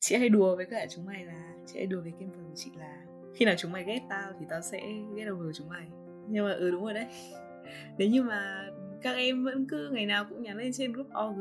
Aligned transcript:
chị 0.00 0.16
hay 0.16 0.28
đùa 0.28 0.56
với 0.56 0.66
cả 0.66 0.86
chúng 0.90 1.04
mày 1.06 1.24
là 1.24 1.54
chị 1.66 1.78
hay 1.78 1.86
đùa 1.86 2.00
với 2.00 2.12
camper 2.20 2.44
của 2.46 2.54
chị 2.54 2.70
là 2.78 3.04
khi 3.34 3.44
nào 3.44 3.54
chúng 3.58 3.72
mày 3.72 3.84
ghét 3.84 4.00
tao 4.08 4.32
thì 4.40 4.46
tao 4.48 4.60
sẽ 4.60 4.80
ghét 5.16 5.26
over 5.30 5.56
chúng 5.56 5.68
mày. 5.68 5.88
Nhưng 6.28 6.44
mà 6.44 6.52
ừ 6.52 6.70
đúng 6.70 6.84
rồi 6.84 6.94
đấy. 6.94 7.06
Nếu 7.98 8.08
như 8.08 8.22
mà 8.22 8.68
các 9.02 9.16
em 9.16 9.44
vẫn 9.44 9.66
cứ 9.68 9.88
ngày 9.92 10.06
nào 10.06 10.24
cũng 10.28 10.42
nhắn 10.42 10.56
lên 10.56 10.72
trên 10.72 10.92
group 10.92 11.06
org 11.06 11.40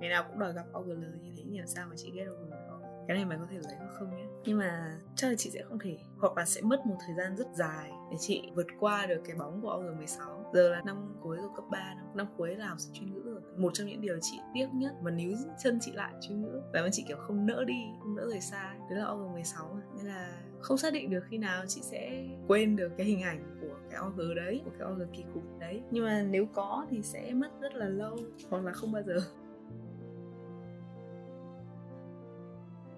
ngày 0.00 0.10
nào 0.10 0.24
cũng 0.28 0.38
đòi 0.38 0.52
gặp 0.52 0.64
OGL 0.78 1.04
như 1.22 1.32
thế 1.36 1.42
thì 1.50 1.58
làm 1.58 1.66
sao 1.66 1.86
mà 1.88 1.96
chị 1.96 2.12
ghét 2.14 2.24
over 2.24 2.62
cái 3.08 3.16
này 3.16 3.24
mày 3.24 3.38
có 3.38 3.46
thể 3.50 3.56
lấy 3.56 3.76
hoặc 3.78 3.90
không 3.98 4.16
nhé. 4.16 4.24
Nhưng 4.44 4.58
mà 4.58 4.98
chắc 5.16 5.28
là 5.28 5.34
chị 5.38 5.50
sẽ 5.50 5.62
không 5.62 5.78
thể 5.78 5.98
hoặc 6.18 6.36
là 6.36 6.44
sẽ 6.44 6.60
mất 6.60 6.86
một 6.86 6.96
thời 7.06 7.14
gian 7.16 7.36
rất 7.36 7.46
dài 7.54 7.90
để 8.10 8.16
chị 8.20 8.50
vượt 8.54 8.66
qua 8.80 9.06
được 9.06 9.22
cái 9.24 9.36
bóng 9.36 9.60
của 9.62 9.68
OG16 9.68 10.52
giờ 10.54 10.68
là 10.68 10.82
năm 10.86 11.16
cuối 11.20 11.38
của 11.40 11.52
cấp 11.56 11.64
3 11.70 11.94
năm, 11.96 12.06
năm 12.14 12.26
cuối 12.36 12.56
là 12.56 12.66
học 12.66 12.80
sinh 12.80 12.94
chuyên 12.94 13.14
ngữ 13.14 13.31
một 13.56 13.70
trong 13.74 13.86
những 13.86 14.00
điều 14.00 14.18
chị 14.20 14.38
tiếc 14.54 14.68
nhất. 14.72 14.94
Và 15.02 15.10
níu 15.10 15.32
chân 15.62 15.78
chị 15.80 15.92
lại 15.92 16.12
chứ 16.20 16.34
nữa. 16.34 16.70
Và 16.72 16.82
mà 16.82 16.88
chị 16.92 17.04
kiểu 17.08 17.16
không 17.16 17.46
nỡ 17.46 17.64
đi 17.64 17.84
không 18.00 18.16
nỡ 18.16 18.26
rời 18.30 18.40
xa. 18.40 18.74
Đấy 18.90 18.98
là 18.98 19.04
OG16 19.04 19.80
nên 19.96 20.06
là 20.06 20.42
không 20.60 20.78
xác 20.78 20.92
định 20.92 21.10
được 21.10 21.24
khi 21.28 21.38
nào 21.38 21.64
chị 21.66 21.80
sẽ 21.82 22.28
quên 22.48 22.76
được 22.76 22.92
cái 22.96 23.06
hình 23.06 23.22
ảnh 23.22 23.58
của 23.60 23.76
cái 23.90 24.00
OG 24.00 24.34
đấy 24.36 24.60
của 24.64 24.70
cái 24.78 24.88
OG 24.88 25.00
kỳ 25.16 25.24
cục 25.34 25.58
đấy. 25.60 25.82
Nhưng 25.90 26.04
mà 26.04 26.22
nếu 26.30 26.46
có 26.46 26.86
thì 26.90 27.02
sẽ 27.02 27.32
mất 27.34 27.50
rất 27.60 27.74
là 27.74 27.88
lâu 27.88 28.18
hoặc 28.50 28.64
là 28.64 28.72
không 28.72 28.92
bao 28.92 29.02
giờ. 29.02 29.16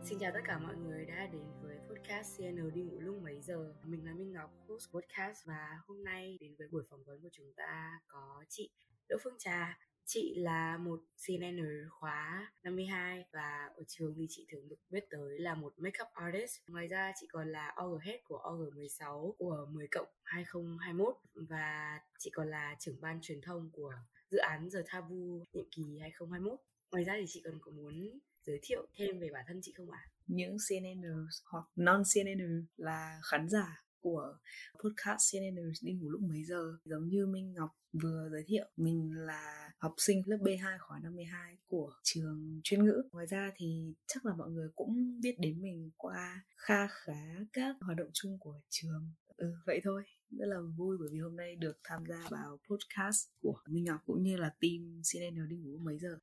Xin 0.05 0.19
chào 0.19 0.33
tất 0.35 0.41
cả 0.45 0.59
mọi 0.59 0.77
người 0.77 1.05
đã 1.05 1.27
đến 1.33 1.43
với 1.63 1.77
podcast 1.89 2.39
CN 2.39 2.75
đi 2.75 2.83
ngủ 2.83 3.01
lúc 3.01 3.23
mấy 3.23 3.41
giờ. 3.41 3.75
Mình 3.85 4.07
là 4.07 4.13
Minh 4.15 4.33
Ngọc, 4.33 4.51
host 4.69 4.91
podcast. 4.93 5.47
Và 5.47 5.81
hôm 5.87 6.05
nay 6.05 6.39
đến 6.41 6.55
với 6.59 6.69
buổi 6.69 6.83
phỏng 6.91 7.05
vấn 7.05 7.23
của 7.23 7.29
chúng 7.33 7.53
ta 7.57 8.01
có 8.09 8.45
chị 8.49 8.71
Đỗ 9.09 9.17
Phương 9.25 9.39
Trà. 9.39 9.79
Chị 10.07 10.35
là 10.37 10.79
một 10.79 11.01
CNN 11.27 11.89
khóa 11.91 12.53
52 12.63 13.25
và 13.33 13.71
ở 13.77 13.83
trường 13.89 14.15
thì 14.17 14.27
chị 14.29 14.47
thường 14.51 14.69
được 14.69 14.77
biết 14.91 15.05
tới 15.11 15.39
là 15.39 15.55
một 15.55 15.75
makeup 15.77 16.09
artist. 16.13 16.61
Ngoài 16.67 16.87
ra 16.87 17.13
chị 17.21 17.27
còn 17.31 17.49
là 17.53 17.77
OG 17.85 17.99
Head 17.99 18.21
của 18.25 18.39
OG16 18.39 19.33
của 19.39 19.67
10 19.71 19.89
cộng 19.91 20.09
2021 20.23 21.17
và 21.35 22.01
chị 22.19 22.31
còn 22.35 22.51
là 22.51 22.77
trưởng 22.81 23.01
ban 23.01 23.19
truyền 23.23 23.41
thông 23.41 23.71
của 23.73 23.93
dự 24.31 24.39
án 24.39 24.69
The 24.73 24.81
Tabu 24.93 25.45
nhiệm 25.53 25.65
kỳ 25.71 25.83
2021. 26.01 26.59
Ngoài 26.93 27.05
ra 27.05 27.15
thì 27.21 27.25
chị 27.29 27.43
còn 27.45 27.59
có 27.61 27.71
muốn 27.71 28.21
giới 28.47 28.59
thiệu 28.63 28.87
thêm 28.97 29.21
về 29.21 29.29
bản 29.33 29.45
thân 29.49 29.61
chị 29.63 29.73
không 29.77 29.91
ạ? 29.91 30.03
À? 30.05 30.11
Những 30.27 30.57
CNN 30.69 31.27
hoặc 31.45 31.65
non 31.77 32.03
CNN 32.15 32.67
là 32.77 33.21
khán 33.23 33.49
giả 33.49 33.85
của 34.01 34.37
podcast 34.85 35.33
CNN 35.33 35.73
đi 35.83 35.93
ngủ 35.93 36.11
lúc 36.11 36.21
mấy 36.21 36.45
giờ 36.45 36.77
giống 36.85 37.09
như 37.09 37.27
Minh 37.27 37.55
Ngọc 37.55 37.71
vừa 38.03 38.29
giới 38.33 38.45
thiệu, 38.47 38.65
mình 38.77 39.13
là 39.17 39.64
học 39.85 39.95
sinh 39.99 40.23
lớp 40.27 40.37
B2 40.41 40.79
khóa 40.81 41.01
52 41.01 41.57
của 41.69 41.93
trường 42.03 42.61
chuyên 42.65 42.85
ngữ. 42.85 43.03
Ngoài 43.13 43.27
ra 43.27 43.53
thì 43.57 43.95
chắc 44.07 44.27
là 44.27 44.35
mọi 44.35 44.51
người 44.51 44.69
cũng 44.77 45.21
biết 45.21 45.37
đến 45.39 45.63
mình 45.63 45.91
qua 45.97 46.45
kha 46.57 46.87
khá 46.87 47.45
các 47.53 47.77
hoạt 47.81 47.97
động 47.97 48.11
chung 48.13 48.39
của 48.39 48.61
trường. 48.69 49.11
Ừ 49.37 49.55
vậy 49.67 49.81
thôi. 49.85 50.03
Rất 50.31 50.47
là 50.47 50.57
vui 50.77 50.97
bởi 51.01 51.09
vì 51.13 51.19
hôm 51.19 51.37
nay 51.37 51.57
được 51.57 51.79
tham 51.85 52.05
gia 52.09 52.29
vào 52.31 52.59
podcast 52.69 53.29
của 53.43 53.59
Minh 53.67 53.85
Ngọc 53.85 54.01
cũng 54.07 54.23
như 54.23 54.37
là 54.37 54.49
team 54.61 55.03
CNN 55.13 55.49
đi 55.49 55.57
ngủ 55.57 55.79
mấy 55.79 55.99
giờ. 55.99 56.19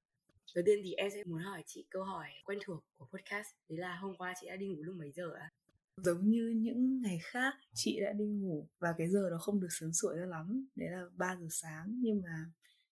Đầu 0.56 0.64
tiên 0.66 0.80
thì 0.84 0.94
em 0.94 1.12
sẽ 1.14 1.24
muốn 1.24 1.40
hỏi 1.40 1.64
chị 1.66 1.86
câu 1.90 2.04
hỏi 2.04 2.28
quen 2.46 2.60
thuộc 2.66 2.84
của 2.98 3.06
podcast 3.06 3.48
Đấy 3.70 3.80
là 3.80 3.96
hôm 3.96 4.16
qua 4.18 4.34
chị 4.42 4.48
đã 4.48 4.56
đi 4.56 4.68
ngủ 4.68 4.84
lúc 4.84 4.96
mấy 4.96 5.12
giờ 5.12 5.34
ạ? 5.40 5.52
Giống 5.98 6.30
như 6.30 6.54
những 6.58 7.02
ngày 7.02 7.20
khác 7.24 7.54
chị 7.74 8.00
đã 8.00 8.14
đi 8.14 8.26
ngủ 8.26 8.68
và 8.80 8.94
cái 8.98 9.10
giờ 9.10 9.28
nó 9.32 9.38
không 9.38 9.60
được 9.60 9.68
sớm 9.70 9.94
sủa 9.94 10.14
ra 10.14 10.26
lắm. 10.26 10.68
Đấy 10.76 10.90
là 10.90 11.06
3 11.16 11.36
giờ 11.40 11.48
sáng 11.52 12.00
nhưng 12.02 12.22
mà 12.22 12.46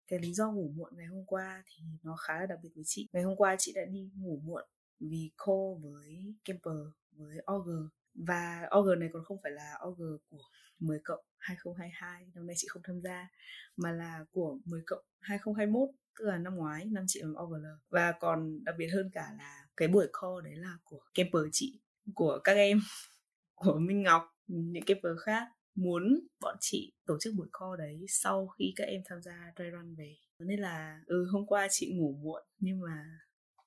cái 0.09 0.19
lý 0.19 0.33
do 0.33 0.51
ngủ 0.51 0.73
muộn 0.77 0.93
ngày 0.97 1.07
hôm 1.07 1.25
qua 1.25 1.63
thì 1.67 1.85
nó 2.03 2.17
khá 2.17 2.41
là 2.41 2.47
đặc 2.47 2.59
biệt 2.63 2.71
với 2.75 2.85
chị. 2.87 3.09
Ngày 3.13 3.23
hôm 3.23 3.37
qua 3.37 3.57
chị 3.59 3.73
đã 3.75 3.85
đi 3.85 4.11
ngủ 4.15 4.41
muộn 4.45 4.65
vì 5.01 5.31
cô 5.37 5.75
với 5.83 6.35
Camper 6.45 6.77
với 7.13 7.37
OG 7.53 7.69
và 8.15 8.69
OG 8.79 8.99
này 8.99 9.09
còn 9.13 9.25
không 9.25 9.39
phải 9.43 9.53
là 9.53 9.79
OG 9.87 10.01
của 10.31 10.43
10 10.79 11.01
cộng 11.05 11.25
2022 11.39 12.27
năm 12.35 12.47
nay 12.47 12.55
chị 12.59 12.69
không 12.71 12.83
tham 12.85 13.01
gia, 13.01 13.29
mà 13.77 13.93
là 13.93 14.25
của 14.33 14.59
10 14.65 14.83
cộng 14.87 15.05
2021 15.21 15.89
tức 16.19 16.25
là 16.25 16.39
năm 16.39 16.57
ngoái, 16.57 16.85
năm 16.85 17.05
chị 17.07 17.21
làm 17.23 17.35
OGL 17.35 17.67
và 17.91 18.13
còn 18.21 18.65
đặc 18.65 18.75
biệt 18.79 18.89
hơn 18.89 19.11
cả 19.13 19.31
là 19.39 19.67
cái 19.77 19.89
buổi 19.89 20.07
call 20.13 20.45
đấy 20.45 20.57
là 20.57 20.79
của 20.85 21.01
camper 21.15 21.43
chị, 21.53 21.81
của 22.15 22.39
các 22.45 22.53
em, 22.53 22.81
của 23.55 23.79
Minh 23.79 24.03
Ngọc, 24.03 24.23
những 24.47 24.85
camper 24.85 25.13
khác 25.25 25.49
muốn 25.79 26.21
bọn 26.41 26.57
chị 26.61 26.93
tổ 27.07 27.19
chức 27.21 27.35
buổi 27.35 27.49
call 27.61 27.79
đấy 27.79 28.07
sau 28.09 28.49
khi 28.49 28.73
các 28.77 28.85
em 28.85 29.03
tham 29.05 29.23
gia 29.23 29.53
dry 29.57 29.65
run 29.71 29.95
về. 29.95 30.17
Nên 30.39 30.61
là 30.61 31.01
ừ 31.07 31.29
hôm 31.33 31.47
qua 31.47 31.69
chị 31.71 31.93
ngủ 31.95 32.19
muộn, 32.23 32.43
nhưng 32.59 32.81
mà 32.81 33.05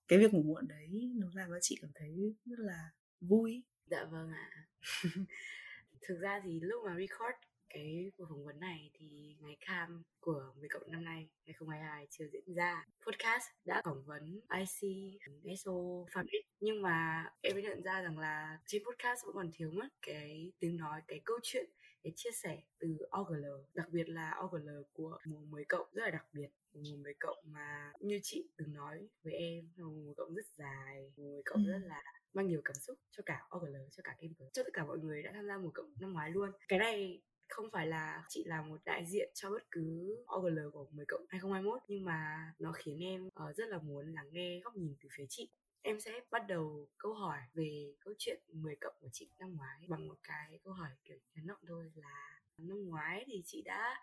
cái 0.07 0.19
việc 0.19 0.33
ngủ 0.33 0.43
muộn 0.43 0.67
đấy 0.67 1.11
nó 1.15 1.27
làm 1.33 1.49
cho 1.49 1.57
chị 1.61 1.77
cảm 1.81 1.91
thấy 1.95 2.35
rất 2.45 2.59
là 2.59 2.89
vui. 3.21 3.63
Dạ 3.85 4.05
vâng 4.11 4.29
ạ. 4.29 4.67
Thực 6.01 6.19
ra 6.19 6.41
thì 6.43 6.59
lúc 6.59 6.83
mà 6.85 6.95
record 6.95 7.50
cái 7.73 8.11
buổi 8.17 8.27
phỏng 8.29 8.45
vấn 8.45 8.59
này 8.59 8.89
thì 8.93 9.35
ngày 9.39 9.57
cam 9.67 10.03
của 10.19 10.53
10 10.59 10.69
cộng 10.69 10.91
năm 10.91 11.03
nay 11.03 11.29
2022 11.45 12.07
chưa 12.09 12.25
diễn 12.33 12.55
ra. 12.55 12.85
Podcast 13.05 13.43
đã 13.65 13.81
phỏng 13.85 14.03
vấn 14.05 14.41
IC 14.49 14.91
SO 15.59 15.71
Fabric. 16.11 16.41
Nhưng 16.59 16.81
mà 16.81 17.25
em 17.41 17.53
mới 17.53 17.63
nhận 17.63 17.83
ra 17.83 18.01
rằng 18.01 18.19
là 18.19 18.57
trên 18.65 18.83
podcast 18.83 19.25
vẫn 19.25 19.35
còn 19.35 19.49
thiếu 19.53 19.71
mất 19.71 19.87
cái 20.01 20.51
tiếng 20.59 20.77
nói 20.77 21.01
cái 21.07 21.21
câu 21.25 21.39
chuyện 21.43 21.65
cái 22.03 22.13
chia 22.15 22.31
sẻ 22.31 22.61
từ 22.79 22.97
OGL 23.21 23.45
đặc 23.73 23.89
biệt 23.89 24.09
là 24.09 24.35
OGL 24.45 24.69
của 24.93 25.17
mùa 25.25 25.45
10 25.45 25.65
cộng 25.65 25.87
rất 25.93 26.03
là 26.03 26.09
đặc 26.09 26.25
biệt. 26.33 26.47
Mùa 26.73 26.95
10 26.97 27.13
cộng 27.19 27.37
mà 27.43 27.93
như 27.99 28.19
chị 28.23 28.49
từng 28.57 28.73
nói 28.73 29.07
với 29.23 29.33
em 29.33 29.69
mùa 29.77 30.03
10 30.05 30.15
cộng 30.15 30.35
rất 30.35 30.45
dài 30.57 31.11
mùa 31.17 31.31
10 31.31 31.41
cộng 31.45 31.65
ừ. 31.65 31.71
rất 31.71 31.87
là 31.87 32.03
mang 32.33 32.47
nhiều 32.47 32.61
cảm 32.65 32.75
xúc 32.75 32.99
cho 33.11 33.23
cả 33.25 33.47
OGL 33.57 33.75
cho 33.91 34.01
cả 34.03 34.15
Game 34.19 34.33
cho 34.53 34.63
tất 34.63 34.69
cả 34.73 34.85
mọi 34.85 34.97
người 34.97 35.23
đã 35.23 35.31
tham 35.33 35.47
gia 35.47 35.57
mùa 35.57 35.71
cộng 35.73 35.93
năm 35.99 36.13
ngoái 36.13 36.31
luôn. 36.31 36.51
Cái 36.67 36.79
này 36.79 37.21
không 37.51 37.71
phải 37.71 37.87
là 37.87 38.23
chị 38.29 38.43
là 38.43 38.61
một 38.61 38.77
đại 38.85 39.05
diện 39.05 39.29
cho 39.33 39.49
bất 39.49 39.71
cứ 39.71 40.15
OGL 40.37 40.69
của 40.73 40.87
10 40.91 41.05
cộng 41.05 41.25
2021 41.29 41.81
nhưng 41.87 42.05
mà 42.05 42.53
nó 42.59 42.71
khiến 42.71 42.99
em 42.99 43.27
uh, 43.27 43.55
rất 43.55 43.69
là 43.69 43.77
muốn 43.77 44.13
lắng 44.13 44.27
nghe 44.31 44.59
góc 44.63 44.75
nhìn 44.75 44.95
từ 45.03 45.09
phía 45.11 45.25
chị 45.29 45.49
em 45.81 45.99
sẽ 45.99 46.11
bắt 46.31 46.47
đầu 46.47 46.87
câu 46.97 47.13
hỏi 47.13 47.39
về 47.53 47.93
câu 47.99 48.13
chuyện 48.17 48.41
10 48.47 48.75
cộng 48.81 48.93
của 49.01 49.09
chị 49.11 49.29
năm 49.39 49.55
ngoái 49.55 49.85
bằng 49.87 50.07
một 50.07 50.17
cái 50.23 50.59
câu 50.63 50.73
hỏi 50.73 50.89
kiểu 51.05 51.17
nhấn 51.35 51.47
động 51.47 51.59
thôi 51.67 51.91
là 51.95 52.39
năm 52.57 52.89
ngoái 52.89 53.25
thì 53.27 53.41
chị 53.45 53.61
đã 53.61 53.99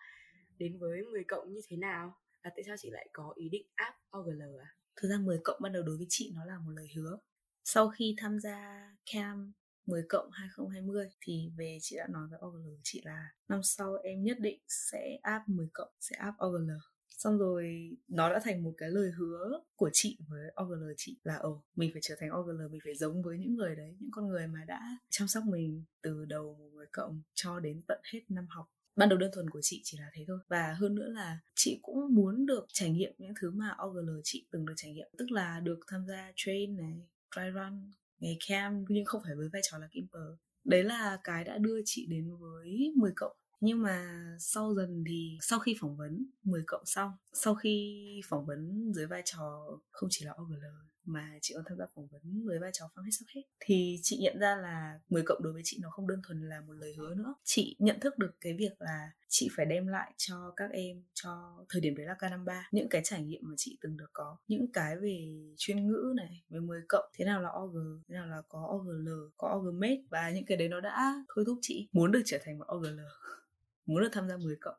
đến 0.58 0.78
với 0.78 1.02
10 1.02 1.24
cộng 1.24 1.52
như 1.52 1.60
thế 1.68 1.76
nào 1.76 2.14
và 2.42 2.50
tại 2.56 2.64
sao 2.66 2.76
chị 2.78 2.90
lại 2.90 3.08
có 3.12 3.32
ý 3.36 3.48
định 3.48 3.66
áp 3.74 3.94
OGL 4.18 4.42
à? 4.42 4.74
Thực 4.96 5.08
ra 5.08 5.18
10 5.18 5.40
cộng 5.44 5.60
ban 5.62 5.72
đầu 5.72 5.82
đối 5.82 5.96
với 5.96 6.06
chị 6.08 6.32
nó 6.34 6.44
là 6.44 6.58
một 6.58 6.70
lời 6.70 6.88
hứa. 6.96 7.18
Sau 7.64 7.88
khi 7.88 8.14
tham 8.18 8.40
gia 8.40 8.90
cam 9.12 9.52
10 9.88 10.02
cộng 10.08 10.30
2020 10.30 11.06
thì 11.20 11.50
về 11.56 11.78
chị 11.80 11.96
đã 11.96 12.06
nói 12.10 12.28
với 12.30 12.38
OGL 12.46 12.80
chị 12.82 13.02
là 13.04 13.28
năm 13.48 13.60
sau 13.62 13.94
em 14.02 14.22
nhất 14.22 14.36
định 14.40 14.60
sẽ 14.68 15.18
áp 15.22 15.48
10 15.48 15.68
cộng, 15.72 15.90
sẽ 16.00 16.16
áp 16.16 16.34
OGL 16.46 16.70
xong 17.18 17.38
rồi 17.38 17.90
nó 18.08 18.32
đã 18.32 18.40
thành 18.44 18.62
một 18.62 18.74
cái 18.76 18.90
lời 18.90 19.10
hứa 19.10 19.60
của 19.76 19.90
chị 19.92 20.18
với 20.28 20.52
OGL 20.62 20.92
chị 20.96 21.16
là, 21.22 21.36
ồ, 21.36 21.64
mình 21.76 21.90
phải 21.92 22.00
trở 22.04 22.14
thành 22.20 22.30
OGL 22.40 22.68
mình 22.70 22.80
phải 22.84 22.94
giống 22.94 23.22
với 23.22 23.38
những 23.38 23.54
người 23.54 23.76
đấy, 23.76 23.96
những 24.00 24.10
con 24.12 24.28
người 24.28 24.46
mà 24.46 24.64
đã 24.66 24.80
chăm 25.10 25.28
sóc 25.28 25.44
mình 25.44 25.84
từ 26.02 26.24
đầu 26.24 26.70
10 26.74 26.86
cộng 26.92 27.22
cho 27.34 27.60
đến 27.60 27.82
tận 27.88 28.00
hết 28.12 28.20
năm 28.28 28.46
học. 28.48 28.66
Ban 28.96 29.08
đầu 29.08 29.18
đơn 29.18 29.30
thuần 29.34 29.50
của 29.50 29.60
chị 29.62 29.80
chỉ 29.84 29.98
là 29.98 30.10
thế 30.14 30.24
thôi. 30.28 30.38
Và 30.48 30.76
hơn 30.78 30.94
nữa 30.94 31.08
là 31.08 31.38
chị 31.54 31.80
cũng 31.82 32.14
muốn 32.14 32.46
được 32.46 32.66
trải 32.72 32.90
nghiệm 32.90 33.12
những 33.18 33.32
thứ 33.40 33.50
mà 33.50 33.76
OGL 33.86 34.20
chị 34.24 34.46
từng 34.50 34.66
được 34.66 34.74
trải 34.76 34.92
nghiệm, 34.92 35.08
tức 35.18 35.30
là 35.30 35.60
được 35.60 35.78
tham 35.86 36.06
gia 36.06 36.32
train 36.36 36.76
này, 36.76 37.08
dry 37.36 37.50
run 37.54 37.90
ngày 38.18 38.38
cam 38.48 38.84
nhưng 38.88 39.04
không 39.04 39.22
phải 39.24 39.34
với 39.34 39.48
vai 39.52 39.62
trò 39.64 39.78
là 39.78 39.88
kimper 39.90 40.22
đấy 40.68 40.82
là 40.84 41.18
cái 41.24 41.44
đã 41.44 41.58
đưa 41.58 41.80
chị 41.84 42.06
đến 42.06 42.36
với 42.36 42.92
10 42.96 43.12
cộng. 43.16 43.36
Nhưng 43.60 43.82
mà 43.82 44.26
sau 44.40 44.74
dần 44.74 45.04
thì, 45.08 45.38
sau 45.40 45.58
khi 45.58 45.76
phỏng 45.80 45.96
vấn 45.96 46.26
10 46.42 46.62
cộng 46.66 46.86
xong, 46.86 47.12
sau 47.32 47.54
khi 47.54 48.20
phỏng 48.28 48.46
vấn 48.46 48.92
dưới 48.94 49.06
vai 49.06 49.22
trò 49.24 49.66
không 49.90 50.08
chỉ 50.12 50.24
là 50.24 50.32
OGL 50.32 50.66
mà 51.08 51.38
chị 51.42 51.54
còn 51.54 51.64
tham 51.68 51.78
gia 51.78 51.86
phỏng 51.94 52.06
vấn 52.06 52.46
với 52.46 52.58
vai 52.58 52.70
trò 52.72 52.88
fan 52.94 53.02
hết 53.02 53.10
sắp 53.12 53.24
hết. 53.34 53.42
Thì 53.60 53.98
chị 54.02 54.18
nhận 54.22 54.38
ra 54.38 54.56
là 54.56 55.00
10 55.08 55.22
cộng 55.26 55.42
đối 55.42 55.52
với 55.52 55.62
chị 55.64 55.78
nó 55.82 55.90
không 55.90 56.08
đơn 56.08 56.20
thuần 56.26 56.48
là 56.48 56.60
một 56.60 56.72
lời 56.72 56.94
hứa 56.98 57.14
nữa. 57.14 57.34
Chị 57.44 57.76
nhận 57.78 58.00
thức 58.00 58.18
được 58.18 58.30
cái 58.40 58.56
việc 58.58 58.72
là 58.78 59.10
chị 59.28 59.48
phải 59.56 59.66
đem 59.66 59.86
lại 59.86 60.12
cho 60.16 60.52
các 60.56 60.70
em 60.70 61.02
cho 61.14 61.64
thời 61.68 61.80
điểm 61.80 61.96
đấy 61.96 62.06
là 62.06 62.14
K53 62.18 62.62
những 62.72 62.88
cái 62.88 63.02
trải 63.04 63.22
nghiệm 63.22 63.40
mà 63.44 63.54
chị 63.56 63.78
từng 63.80 63.96
được 63.96 64.10
có. 64.12 64.36
Những 64.48 64.72
cái 64.72 64.96
về 64.96 65.36
chuyên 65.56 65.88
ngữ 65.88 66.12
này, 66.16 66.44
về 66.48 66.60
10 66.60 66.80
cộng, 66.88 67.10
thế 67.14 67.24
nào 67.24 67.42
là 67.42 67.48
OG 67.48 67.76
thế 68.08 68.14
nào 68.14 68.26
là 68.26 68.42
có 68.48 68.68
OGL 68.76 69.08
có 69.36 69.54
OGMate 69.56 70.02
và 70.10 70.30
những 70.30 70.44
cái 70.44 70.56
đấy 70.56 70.68
nó 70.68 70.80
đã 70.80 71.24
thôi 71.34 71.44
thúc 71.46 71.58
chị 71.62 71.88
muốn 71.92 72.12
được 72.12 72.22
trở 72.24 72.38
thành 72.44 72.58
một 72.58 72.66
OGL 72.76 73.00
muốn 73.86 74.02
được 74.02 74.10
tham 74.12 74.28
gia 74.28 74.36
10 74.36 74.56
cộng. 74.60 74.76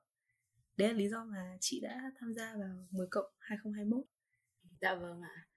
Đấy 0.77 0.87
là 0.87 0.93
lý 0.93 1.09
do 1.09 1.23
mà 1.25 1.57
chị 1.59 1.79
đã 1.79 2.11
tham 2.19 2.33
gia 2.33 2.55
vào 2.55 2.85
10 2.91 3.07
cộng 3.11 3.25
2021 3.39 4.05
Dạ 4.81 4.95
vâng 4.95 5.21
ạ 5.21 5.48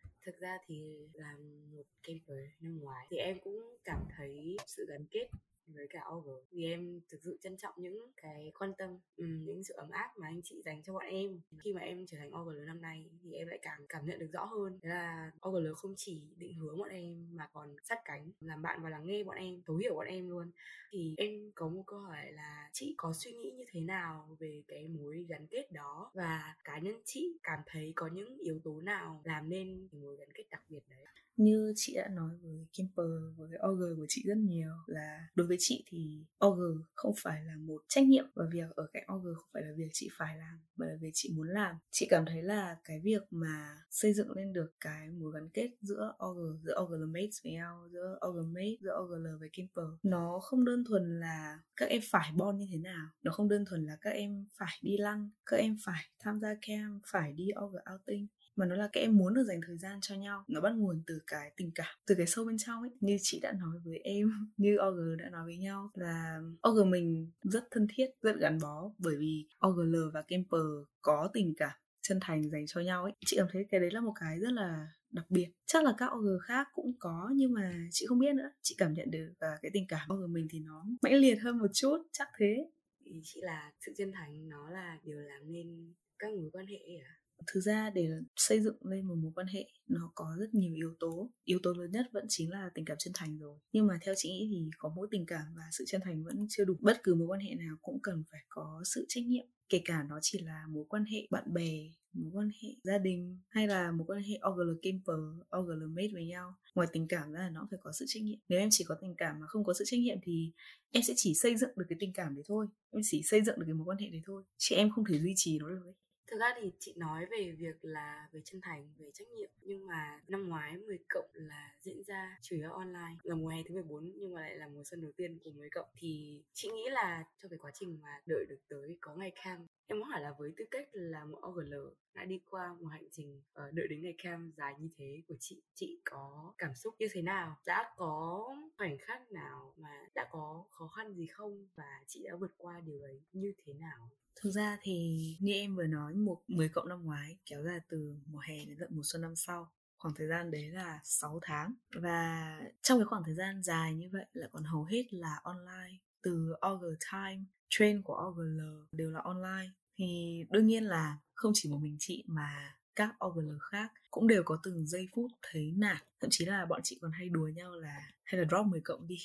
ra 0.42 0.58
thì 0.66 0.82
làm 1.12 1.70
một 1.72 1.84
camper 2.02 2.46
năm 2.60 2.80
ngoái. 2.80 3.06
Thì 3.10 3.16
em 3.16 3.38
cũng 3.44 3.76
cảm 3.84 4.04
thấy 4.16 4.56
sự 4.66 4.86
gắn 4.88 5.04
kết 5.10 5.28
với 5.74 5.86
cả 5.90 6.00
Over 6.14 6.44
vì 6.50 6.64
em 6.64 7.00
thực 7.08 7.22
sự 7.22 7.38
trân 7.42 7.56
trọng 7.56 7.74
những 7.76 8.10
cái 8.16 8.52
quan 8.58 8.72
tâm 8.78 8.98
um, 9.16 9.44
những 9.44 9.64
sự 9.64 9.74
ấm 9.74 9.90
áp 9.90 10.10
mà 10.16 10.26
anh 10.26 10.40
chị 10.44 10.62
dành 10.64 10.82
cho 10.82 10.92
bọn 10.92 11.06
em. 11.06 11.40
Khi 11.64 11.72
mà 11.72 11.80
em 11.80 12.06
trở 12.06 12.18
thành 12.18 12.36
Over 12.40 12.56
năm 12.66 12.80
nay 12.82 13.10
thì 13.22 13.32
em 13.32 13.48
lại 13.48 13.58
càng 13.62 13.86
cảm 13.88 14.06
nhận 14.06 14.18
được 14.18 14.28
rõ 14.32 14.44
hơn 14.44 14.78
đấy 14.82 14.90
là 14.90 15.30
Over 15.48 15.64
không 15.76 15.94
chỉ 15.96 16.22
định 16.36 16.54
hướng 16.54 16.78
bọn 16.78 16.88
em 16.88 17.36
mà 17.36 17.48
còn 17.52 17.76
sát 17.84 17.98
cánh 18.04 18.30
làm 18.40 18.62
bạn 18.62 18.82
và 18.82 18.90
lắng 18.90 19.06
nghe 19.06 19.24
bọn 19.24 19.36
em 19.36 19.62
thấu 19.66 19.76
hiểu 19.76 19.94
bọn 19.94 20.06
em 20.06 20.28
luôn. 20.30 20.50
Thì 20.92 21.14
em 21.16 21.52
có 21.54 21.68
một 21.68 21.82
câu 21.86 22.00
hỏi 22.00 22.32
là 22.32 22.70
chị 22.72 22.94
có 22.96 23.12
suy 23.12 23.32
nghĩ 23.32 23.50
như 23.50 23.64
thế 23.68 23.80
nào 23.80 24.36
về 24.40 24.62
cái 24.68 24.88
mối 24.88 25.26
gắn 25.28 25.46
kết 25.46 25.72
đó? 25.72 26.10
Và 26.14 26.54
cá 26.64 26.78
nhân 26.78 27.02
chị 27.04 27.38
cảm 27.42 27.60
thấy 27.66 27.92
có 27.96 28.06
những 28.06 28.38
yếu 28.38 28.60
tố 28.64 28.80
nào 28.80 29.20
làm 29.24 29.48
nên 29.48 29.88
cái 29.92 30.00
mối 30.00 30.16
gắn 30.16 30.28
kết 30.34 30.44
đặc 30.50 30.62
biệt 30.68 30.80
đấy? 30.90 31.21
Như 31.36 31.72
chị 31.76 31.94
đã 31.96 32.08
nói 32.08 32.36
với 32.42 32.66
Kimper, 32.72 33.06
với 33.36 33.50
OG 33.68 33.96
của 33.96 34.06
chị 34.08 34.22
rất 34.26 34.36
nhiều 34.36 34.70
là 34.86 35.28
đối 35.34 35.46
với 35.46 35.56
chị 35.60 35.84
thì 35.88 36.24
OG 36.46 36.60
không 36.94 37.14
phải 37.22 37.42
là 37.44 37.56
một 37.56 37.82
trách 37.88 38.04
nhiệm 38.04 38.24
và 38.34 38.44
việc 38.52 38.70
ở 38.76 38.86
cạnh 38.92 39.02
OG 39.14 39.24
không 39.34 39.50
phải 39.52 39.62
là 39.62 39.72
việc 39.76 39.88
chị 39.92 40.08
phải 40.18 40.36
làm, 40.36 40.60
mà 40.76 40.86
là 40.86 40.96
việc 41.00 41.10
chị 41.12 41.32
muốn 41.36 41.48
làm. 41.48 41.76
Chị 41.90 42.06
cảm 42.10 42.24
thấy 42.26 42.42
là 42.42 42.76
cái 42.84 43.00
việc 43.00 43.22
mà 43.30 43.76
xây 43.90 44.12
dựng 44.12 44.30
lên 44.30 44.52
được 44.52 44.72
cái 44.80 45.08
mối 45.08 45.32
gắn 45.34 45.48
kết 45.54 45.70
giữa 45.80 46.14
OG 46.24 46.60
giữa 46.62 46.74
OGL 46.82 47.04
mates 47.06 47.42
với 47.44 47.52
nhau, 47.52 47.88
giữa 47.92 48.18
OG 48.28 48.52
mate, 48.52 48.76
giữa 48.80 48.96
OGL 49.02 49.26
với 49.40 49.48
Kimper, 49.52 49.84
nó 50.02 50.38
không 50.42 50.64
đơn 50.64 50.84
thuần 50.88 51.20
là 51.20 51.58
các 51.76 51.88
em 51.88 52.02
phải 52.10 52.32
bon 52.36 52.58
như 52.58 52.66
thế 52.70 52.78
nào, 52.78 53.06
nó 53.22 53.32
không 53.32 53.48
đơn 53.48 53.64
thuần 53.64 53.86
là 53.86 53.96
các 54.00 54.10
em 54.10 54.46
phải 54.58 54.78
đi 54.82 54.96
lăng, 54.96 55.30
các 55.46 55.56
em 55.56 55.76
phải 55.84 56.02
tham 56.18 56.40
gia 56.40 56.54
camp, 56.66 57.02
phải 57.06 57.32
đi 57.32 57.48
OG 57.64 57.74
outing 57.94 58.26
mà 58.56 58.66
nó 58.66 58.74
là 58.74 58.88
các 58.92 59.00
em 59.00 59.16
muốn 59.16 59.34
được 59.34 59.44
dành 59.44 59.60
thời 59.66 59.78
gian 59.78 59.98
cho 60.00 60.14
nhau. 60.14 60.44
Nó 60.48 60.60
bắt 60.60 60.72
nguồn 60.76 61.02
từ 61.06 61.18
cái 61.26 61.52
tình 61.56 61.70
cảm, 61.74 61.96
từ 62.06 62.14
cái 62.14 62.26
sâu 62.26 62.44
bên 62.44 62.58
trong 62.58 62.80
ấy. 62.80 62.90
Như 63.00 63.18
chị 63.22 63.40
đã 63.40 63.52
nói 63.52 63.78
với 63.84 63.98
em, 63.98 64.32
như 64.56 64.76
OG 64.88 65.16
đã 65.18 65.30
nói 65.30 65.44
với 65.44 65.56
nhau, 65.56 65.90
là 65.94 66.40
OG 66.68 66.90
mình 66.90 67.30
rất 67.42 67.64
thân 67.70 67.86
thiết, 67.96 68.06
rất 68.22 68.36
gắn 68.40 68.58
bó. 68.62 68.90
Bởi 68.98 69.16
vì 69.18 69.48
OGL 69.66 69.96
và 70.14 70.22
Kemper 70.22 70.60
có 71.00 71.30
tình 71.32 71.54
cảm 71.56 71.72
chân 72.02 72.18
thành 72.20 72.50
dành 72.50 72.66
cho 72.66 72.80
nhau 72.80 73.02
ấy. 73.02 73.12
Chị 73.26 73.36
cảm 73.36 73.46
thấy 73.52 73.64
cái 73.70 73.80
đấy 73.80 73.90
là 73.90 74.00
một 74.00 74.12
cái 74.20 74.38
rất 74.38 74.52
là 74.52 74.86
đặc 75.10 75.26
biệt. 75.28 75.48
Chắc 75.66 75.84
là 75.84 75.94
các 75.98 76.06
OG 76.06 76.26
khác 76.42 76.68
cũng 76.74 76.92
có, 76.98 77.30
nhưng 77.34 77.52
mà 77.52 77.88
chị 77.90 78.06
không 78.06 78.18
biết 78.18 78.34
nữa. 78.34 78.50
Chị 78.62 78.74
cảm 78.78 78.92
nhận 78.94 79.10
được 79.10 79.32
và 79.40 79.58
cái 79.62 79.70
tình 79.74 79.86
cảm 79.88 80.08
OG 80.12 80.32
mình 80.32 80.46
thì 80.50 80.60
nó 80.60 80.84
mãnh 81.02 81.14
liệt 81.14 81.34
hơn 81.34 81.58
một 81.58 81.70
chút, 81.74 81.98
chắc 82.12 82.28
thế. 82.38 82.70
Ý 83.04 83.20
chị 83.24 83.40
là 83.42 83.72
sự 83.86 83.92
chân 83.96 84.12
thành 84.12 84.48
nó 84.48 84.70
là 84.70 84.98
điều 85.04 85.20
làm 85.20 85.52
nên 85.52 85.94
các 86.18 86.30
mối 86.34 86.50
quan 86.52 86.66
hệ 86.66 86.78
à 87.04 87.21
thực 87.46 87.60
ra 87.60 87.90
để 87.90 88.08
xây 88.36 88.60
dựng 88.60 88.76
lên 88.86 89.06
một 89.06 89.14
mối 89.14 89.32
quan 89.34 89.46
hệ 89.46 89.66
nó 89.88 90.12
có 90.14 90.36
rất 90.38 90.54
nhiều 90.54 90.74
yếu 90.74 90.94
tố. 91.00 91.30
Yếu 91.44 91.58
tố 91.62 91.72
lớn 91.72 91.90
nhất 91.90 92.06
vẫn 92.12 92.26
chính 92.28 92.50
là 92.50 92.70
tình 92.74 92.84
cảm 92.84 92.96
chân 93.00 93.12
thành 93.16 93.38
rồi. 93.38 93.58
Nhưng 93.72 93.86
mà 93.86 93.98
theo 94.02 94.14
chị 94.16 94.28
nghĩ 94.28 94.48
thì 94.50 94.70
có 94.78 94.92
mỗi 94.96 95.08
tình 95.10 95.26
cảm 95.26 95.42
và 95.56 95.62
sự 95.72 95.84
chân 95.86 96.00
thành 96.04 96.24
vẫn 96.24 96.46
chưa 96.48 96.64
đủ. 96.64 96.76
Bất 96.80 97.00
cứ 97.02 97.14
mối 97.14 97.26
quan 97.28 97.40
hệ 97.40 97.54
nào 97.54 97.76
cũng 97.82 98.00
cần 98.02 98.24
phải 98.30 98.40
có 98.48 98.82
sự 98.84 99.06
trách 99.08 99.24
nhiệm. 99.26 99.46
Kể 99.68 99.82
cả 99.84 100.02
nó 100.08 100.18
chỉ 100.22 100.38
là 100.38 100.64
mối 100.68 100.84
quan 100.88 101.04
hệ 101.04 101.26
bạn 101.30 101.54
bè 101.54 101.90
mối 102.12 102.30
quan 102.34 102.50
hệ 102.62 102.68
gia 102.82 102.98
đình 102.98 103.38
hay 103.48 103.66
là 103.66 103.92
mối 103.92 104.06
quan 104.06 104.22
hệ 104.22 104.38
OGL 104.50 104.72
Camper, 104.82 105.16
OGL 105.58 105.84
mate 105.86 106.08
với 106.12 106.26
nhau. 106.26 106.54
Ngoài 106.74 106.88
tình 106.92 107.08
cảm 107.08 107.32
ra 107.32 107.40
là 107.40 107.50
nó 107.50 107.66
phải 107.70 107.78
có 107.82 107.92
sự 107.92 108.04
trách 108.08 108.22
nhiệm. 108.22 108.38
Nếu 108.48 108.58
em 108.58 108.68
chỉ 108.72 108.84
có 108.84 108.94
tình 109.00 109.14
cảm 109.18 109.40
mà 109.40 109.46
không 109.46 109.64
có 109.64 109.74
sự 109.74 109.84
trách 109.86 110.00
nhiệm 110.00 110.16
thì 110.22 110.52
em 110.90 111.02
sẽ 111.02 111.14
chỉ 111.16 111.34
xây 111.34 111.56
dựng 111.56 111.70
được 111.76 111.84
cái 111.88 111.96
tình 112.00 112.12
cảm 112.12 112.34
đấy 112.34 112.44
thôi. 112.48 112.66
Em 112.90 113.02
chỉ 113.04 113.22
xây 113.24 113.42
dựng 113.42 113.58
được 113.58 113.64
cái 113.66 113.74
mối 113.74 113.84
quan 113.84 113.98
hệ 113.98 114.08
đấy 114.08 114.22
thôi. 114.26 114.42
Chị 114.58 114.74
em 114.74 114.90
không 114.90 115.04
thể 115.04 115.18
duy 115.18 115.32
trì 115.36 115.58
nó 115.58 115.68
được 115.68 115.82
ấy 115.84 115.94
thực 116.32 116.38
ra 116.38 116.54
thì 116.56 116.72
chị 116.78 116.94
nói 116.96 117.26
về 117.26 117.54
việc 117.58 117.84
là 117.84 118.28
về 118.32 118.40
chân 118.44 118.60
thành, 118.60 118.92
về 118.98 119.10
trách 119.14 119.28
nhiệm, 119.28 119.50
nhưng 119.62 119.86
mà 119.86 120.20
năm 120.28 120.48
ngoái 120.48 120.76
10 120.76 120.98
cộng 121.08 121.30
là 121.32 121.76
diễn 121.80 122.02
ra 122.06 122.38
chủ 122.42 122.56
yếu 122.56 122.72
online. 122.72 123.16
Là 123.22 123.34
mùa 123.34 123.48
hè 123.48 123.62
thứ 123.68 123.74
14 123.74 124.12
nhưng 124.16 124.34
mà 124.34 124.40
lại 124.40 124.56
là 124.56 124.68
mùa 124.68 124.84
xuân 124.84 125.00
đầu 125.00 125.12
tiên 125.16 125.38
của 125.44 125.50
10 125.50 125.68
cộng. 125.70 125.88
Thì 125.96 126.42
chị 126.52 126.70
nghĩ 126.70 126.88
là 126.90 127.24
trong 127.42 127.50
cái 127.50 127.58
quá 127.58 127.70
trình 127.74 127.98
mà 128.02 128.20
đợi 128.26 128.46
được 128.48 128.58
tới 128.68 128.98
có 129.00 129.14
ngày 129.14 129.32
cam, 129.44 129.66
em 129.86 129.98
muốn 129.98 130.08
hỏi 130.08 130.20
là 130.20 130.32
với 130.38 130.52
tư 130.56 130.64
cách 130.70 130.88
là 130.92 131.24
một 131.24 131.38
OGL 131.46 131.74
đã 132.14 132.24
đi 132.24 132.40
qua 132.50 132.74
một 132.80 132.86
hành 132.86 133.08
trình 133.12 133.42
ờ, 133.52 133.70
đợi 133.72 133.86
đến 133.88 134.02
ngày 134.02 134.14
cam 134.22 134.52
dài 134.56 134.74
như 134.78 134.88
thế 134.96 135.22
của 135.28 135.36
chị 135.40 135.62
chị 135.74 136.00
có 136.04 136.54
cảm 136.58 136.74
xúc 136.74 136.94
như 136.98 137.06
thế 137.12 137.22
nào? 137.22 137.56
Đã 137.66 137.92
có 137.96 138.46
khoảnh 138.76 138.98
khắc 138.98 139.32
nào 139.32 139.74
mà 139.76 140.06
đã 140.14 140.28
có 140.30 140.64
khó 140.70 140.88
khăn 140.88 141.14
gì 141.14 141.26
không? 141.26 141.68
Và 141.74 142.04
chị 142.06 142.24
đã 142.24 142.36
vượt 142.36 142.52
qua 142.56 142.80
điều 142.80 143.02
ấy 143.02 143.22
như 143.32 143.52
thế 143.64 143.72
nào? 143.72 144.10
Thực 144.40 144.50
ra 144.50 144.78
thì 144.82 145.18
như 145.40 145.52
em 145.52 145.76
vừa 145.76 145.86
nói 145.86 146.14
một 146.14 146.42
10 146.48 146.68
cộng 146.68 146.88
năm 146.88 147.04
ngoái 147.04 147.36
kéo 147.46 147.62
dài 147.62 147.80
từ 147.88 148.14
mùa 148.26 148.38
hè 148.38 148.64
đến 148.64 148.76
tận 148.80 148.88
mùa 148.92 149.02
xuân 149.04 149.22
năm 149.22 149.36
sau 149.36 149.70
khoảng 150.02 150.14
thời 150.14 150.28
gian 150.28 150.50
đấy 150.50 150.68
là 150.68 151.00
6 151.04 151.38
tháng. 151.42 151.74
Và 151.94 152.60
trong 152.82 152.98
cái 152.98 153.04
khoảng 153.04 153.22
thời 153.24 153.34
gian 153.34 153.62
dài 153.62 153.94
như 153.94 154.08
vậy 154.12 154.26
là 154.32 154.48
còn 154.52 154.64
hầu 154.64 154.84
hết 154.84 155.14
là 155.14 155.40
online 155.42 155.98
từ 156.22 156.52
Augur 156.60 156.94
Time, 157.12 157.44
train 157.70 158.02
của 158.02 158.14
OGL 158.28 158.60
đều 158.92 159.10
là 159.10 159.20
online. 159.24 159.70
Thì 159.96 160.44
đương 160.50 160.66
nhiên 160.66 160.84
là 160.84 161.18
không 161.34 161.52
chỉ 161.54 161.68
một 161.68 161.78
mình 161.82 161.96
chị 161.98 162.24
mà 162.26 162.74
các 162.96 163.14
OGL 163.24 163.56
khác 163.70 163.92
cũng 164.10 164.26
đều 164.26 164.42
có 164.42 164.58
từng 164.62 164.86
giây 164.86 165.08
phút 165.14 165.30
thấy 165.42 165.72
nản. 165.76 165.96
Thậm 166.20 166.30
chí 166.30 166.44
là 166.44 166.66
bọn 166.66 166.80
chị 166.84 166.98
còn 167.00 167.12
hay 167.12 167.28
đùa 167.28 167.48
nhau 167.48 167.72
là 167.72 168.10
hay 168.24 168.40
là 168.40 168.46
drop 168.50 168.66
10 168.66 168.80
cộng 168.80 169.06
đi. 169.06 169.18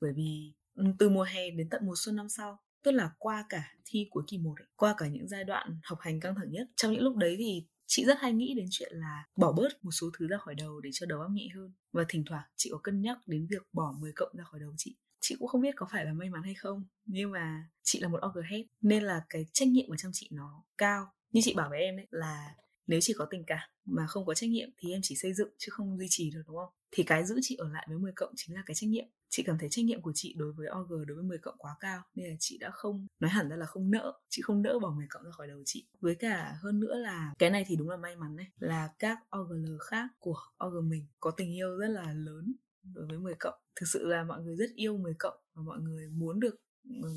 Bởi 0.00 0.12
vì 0.12 0.52
ừ, 0.74 0.84
từ 0.98 1.08
mùa 1.08 1.22
hè 1.22 1.50
đến 1.50 1.68
tận 1.68 1.86
mùa 1.86 1.94
xuân 1.96 2.16
năm 2.16 2.28
sau 2.28 2.58
tức 2.82 2.90
là 2.90 3.10
qua 3.18 3.44
cả 3.48 3.74
thi 3.84 4.06
cuối 4.10 4.22
kỳ 4.26 4.38
1 4.38 4.54
ấy, 4.60 4.66
qua 4.76 4.94
cả 4.98 5.08
những 5.08 5.28
giai 5.28 5.44
đoạn 5.44 5.78
học 5.82 5.98
hành 6.00 6.20
căng 6.20 6.34
thẳng 6.34 6.50
nhất 6.50 6.68
trong 6.76 6.92
những 6.92 7.02
lúc 7.02 7.16
đấy 7.16 7.36
thì 7.38 7.66
chị 7.86 8.04
rất 8.04 8.18
hay 8.20 8.32
nghĩ 8.32 8.54
đến 8.56 8.66
chuyện 8.70 8.92
là 8.94 9.24
bỏ 9.36 9.52
bớt 9.52 9.84
một 9.84 9.90
số 9.90 10.10
thứ 10.18 10.26
ra 10.26 10.36
khỏi 10.38 10.54
đầu 10.54 10.80
để 10.80 10.90
cho 10.92 11.06
đầu 11.06 11.20
óc 11.20 11.30
nhẹ 11.30 11.48
hơn. 11.54 11.72
Và 11.92 12.04
thỉnh 12.08 12.24
thoảng 12.26 12.44
chị 12.56 12.70
có 12.72 12.78
cân 12.78 13.02
nhắc 13.02 13.18
đến 13.26 13.46
việc 13.50 13.62
bỏ 13.72 13.94
10 14.00 14.12
cộng 14.16 14.36
ra 14.36 14.44
khỏi 14.44 14.60
đầu 14.60 14.74
chị. 14.76 14.96
Chị 15.20 15.36
cũng 15.38 15.48
không 15.48 15.60
biết 15.60 15.76
có 15.76 15.86
phải 15.92 16.04
là 16.04 16.12
may 16.12 16.30
mắn 16.30 16.42
hay 16.42 16.54
không 16.54 16.84
nhưng 17.04 17.30
mà 17.30 17.68
chị 17.82 18.00
là 18.00 18.08
một 18.08 18.20
oghead 18.26 18.66
nên 18.80 19.02
là 19.02 19.22
cái 19.28 19.46
trách 19.52 19.68
nhiệm 19.68 19.88
ở 19.88 19.96
trong 19.96 20.12
chị 20.14 20.28
nó 20.32 20.64
cao. 20.78 21.06
Như 21.32 21.40
chị 21.44 21.54
bảo 21.54 21.70
với 21.70 21.80
em 21.80 21.96
đấy 21.96 22.06
là 22.10 22.54
nếu 22.86 23.00
chỉ 23.02 23.14
có 23.18 23.26
tình 23.30 23.44
cảm 23.46 23.68
mà 23.84 24.06
không 24.06 24.26
có 24.26 24.34
trách 24.34 24.50
nhiệm 24.50 24.68
thì 24.78 24.92
em 24.92 25.00
chỉ 25.02 25.16
xây 25.16 25.34
dựng 25.34 25.48
chứ 25.58 25.66
không 25.70 25.98
duy 25.98 26.06
trì 26.10 26.30
được 26.30 26.42
đúng 26.46 26.56
không? 26.56 26.72
Thì 26.90 27.02
cái 27.02 27.26
giữ 27.26 27.38
chị 27.42 27.56
ở 27.56 27.68
lại 27.68 27.86
với 27.88 27.98
10 27.98 28.12
cộng 28.16 28.32
chính 28.36 28.54
là 28.56 28.62
cái 28.66 28.74
trách 28.74 28.90
nhiệm 28.90 29.04
chị 29.32 29.42
cảm 29.42 29.58
thấy 29.58 29.68
trách 29.68 29.84
nhiệm 29.84 30.02
của 30.02 30.12
chị 30.14 30.34
đối 30.38 30.52
với 30.52 30.66
OG 30.80 31.06
đối 31.06 31.14
với 31.14 31.24
10 31.24 31.38
cộng 31.38 31.58
quá 31.58 31.76
cao, 31.80 32.02
nên 32.14 32.30
là 32.30 32.36
chị 32.38 32.58
đã 32.58 32.70
không, 32.70 33.06
nói 33.20 33.30
hẳn 33.30 33.48
ra 33.48 33.56
là 33.56 33.66
không 33.66 33.90
nỡ. 33.90 34.12
Chị 34.28 34.42
không 34.42 34.62
nỡ 34.62 34.78
bỏ 34.78 34.90
10 34.90 35.06
cộng 35.10 35.24
ra 35.24 35.30
khỏi 35.30 35.46
đầu 35.46 35.62
chị. 35.64 35.86
Với 36.00 36.14
cả 36.14 36.56
hơn 36.60 36.80
nữa 36.80 36.94
là, 36.94 37.32
cái 37.38 37.50
này 37.50 37.64
thì 37.68 37.76
đúng 37.76 37.88
là 37.88 37.96
may 37.96 38.16
mắn 38.16 38.36
đấy 38.36 38.46
là 38.58 38.88
các 38.98 39.18
OGL 39.38 39.76
khác 39.80 40.08
của 40.18 40.36
OG 40.64 40.88
mình 40.88 41.06
có 41.20 41.30
tình 41.30 41.54
yêu 41.54 41.76
rất 41.76 41.88
là 41.88 42.12
lớn 42.12 42.52
đối 42.94 43.06
với 43.06 43.18
10 43.18 43.34
cộng. 43.34 43.54
Thực 43.80 43.86
sự 43.86 44.06
là 44.06 44.24
mọi 44.24 44.42
người 44.42 44.56
rất 44.56 44.70
yêu 44.74 44.98
10 44.98 45.14
cộng 45.18 45.36
và 45.54 45.62
mọi 45.62 45.80
người 45.80 46.08
muốn 46.08 46.40
được 46.40 46.56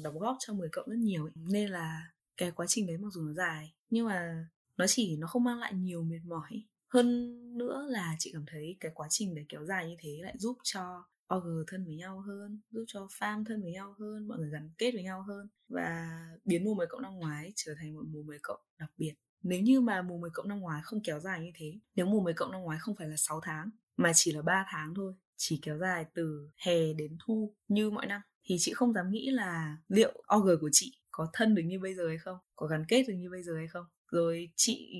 đóng 0.03 0.19
góp 0.19 0.37
cho 0.39 0.53
10 0.53 0.69
cộng 0.71 0.89
rất 0.89 0.97
nhiều 0.97 1.23
ấy. 1.23 1.31
nên 1.35 1.69
là 1.69 2.11
cái 2.37 2.51
quá 2.51 2.65
trình 2.69 2.87
đấy 2.87 2.97
mặc 2.97 3.09
dù 3.13 3.21
nó 3.21 3.33
dài, 3.33 3.73
nhưng 3.89 4.05
mà 4.05 4.47
nó 4.77 4.87
chỉ, 4.87 5.17
nó 5.17 5.27
không 5.27 5.43
mang 5.43 5.59
lại 5.59 5.73
nhiều 5.73 6.03
mệt 6.03 6.21
mỏi. 6.25 6.63
Hơn 6.93 7.57
nữa 7.57 7.85
là 7.89 8.15
chị 8.19 8.31
cảm 8.33 8.45
thấy 8.47 8.77
cái 8.79 8.91
quá 8.95 9.07
trình 9.09 9.35
để 9.35 9.45
kéo 9.49 9.65
dài 9.65 9.87
như 9.89 9.95
thế 9.99 10.19
lại 10.21 10.35
giúp 10.37 10.57
cho 10.63 11.03
OG 11.33 11.63
thân 11.67 11.85
với 11.85 11.95
nhau 11.95 12.19
hơn, 12.19 12.61
giúp 12.71 12.83
cho 12.87 13.07
farm 13.19 13.45
thân 13.45 13.61
với 13.61 13.71
nhau 13.71 13.95
hơn, 13.99 14.27
mọi 14.27 14.37
người 14.37 14.49
gắn 14.49 14.69
kết 14.77 14.91
với 14.93 15.03
nhau 15.03 15.21
hơn 15.21 15.47
và 15.67 16.09
biến 16.45 16.63
mùa 16.63 16.73
10 16.73 16.87
cộng 16.87 17.01
năm 17.01 17.13
ngoái 17.13 17.53
trở 17.55 17.73
thành 17.79 17.93
một 17.93 18.03
mùa 18.07 18.23
10 18.23 18.39
cộng 18.41 18.59
đặc 18.79 18.91
biệt. 18.97 19.13
Nếu 19.41 19.61
như 19.61 19.81
mà 19.81 20.01
mùa 20.01 20.17
10 20.17 20.29
cộng 20.33 20.47
năm 20.47 20.59
ngoái 20.59 20.81
không 20.83 20.99
kéo 21.03 21.19
dài 21.19 21.41
như 21.41 21.51
thế, 21.55 21.79
nếu 21.95 22.05
mùa 22.05 22.21
10 22.21 22.33
cộng 22.33 22.51
năm 22.51 22.61
ngoái 22.61 22.79
không 22.79 22.95
phải 22.95 23.07
là 23.07 23.15
6 23.17 23.39
tháng, 23.43 23.69
mà 23.97 24.11
chỉ 24.15 24.31
là 24.31 24.41
3 24.41 24.65
tháng 24.69 24.93
thôi, 24.95 25.13
chỉ 25.37 25.59
kéo 25.61 25.77
dài 25.77 26.05
từ 26.13 26.49
hè 26.65 26.93
đến 26.93 27.17
thu 27.25 27.55
như 27.67 27.89
mọi 27.89 28.05
năm, 28.05 28.21
thì 28.43 28.55
chị 28.59 28.73
không 28.73 28.93
dám 28.93 29.09
nghĩ 29.09 29.29
là 29.31 29.77
liệu 29.87 30.23
OG 30.35 30.47
của 30.61 30.69
chị 30.71 30.99
có 31.11 31.27
thân 31.33 31.55
được 31.55 31.63
như 31.65 31.79
bây 31.79 31.93
giờ 31.95 32.07
hay 32.07 32.17
không, 32.17 32.37
có 32.55 32.67
gắn 32.67 32.85
kết 32.87 33.03
được 33.07 33.13
như 33.13 33.29
bây 33.29 33.43
giờ 33.43 33.55
hay 33.57 33.67
không 33.67 33.85
rồi 34.11 34.49
chị 34.55 34.91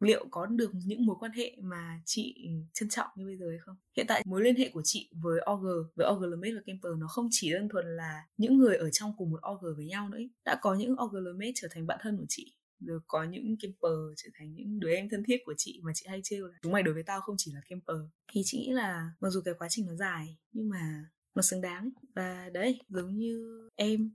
liệu 0.00 0.26
có 0.30 0.46
được 0.46 0.70
những 0.84 1.06
mối 1.06 1.16
quan 1.20 1.32
hệ 1.32 1.56
mà 1.62 2.00
chị 2.04 2.48
trân 2.72 2.88
trọng 2.88 3.08
như 3.16 3.26
bây 3.26 3.36
giờ 3.36 3.46
hay 3.50 3.58
không? 3.58 3.76
Hiện 3.96 4.06
tại 4.08 4.22
mối 4.26 4.42
liên 4.42 4.56
hệ 4.56 4.70
của 4.70 4.82
chị 4.84 5.10
với 5.22 5.40
OG 5.50 5.64
với 5.94 6.06
OG 6.06 6.22
Lemate 6.22 6.54
và 6.54 6.60
Camper 6.66 6.92
nó 6.98 7.06
không 7.08 7.28
chỉ 7.30 7.52
đơn 7.52 7.68
thuần 7.68 7.86
là 7.86 8.22
những 8.36 8.58
người 8.58 8.76
ở 8.76 8.90
trong 8.90 9.12
cùng 9.18 9.30
một 9.30 9.40
OG 9.52 9.76
với 9.76 9.86
nhau 9.86 10.08
nữa 10.08 10.18
đã 10.44 10.58
có 10.62 10.74
những 10.74 10.96
OG 11.02 11.14
Lemate 11.14 11.52
trở 11.54 11.68
thành 11.70 11.86
bạn 11.86 11.98
thân 12.02 12.16
của 12.16 12.26
chị, 12.28 12.56
rồi 12.80 13.00
có 13.06 13.24
những 13.24 13.56
camper 13.60 13.92
trở 14.16 14.28
thành 14.38 14.54
những 14.54 14.80
đứa 14.80 14.90
em 14.90 15.08
thân 15.08 15.22
thiết 15.26 15.36
của 15.44 15.54
chị 15.56 15.80
mà 15.84 15.92
chị 15.94 16.06
hay 16.08 16.20
trêu 16.24 16.46
là, 16.46 16.58
chúng 16.62 16.72
mày 16.72 16.82
đối 16.82 16.94
với 16.94 17.02
tao 17.02 17.20
không 17.20 17.34
chỉ 17.38 17.52
là 17.54 17.60
camper 17.68 17.96
thì 18.32 18.42
chị 18.44 18.58
nghĩ 18.58 18.72
là 18.72 19.10
mặc 19.20 19.30
dù 19.30 19.40
cái 19.44 19.54
quá 19.58 19.68
trình 19.70 19.86
nó 19.86 19.94
dài, 19.94 20.36
nhưng 20.52 20.68
mà 20.68 21.04
nó 21.36 21.42
xứng 21.42 21.60
đáng. 21.60 21.90
Và 22.14 22.50
đấy, 22.52 22.80
giống 22.88 23.16
như 23.16 23.68
em, 23.76 24.10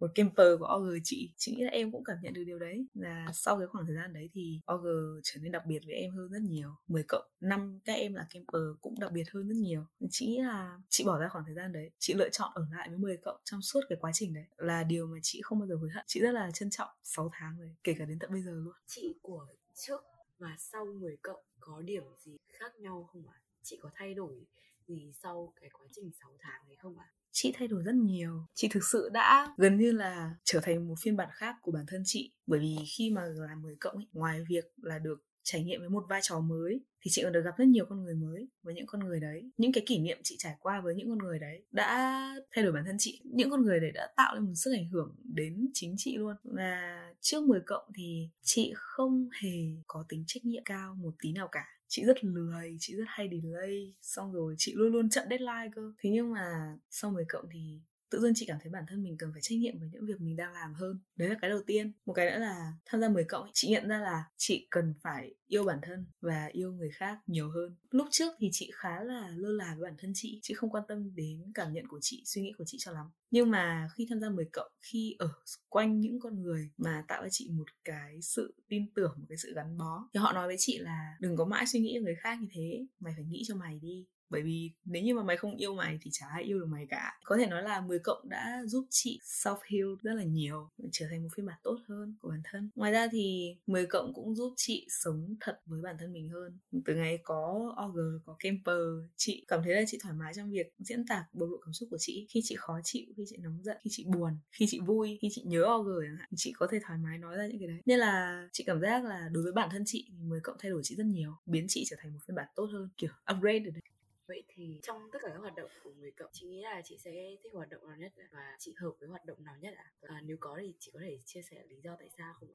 một 0.00 0.10
camper 0.14 0.46
của 0.58 0.66
OG 0.76 0.98
chị. 1.04 1.32
Chị 1.36 1.54
nghĩ 1.56 1.64
là 1.64 1.70
em 1.70 1.92
cũng 1.92 2.04
cảm 2.04 2.16
nhận 2.22 2.32
được 2.32 2.44
điều 2.44 2.58
đấy. 2.58 2.86
Là 2.94 3.26
sau 3.34 3.58
cái 3.58 3.66
khoảng 3.66 3.86
thời 3.86 3.96
gian 3.96 4.12
đấy 4.12 4.30
thì 4.32 4.60
OG 4.72 4.86
trở 5.22 5.40
nên 5.42 5.52
đặc 5.52 5.66
biệt 5.66 5.80
với 5.86 5.94
em 5.94 6.10
hơn 6.10 6.28
rất 6.32 6.42
nhiều. 6.42 6.70
10 6.88 7.02
cộng 7.02 7.24
năm 7.40 7.80
các 7.84 7.92
em 7.92 8.14
là 8.14 8.26
camper 8.30 8.62
cũng 8.80 9.00
đặc 9.00 9.12
biệt 9.12 9.24
hơn 9.32 9.48
rất 9.48 9.56
nhiều. 9.56 9.84
Chị 10.10 10.26
nghĩ 10.26 10.38
là 10.42 10.78
chị 10.88 11.04
bỏ 11.04 11.18
ra 11.18 11.28
khoảng 11.28 11.44
thời 11.44 11.54
gian 11.54 11.72
đấy, 11.72 11.90
chị 11.98 12.14
lựa 12.14 12.28
chọn 12.32 12.50
ở 12.54 12.66
lại 12.76 12.88
với 12.88 12.98
10 12.98 13.16
cộng 13.16 13.40
trong 13.44 13.62
suốt 13.62 13.80
cái 13.88 13.98
quá 14.00 14.10
trình 14.14 14.34
đấy 14.34 14.44
là 14.56 14.82
điều 14.82 15.06
mà 15.06 15.18
chị 15.22 15.40
không 15.42 15.58
bao 15.58 15.68
giờ 15.68 15.76
hối 15.76 15.90
hận. 15.94 16.04
Chị 16.06 16.20
rất 16.20 16.32
là 16.32 16.50
trân 16.50 16.70
trọng 16.70 16.88
6 17.04 17.30
tháng 17.32 17.58
rồi 17.58 17.74
kể 17.84 17.94
cả 17.98 18.04
đến 18.04 18.18
tận 18.18 18.32
bây 18.32 18.42
giờ 18.42 18.52
luôn. 18.52 18.74
Chị 18.86 19.14
của 19.22 19.46
trước 19.74 20.00
và 20.38 20.56
sau 20.58 20.86
10 21.00 21.16
cộng 21.22 21.44
có 21.60 21.80
điểm 21.80 22.02
gì 22.18 22.36
khác 22.52 22.76
nhau 22.80 23.08
không 23.12 23.28
ạ? 23.28 23.34
À? 23.36 23.46
chị 23.66 23.78
có 23.82 23.90
thay 23.94 24.14
đổi 24.14 24.46
gì 24.88 25.12
sau 25.22 25.52
cái 25.60 25.70
quá 25.72 25.86
trình 25.92 26.10
6 26.20 26.36
tháng 26.40 26.68
đấy 26.68 26.76
không 26.80 26.98
ạ? 26.98 27.06
À? 27.08 27.16
chị 27.36 27.52
thay 27.58 27.68
đổi 27.68 27.82
rất 27.82 27.94
nhiều. 27.94 28.46
Chị 28.54 28.68
thực 28.70 28.84
sự 28.92 29.08
đã 29.12 29.54
gần 29.56 29.76
như 29.76 29.92
là 29.92 30.34
trở 30.44 30.60
thành 30.62 30.88
một 30.88 30.94
phiên 31.02 31.16
bản 31.16 31.28
khác 31.32 31.56
của 31.62 31.72
bản 31.72 31.84
thân 31.88 32.02
chị. 32.04 32.32
Bởi 32.46 32.60
vì 32.60 32.76
khi 32.96 33.10
mà 33.10 33.22
làm 33.26 33.62
10 33.62 33.76
cộng 33.80 33.96
ấy, 33.96 34.06
ngoài 34.12 34.44
việc 34.48 34.64
là 34.76 34.98
được 34.98 35.24
trải 35.42 35.64
nghiệm 35.64 35.80
với 35.80 35.88
một 35.88 36.04
vai 36.08 36.20
trò 36.22 36.40
mới 36.40 36.80
thì 37.04 37.10
chị 37.10 37.22
còn 37.22 37.32
được 37.32 37.42
gặp 37.44 37.54
rất 37.58 37.64
nhiều 37.64 37.86
con 37.88 38.04
người 38.04 38.14
mới 38.14 38.48
với 38.62 38.74
những 38.74 38.86
con 38.86 39.00
người 39.00 39.20
đấy. 39.20 39.50
Những 39.56 39.72
cái 39.72 39.82
kỷ 39.86 39.98
niệm 39.98 40.18
chị 40.24 40.36
trải 40.38 40.54
qua 40.60 40.80
với 40.80 40.94
những 40.94 41.08
con 41.08 41.18
người 41.18 41.38
đấy 41.38 41.64
đã 41.70 42.20
thay 42.50 42.64
đổi 42.64 42.72
bản 42.72 42.84
thân 42.86 42.96
chị. 42.98 43.22
Những 43.24 43.50
con 43.50 43.62
người 43.62 43.80
đấy 43.80 43.90
đã 43.94 44.08
tạo 44.16 44.34
lên 44.34 44.44
một 44.44 44.54
sức 44.54 44.72
ảnh 44.74 44.88
hưởng 44.88 45.16
đến 45.24 45.66
chính 45.74 45.94
chị 45.98 46.16
luôn. 46.16 46.36
Và 46.44 47.02
trước 47.20 47.42
10 47.42 47.60
cộng 47.66 47.90
thì 47.94 48.28
chị 48.42 48.72
không 48.76 49.28
hề 49.42 49.50
có 49.86 50.04
tính 50.08 50.24
trách 50.26 50.44
nhiệm 50.44 50.62
cao 50.64 50.94
một 50.94 51.14
tí 51.22 51.32
nào 51.32 51.48
cả 51.52 51.75
chị 51.96 52.04
rất 52.04 52.24
lười, 52.24 52.76
chị 52.80 52.96
rất 52.96 53.04
hay 53.06 53.28
delay, 53.32 53.94
xong 54.00 54.32
rồi 54.32 54.54
chị 54.58 54.72
luôn 54.76 54.92
luôn 54.92 55.10
chặn 55.10 55.26
deadline 55.30 55.70
cơ. 55.74 55.92
Thế 55.98 56.10
nhưng 56.10 56.32
mà 56.32 56.76
sau 56.90 57.10
10 57.10 57.24
cộng 57.28 57.48
thì 57.52 57.80
tự 58.10 58.20
dưng 58.20 58.32
chị 58.34 58.46
cảm 58.48 58.58
thấy 58.62 58.70
bản 58.72 58.84
thân 58.88 59.02
mình 59.02 59.16
cần 59.18 59.32
phải 59.32 59.42
trách 59.42 59.58
nhiệm 59.58 59.78
với 59.78 59.88
những 59.92 60.06
việc 60.06 60.20
mình 60.20 60.36
đang 60.36 60.52
làm 60.52 60.74
hơn. 60.74 60.98
Đấy 61.16 61.28
là 61.28 61.36
cái 61.40 61.50
đầu 61.50 61.60
tiên. 61.66 61.92
Một 62.06 62.12
cái 62.12 62.30
nữa 62.30 62.38
là 62.38 62.72
tham 62.86 63.00
gia 63.00 63.08
10 63.08 63.24
cộng 63.24 63.50
chị 63.54 63.68
nhận 63.68 63.88
ra 63.88 63.98
là 63.98 64.24
chị 64.36 64.66
cần 64.70 64.94
phải 65.02 65.34
yêu 65.46 65.64
bản 65.64 65.78
thân 65.82 66.06
và 66.20 66.48
yêu 66.52 66.72
người 66.72 66.90
khác 66.90 67.18
nhiều 67.26 67.50
hơn. 67.50 67.76
Lúc 67.90 68.08
trước 68.10 68.32
thì 68.38 68.48
chị 68.52 68.70
khá 68.74 69.02
là 69.02 69.28
lơ 69.36 69.52
là 69.52 69.74
với 69.78 69.90
bản 69.90 69.96
thân 69.98 70.12
chị 70.14 70.40
chị 70.42 70.54
không 70.54 70.70
quan 70.70 70.84
tâm 70.88 71.14
đến 71.14 71.52
cảm 71.54 71.72
nhận 71.72 71.88
của 71.88 71.98
chị, 72.02 72.22
suy 72.26 72.42
nghĩ 72.42 72.52
của 72.58 72.64
chị 72.66 72.78
cho 72.80 72.92
lắm. 72.92 73.06
Nhưng 73.30 73.50
mà 73.50 73.88
khi 73.94 74.06
tham 74.10 74.20
gia 74.20 74.30
10 74.30 74.44
cộng, 74.52 74.72
khi 74.82 75.16
ở 75.18 75.28
quanh 75.68 76.00
những 76.00 76.20
con 76.20 76.42
người 76.42 76.70
mà 76.76 77.04
tạo 77.08 77.22
cho 77.22 77.28
chị 77.30 77.50
một 77.52 77.68
cái 77.84 78.22
sự 78.22 78.54
tin 78.68 78.92
tưởng, 78.94 79.14
một 79.16 79.26
cái 79.28 79.38
sự 79.38 79.54
gắn 79.54 79.78
bó, 79.78 80.08
thì 80.14 80.20
họ 80.20 80.32
nói 80.32 80.46
với 80.46 80.56
chị 80.58 80.78
là 80.78 81.16
đừng 81.20 81.36
có 81.36 81.44
mãi 81.44 81.66
suy 81.66 81.80
nghĩ 81.80 81.98
người 82.02 82.14
khác 82.14 82.38
như 82.40 82.48
thế, 82.52 82.86
mày 83.00 83.12
phải 83.16 83.24
nghĩ 83.24 83.42
cho 83.46 83.54
mày 83.54 83.78
đi 83.78 84.06
bởi 84.30 84.42
vì 84.42 84.70
nếu 84.84 85.02
như 85.02 85.14
mà 85.14 85.22
mày 85.22 85.36
không 85.36 85.56
yêu 85.56 85.74
mày 85.74 85.98
thì 86.02 86.10
chả 86.12 86.26
ai 86.26 86.42
yêu 86.42 86.58
được 86.58 86.66
mày 86.68 86.86
cả. 86.90 87.18
Có 87.24 87.36
thể 87.36 87.46
nói 87.46 87.62
là 87.62 87.80
10 87.80 87.98
cộng 87.98 88.28
đã 88.28 88.62
giúp 88.66 88.86
chị 88.90 89.20
self 89.22 89.58
heal 89.64 89.86
rất 90.02 90.14
là 90.14 90.24
nhiều, 90.24 90.70
trở 90.92 91.06
thành 91.10 91.22
một 91.22 91.28
phiên 91.36 91.46
bản 91.46 91.58
tốt 91.62 91.78
hơn 91.88 92.16
của 92.20 92.28
bản 92.28 92.40
thân. 92.44 92.70
Ngoài 92.74 92.92
ra 92.92 93.08
thì 93.12 93.56
10 93.66 93.86
cộng 93.86 94.14
cũng 94.14 94.34
giúp 94.34 94.54
chị 94.56 94.86
sống 94.90 95.36
thật 95.40 95.60
với 95.66 95.80
bản 95.82 95.96
thân 95.98 96.12
mình 96.12 96.28
hơn. 96.28 96.58
Từ 96.84 96.94
ngày 96.94 97.18
có 97.24 97.74
OG 97.86 97.98
có 98.24 98.36
Camper, 98.38 98.76
chị 99.16 99.44
cảm 99.48 99.62
thấy 99.64 99.74
là 99.74 99.82
chị 99.86 99.98
thoải 100.02 100.14
mái 100.14 100.34
trong 100.34 100.50
việc 100.50 100.74
diễn 100.78 101.06
tả 101.06 101.26
bộc 101.32 101.50
lộ 101.50 101.56
cảm 101.64 101.72
xúc 101.72 101.88
của 101.90 101.98
chị. 102.00 102.26
Khi 102.30 102.40
chị 102.44 102.54
khó 102.58 102.80
chịu, 102.84 103.06
khi 103.16 103.24
chị 103.28 103.36
nóng 103.36 103.62
giận, 103.62 103.76
khi 103.84 103.90
chị 103.92 104.04
buồn, 104.04 104.38
khi 104.52 104.66
chị 104.68 104.80
vui, 104.80 105.18
khi 105.22 105.28
chị 105.32 105.42
nhớ 105.46 105.62
OG 105.62 105.88
chẳng 106.06 106.16
hạn, 106.16 106.28
chị 106.36 106.52
có 106.56 106.66
thể 106.70 106.78
thoải 106.86 106.98
mái 106.98 107.18
nói 107.18 107.36
ra 107.36 107.46
những 107.46 107.58
cái 107.58 107.68
đấy. 107.68 107.82
Nên 107.86 107.98
là 107.98 108.48
chị 108.52 108.64
cảm 108.66 108.80
giác 108.80 109.04
là 109.04 109.28
đối 109.32 109.42
với 109.42 109.52
bản 109.52 109.68
thân 109.72 109.82
chị 109.86 110.08
thì 110.08 110.22
10 110.22 110.40
cộng 110.40 110.56
thay 110.58 110.70
đổi 110.70 110.80
chị 110.84 110.94
rất 110.94 111.06
nhiều, 111.06 111.32
biến 111.46 111.66
chị 111.68 111.84
trở 111.90 111.96
thành 112.00 112.12
một 112.12 112.18
phiên 112.26 112.34
bản 112.34 112.46
tốt 112.56 112.66
hơn, 112.72 112.88
kiểu 112.96 113.10
upgrade 113.32 113.58
được 113.58 113.70
đấy 113.74 113.82
Vậy 114.28 114.42
thì 114.48 114.80
trong 114.82 115.08
tất 115.12 115.18
cả 115.22 115.28
các 115.32 115.38
hoạt 115.38 115.54
động 115.56 115.70
của 115.84 115.92
người 115.92 116.10
cộng 116.10 116.30
chị 116.32 116.46
nghĩ 116.46 116.62
là 116.62 116.82
chị 116.84 116.98
sẽ 116.98 117.10
thích 117.42 117.52
hoạt 117.54 117.68
động 117.68 117.88
nào 117.88 117.96
nhất 117.96 118.12
và 118.32 118.56
chị 118.58 118.74
hợp 118.76 118.90
với 119.00 119.08
hoạt 119.08 119.24
động 119.24 119.44
nào 119.44 119.54
nhất 119.60 119.74
ạ? 119.76 119.92
À? 120.00 120.16
à, 120.16 120.20
nếu 120.24 120.36
có 120.40 120.58
thì 120.60 120.74
chị 120.78 120.90
có 120.94 121.00
thể 121.02 121.18
chia 121.24 121.42
sẻ 121.42 121.62
lý 121.68 121.76
do 121.84 121.96
tại 121.98 122.08
sao 122.18 122.34
không? 122.40 122.48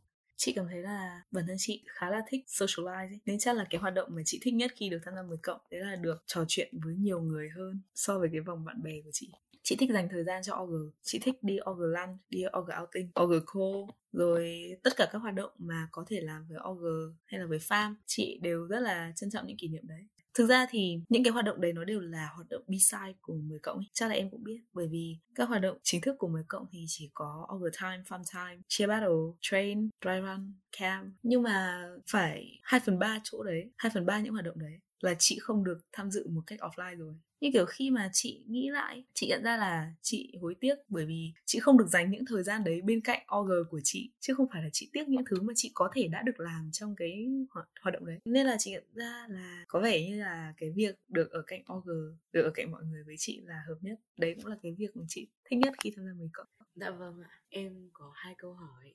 chị 0.43 0.53
cảm 0.53 0.67
thấy 0.67 0.81
là 0.81 1.21
bản 1.31 1.43
thân 1.47 1.55
chị 1.59 1.83
khá 1.87 2.09
là 2.09 2.21
thích 2.27 2.45
socialize 2.47 3.17
nên 3.25 3.39
chắc 3.39 3.55
là 3.55 3.65
cái 3.69 3.81
hoạt 3.81 3.93
động 3.93 4.09
mà 4.11 4.21
chị 4.25 4.39
thích 4.41 4.53
nhất 4.53 4.71
khi 4.75 4.89
được 4.89 4.99
tham 5.05 5.15
gia 5.15 5.21
10 5.21 5.37
cộng 5.43 5.61
đấy 5.71 5.81
là 5.81 5.95
được 5.95 6.23
trò 6.25 6.45
chuyện 6.47 6.79
với 6.83 6.95
nhiều 6.95 7.21
người 7.21 7.49
hơn 7.49 7.81
so 7.95 8.19
với 8.19 8.29
cái 8.31 8.41
vòng 8.41 8.65
bạn 8.65 8.83
bè 8.83 8.91
của 9.03 9.09
chị 9.13 9.31
chị 9.63 9.75
thích 9.75 9.89
dành 9.93 10.09
thời 10.09 10.23
gian 10.23 10.43
cho 10.43 10.55
OG 10.55 10.71
chị 11.01 11.19
thích 11.19 11.35
đi 11.41 11.57
OG 11.69 11.79
lunch 11.79 12.17
đi 12.29 12.43
OG 12.57 12.69
outing 12.81 13.09
OG 13.21 13.31
call 13.53 13.97
rồi 14.11 14.71
tất 14.83 14.93
cả 14.97 15.09
các 15.11 15.19
hoạt 15.19 15.33
động 15.33 15.51
mà 15.57 15.87
có 15.91 16.05
thể 16.07 16.21
làm 16.21 16.45
với 16.49 16.57
OG 16.69 16.83
hay 17.25 17.39
là 17.39 17.45
với 17.45 17.59
farm 17.59 17.95
chị 18.05 18.39
đều 18.41 18.67
rất 18.67 18.79
là 18.79 19.13
trân 19.15 19.29
trọng 19.29 19.47
những 19.47 19.57
kỷ 19.57 19.67
niệm 19.67 19.87
đấy 19.87 20.07
Thực 20.33 20.47
ra 20.47 20.65
thì 20.69 21.00
những 21.09 21.23
cái 21.23 21.31
hoạt 21.31 21.45
động 21.45 21.61
đấy 21.61 21.73
nó 21.73 21.83
đều 21.83 22.00
là 22.00 22.29
hoạt 22.35 22.50
động 22.50 22.63
B-side 22.67 23.13
của 23.21 23.33
10 23.33 23.59
cộng 23.59 23.77
ấy. 23.77 23.85
Chắc 23.93 24.09
là 24.09 24.15
em 24.15 24.29
cũng 24.29 24.43
biết 24.43 24.59
bởi 24.73 24.88
vì 24.88 25.17
các 25.35 25.50
hoạt 25.50 25.61
động 25.61 25.77
chính 25.83 26.01
thức 26.01 26.15
của 26.19 26.27
10 26.27 26.43
cộng 26.47 26.65
thì 26.71 26.85
chỉ 26.88 27.09
có 27.13 27.47
overtime, 27.55 28.03
fun 28.07 28.23
time, 28.33 28.61
cheer 28.67 28.89
battle, 28.89 29.09
train, 29.41 29.89
dry 30.05 30.21
run, 30.21 30.53
camp. 30.77 31.07
Nhưng 31.23 31.43
mà 31.43 31.88
phải 32.11 32.59
2 32.63 32.79
phần 32.79 33.00
3 33.00 33.19
chỗ 33.23 33.43
đấy, 33.43 33.71
2 33.77 33.91
phần 33.93 34.05
3 34.05 34.19
những 34.19 34.33
hoạt 34.33 34.45
động 34.45 34.59
đấy 34.59 34.79
là 35.00 35.13
chị 35.19 35.39
không 35.41 35.63
được 35.63 35.77
tham 35.91 36.11
dự 36.11 36.27
một 36.27 36.41
cách 36.47 36.59
offline 36.59 36.97
rồi 36.97 37.15
như 37.41 37.50
kiểu 37.53 37.65
khi 37.65 37.89
mà 37.89 38.10
chị 38.13 38.43
nghĩ 38.48 38.69
lại 38.69 39.03
chị 39.13 39.27
nhận 39.27 39.43
ra 39.43 39.57
là 39.57 39.93
chị 40.01 40.33
hối 40.41 40.55
tiếc 40.55 40.75
bởi 40.89 41.05
vì 41.05 41.31
chị 41.45 41.60
không 41.60 41.77
được 41.77 41.88
dành 41.88 42.12
những 42.12 42.25
thời 42.25 42.43
gian 42.43 42.63
đấy 42.63 42.81
bên 42.81 43.01
cạnh 43.01 43.25
OG 43.36 43.50
của 43.69 43.81
chị 43.83 44.12
chứ 44.19 44.33
không 44.33 44.48
phải 44.51 44.63
là 44.63 44.69
chị 44.74 44.89
tiếc 44.93 45.07
những 45.07 45.24
thứ 45.29 45.41
mà 45.41 45.53
chị 45.55 45.71
có 45.74 45.89
thể 45.93 46.07
đã 46.07 46.21
được 46.21 46.39
làm 46.39 46.69
trong 46.74 46.95
cái 46.95 47.27
hoạt, 47.51 47.69
hoạt 47.81 47.93
động 47.93 48.05
đấy. 48.05 48.19
Nên 48.25 48.45
là 48.45 48.55
chị 48.60 48.71
nhận 48.71 48.83
ra 48.93 49.27
là 49.29 49.65
có 49.67 49.79
vẻ 49.79 50.10
như 50.10 50.19
là 50.19 50.53
cái 50.57 50.69
việc 50.69 50.95
được 51.07 51.31
ở 51.31 51.43
cạnh 51.48 51.63
OG 51.74 51.89
được 52.31 52.43
ở 52.43 52.51
cạnh 52.53 52.71
mọi 52.71 52.83
người 52.83 53.03
với 53.03 53.15
chị 53.17 53.41
là 53.45 53.63
hợp 53.67 53.77
nhất. 53.81 54.00
Đấy 54.17 54.36
cũng 54.36 54.45
là 54.45 54.57
cái 54.62 54.71
việc 54.77 54.98
mà 54.98 55.03
chị 55.07 55.27
thích 55.45 55.60
nhất 55.60 55.74
khi 55.83 55.93
tham 55.95 56.05
gia 56.05 56.13
mấy 56.13 56.29
cộng 56.33 56.48
dạ 56.75 56.89
vâng 56.89 57.21
ạ. 57.21 57.29
Em 57.50 57.89
có 57.93 58.12
hai 58.15 58.36
câu 58.38 58.53
hỏi 58.53 58.93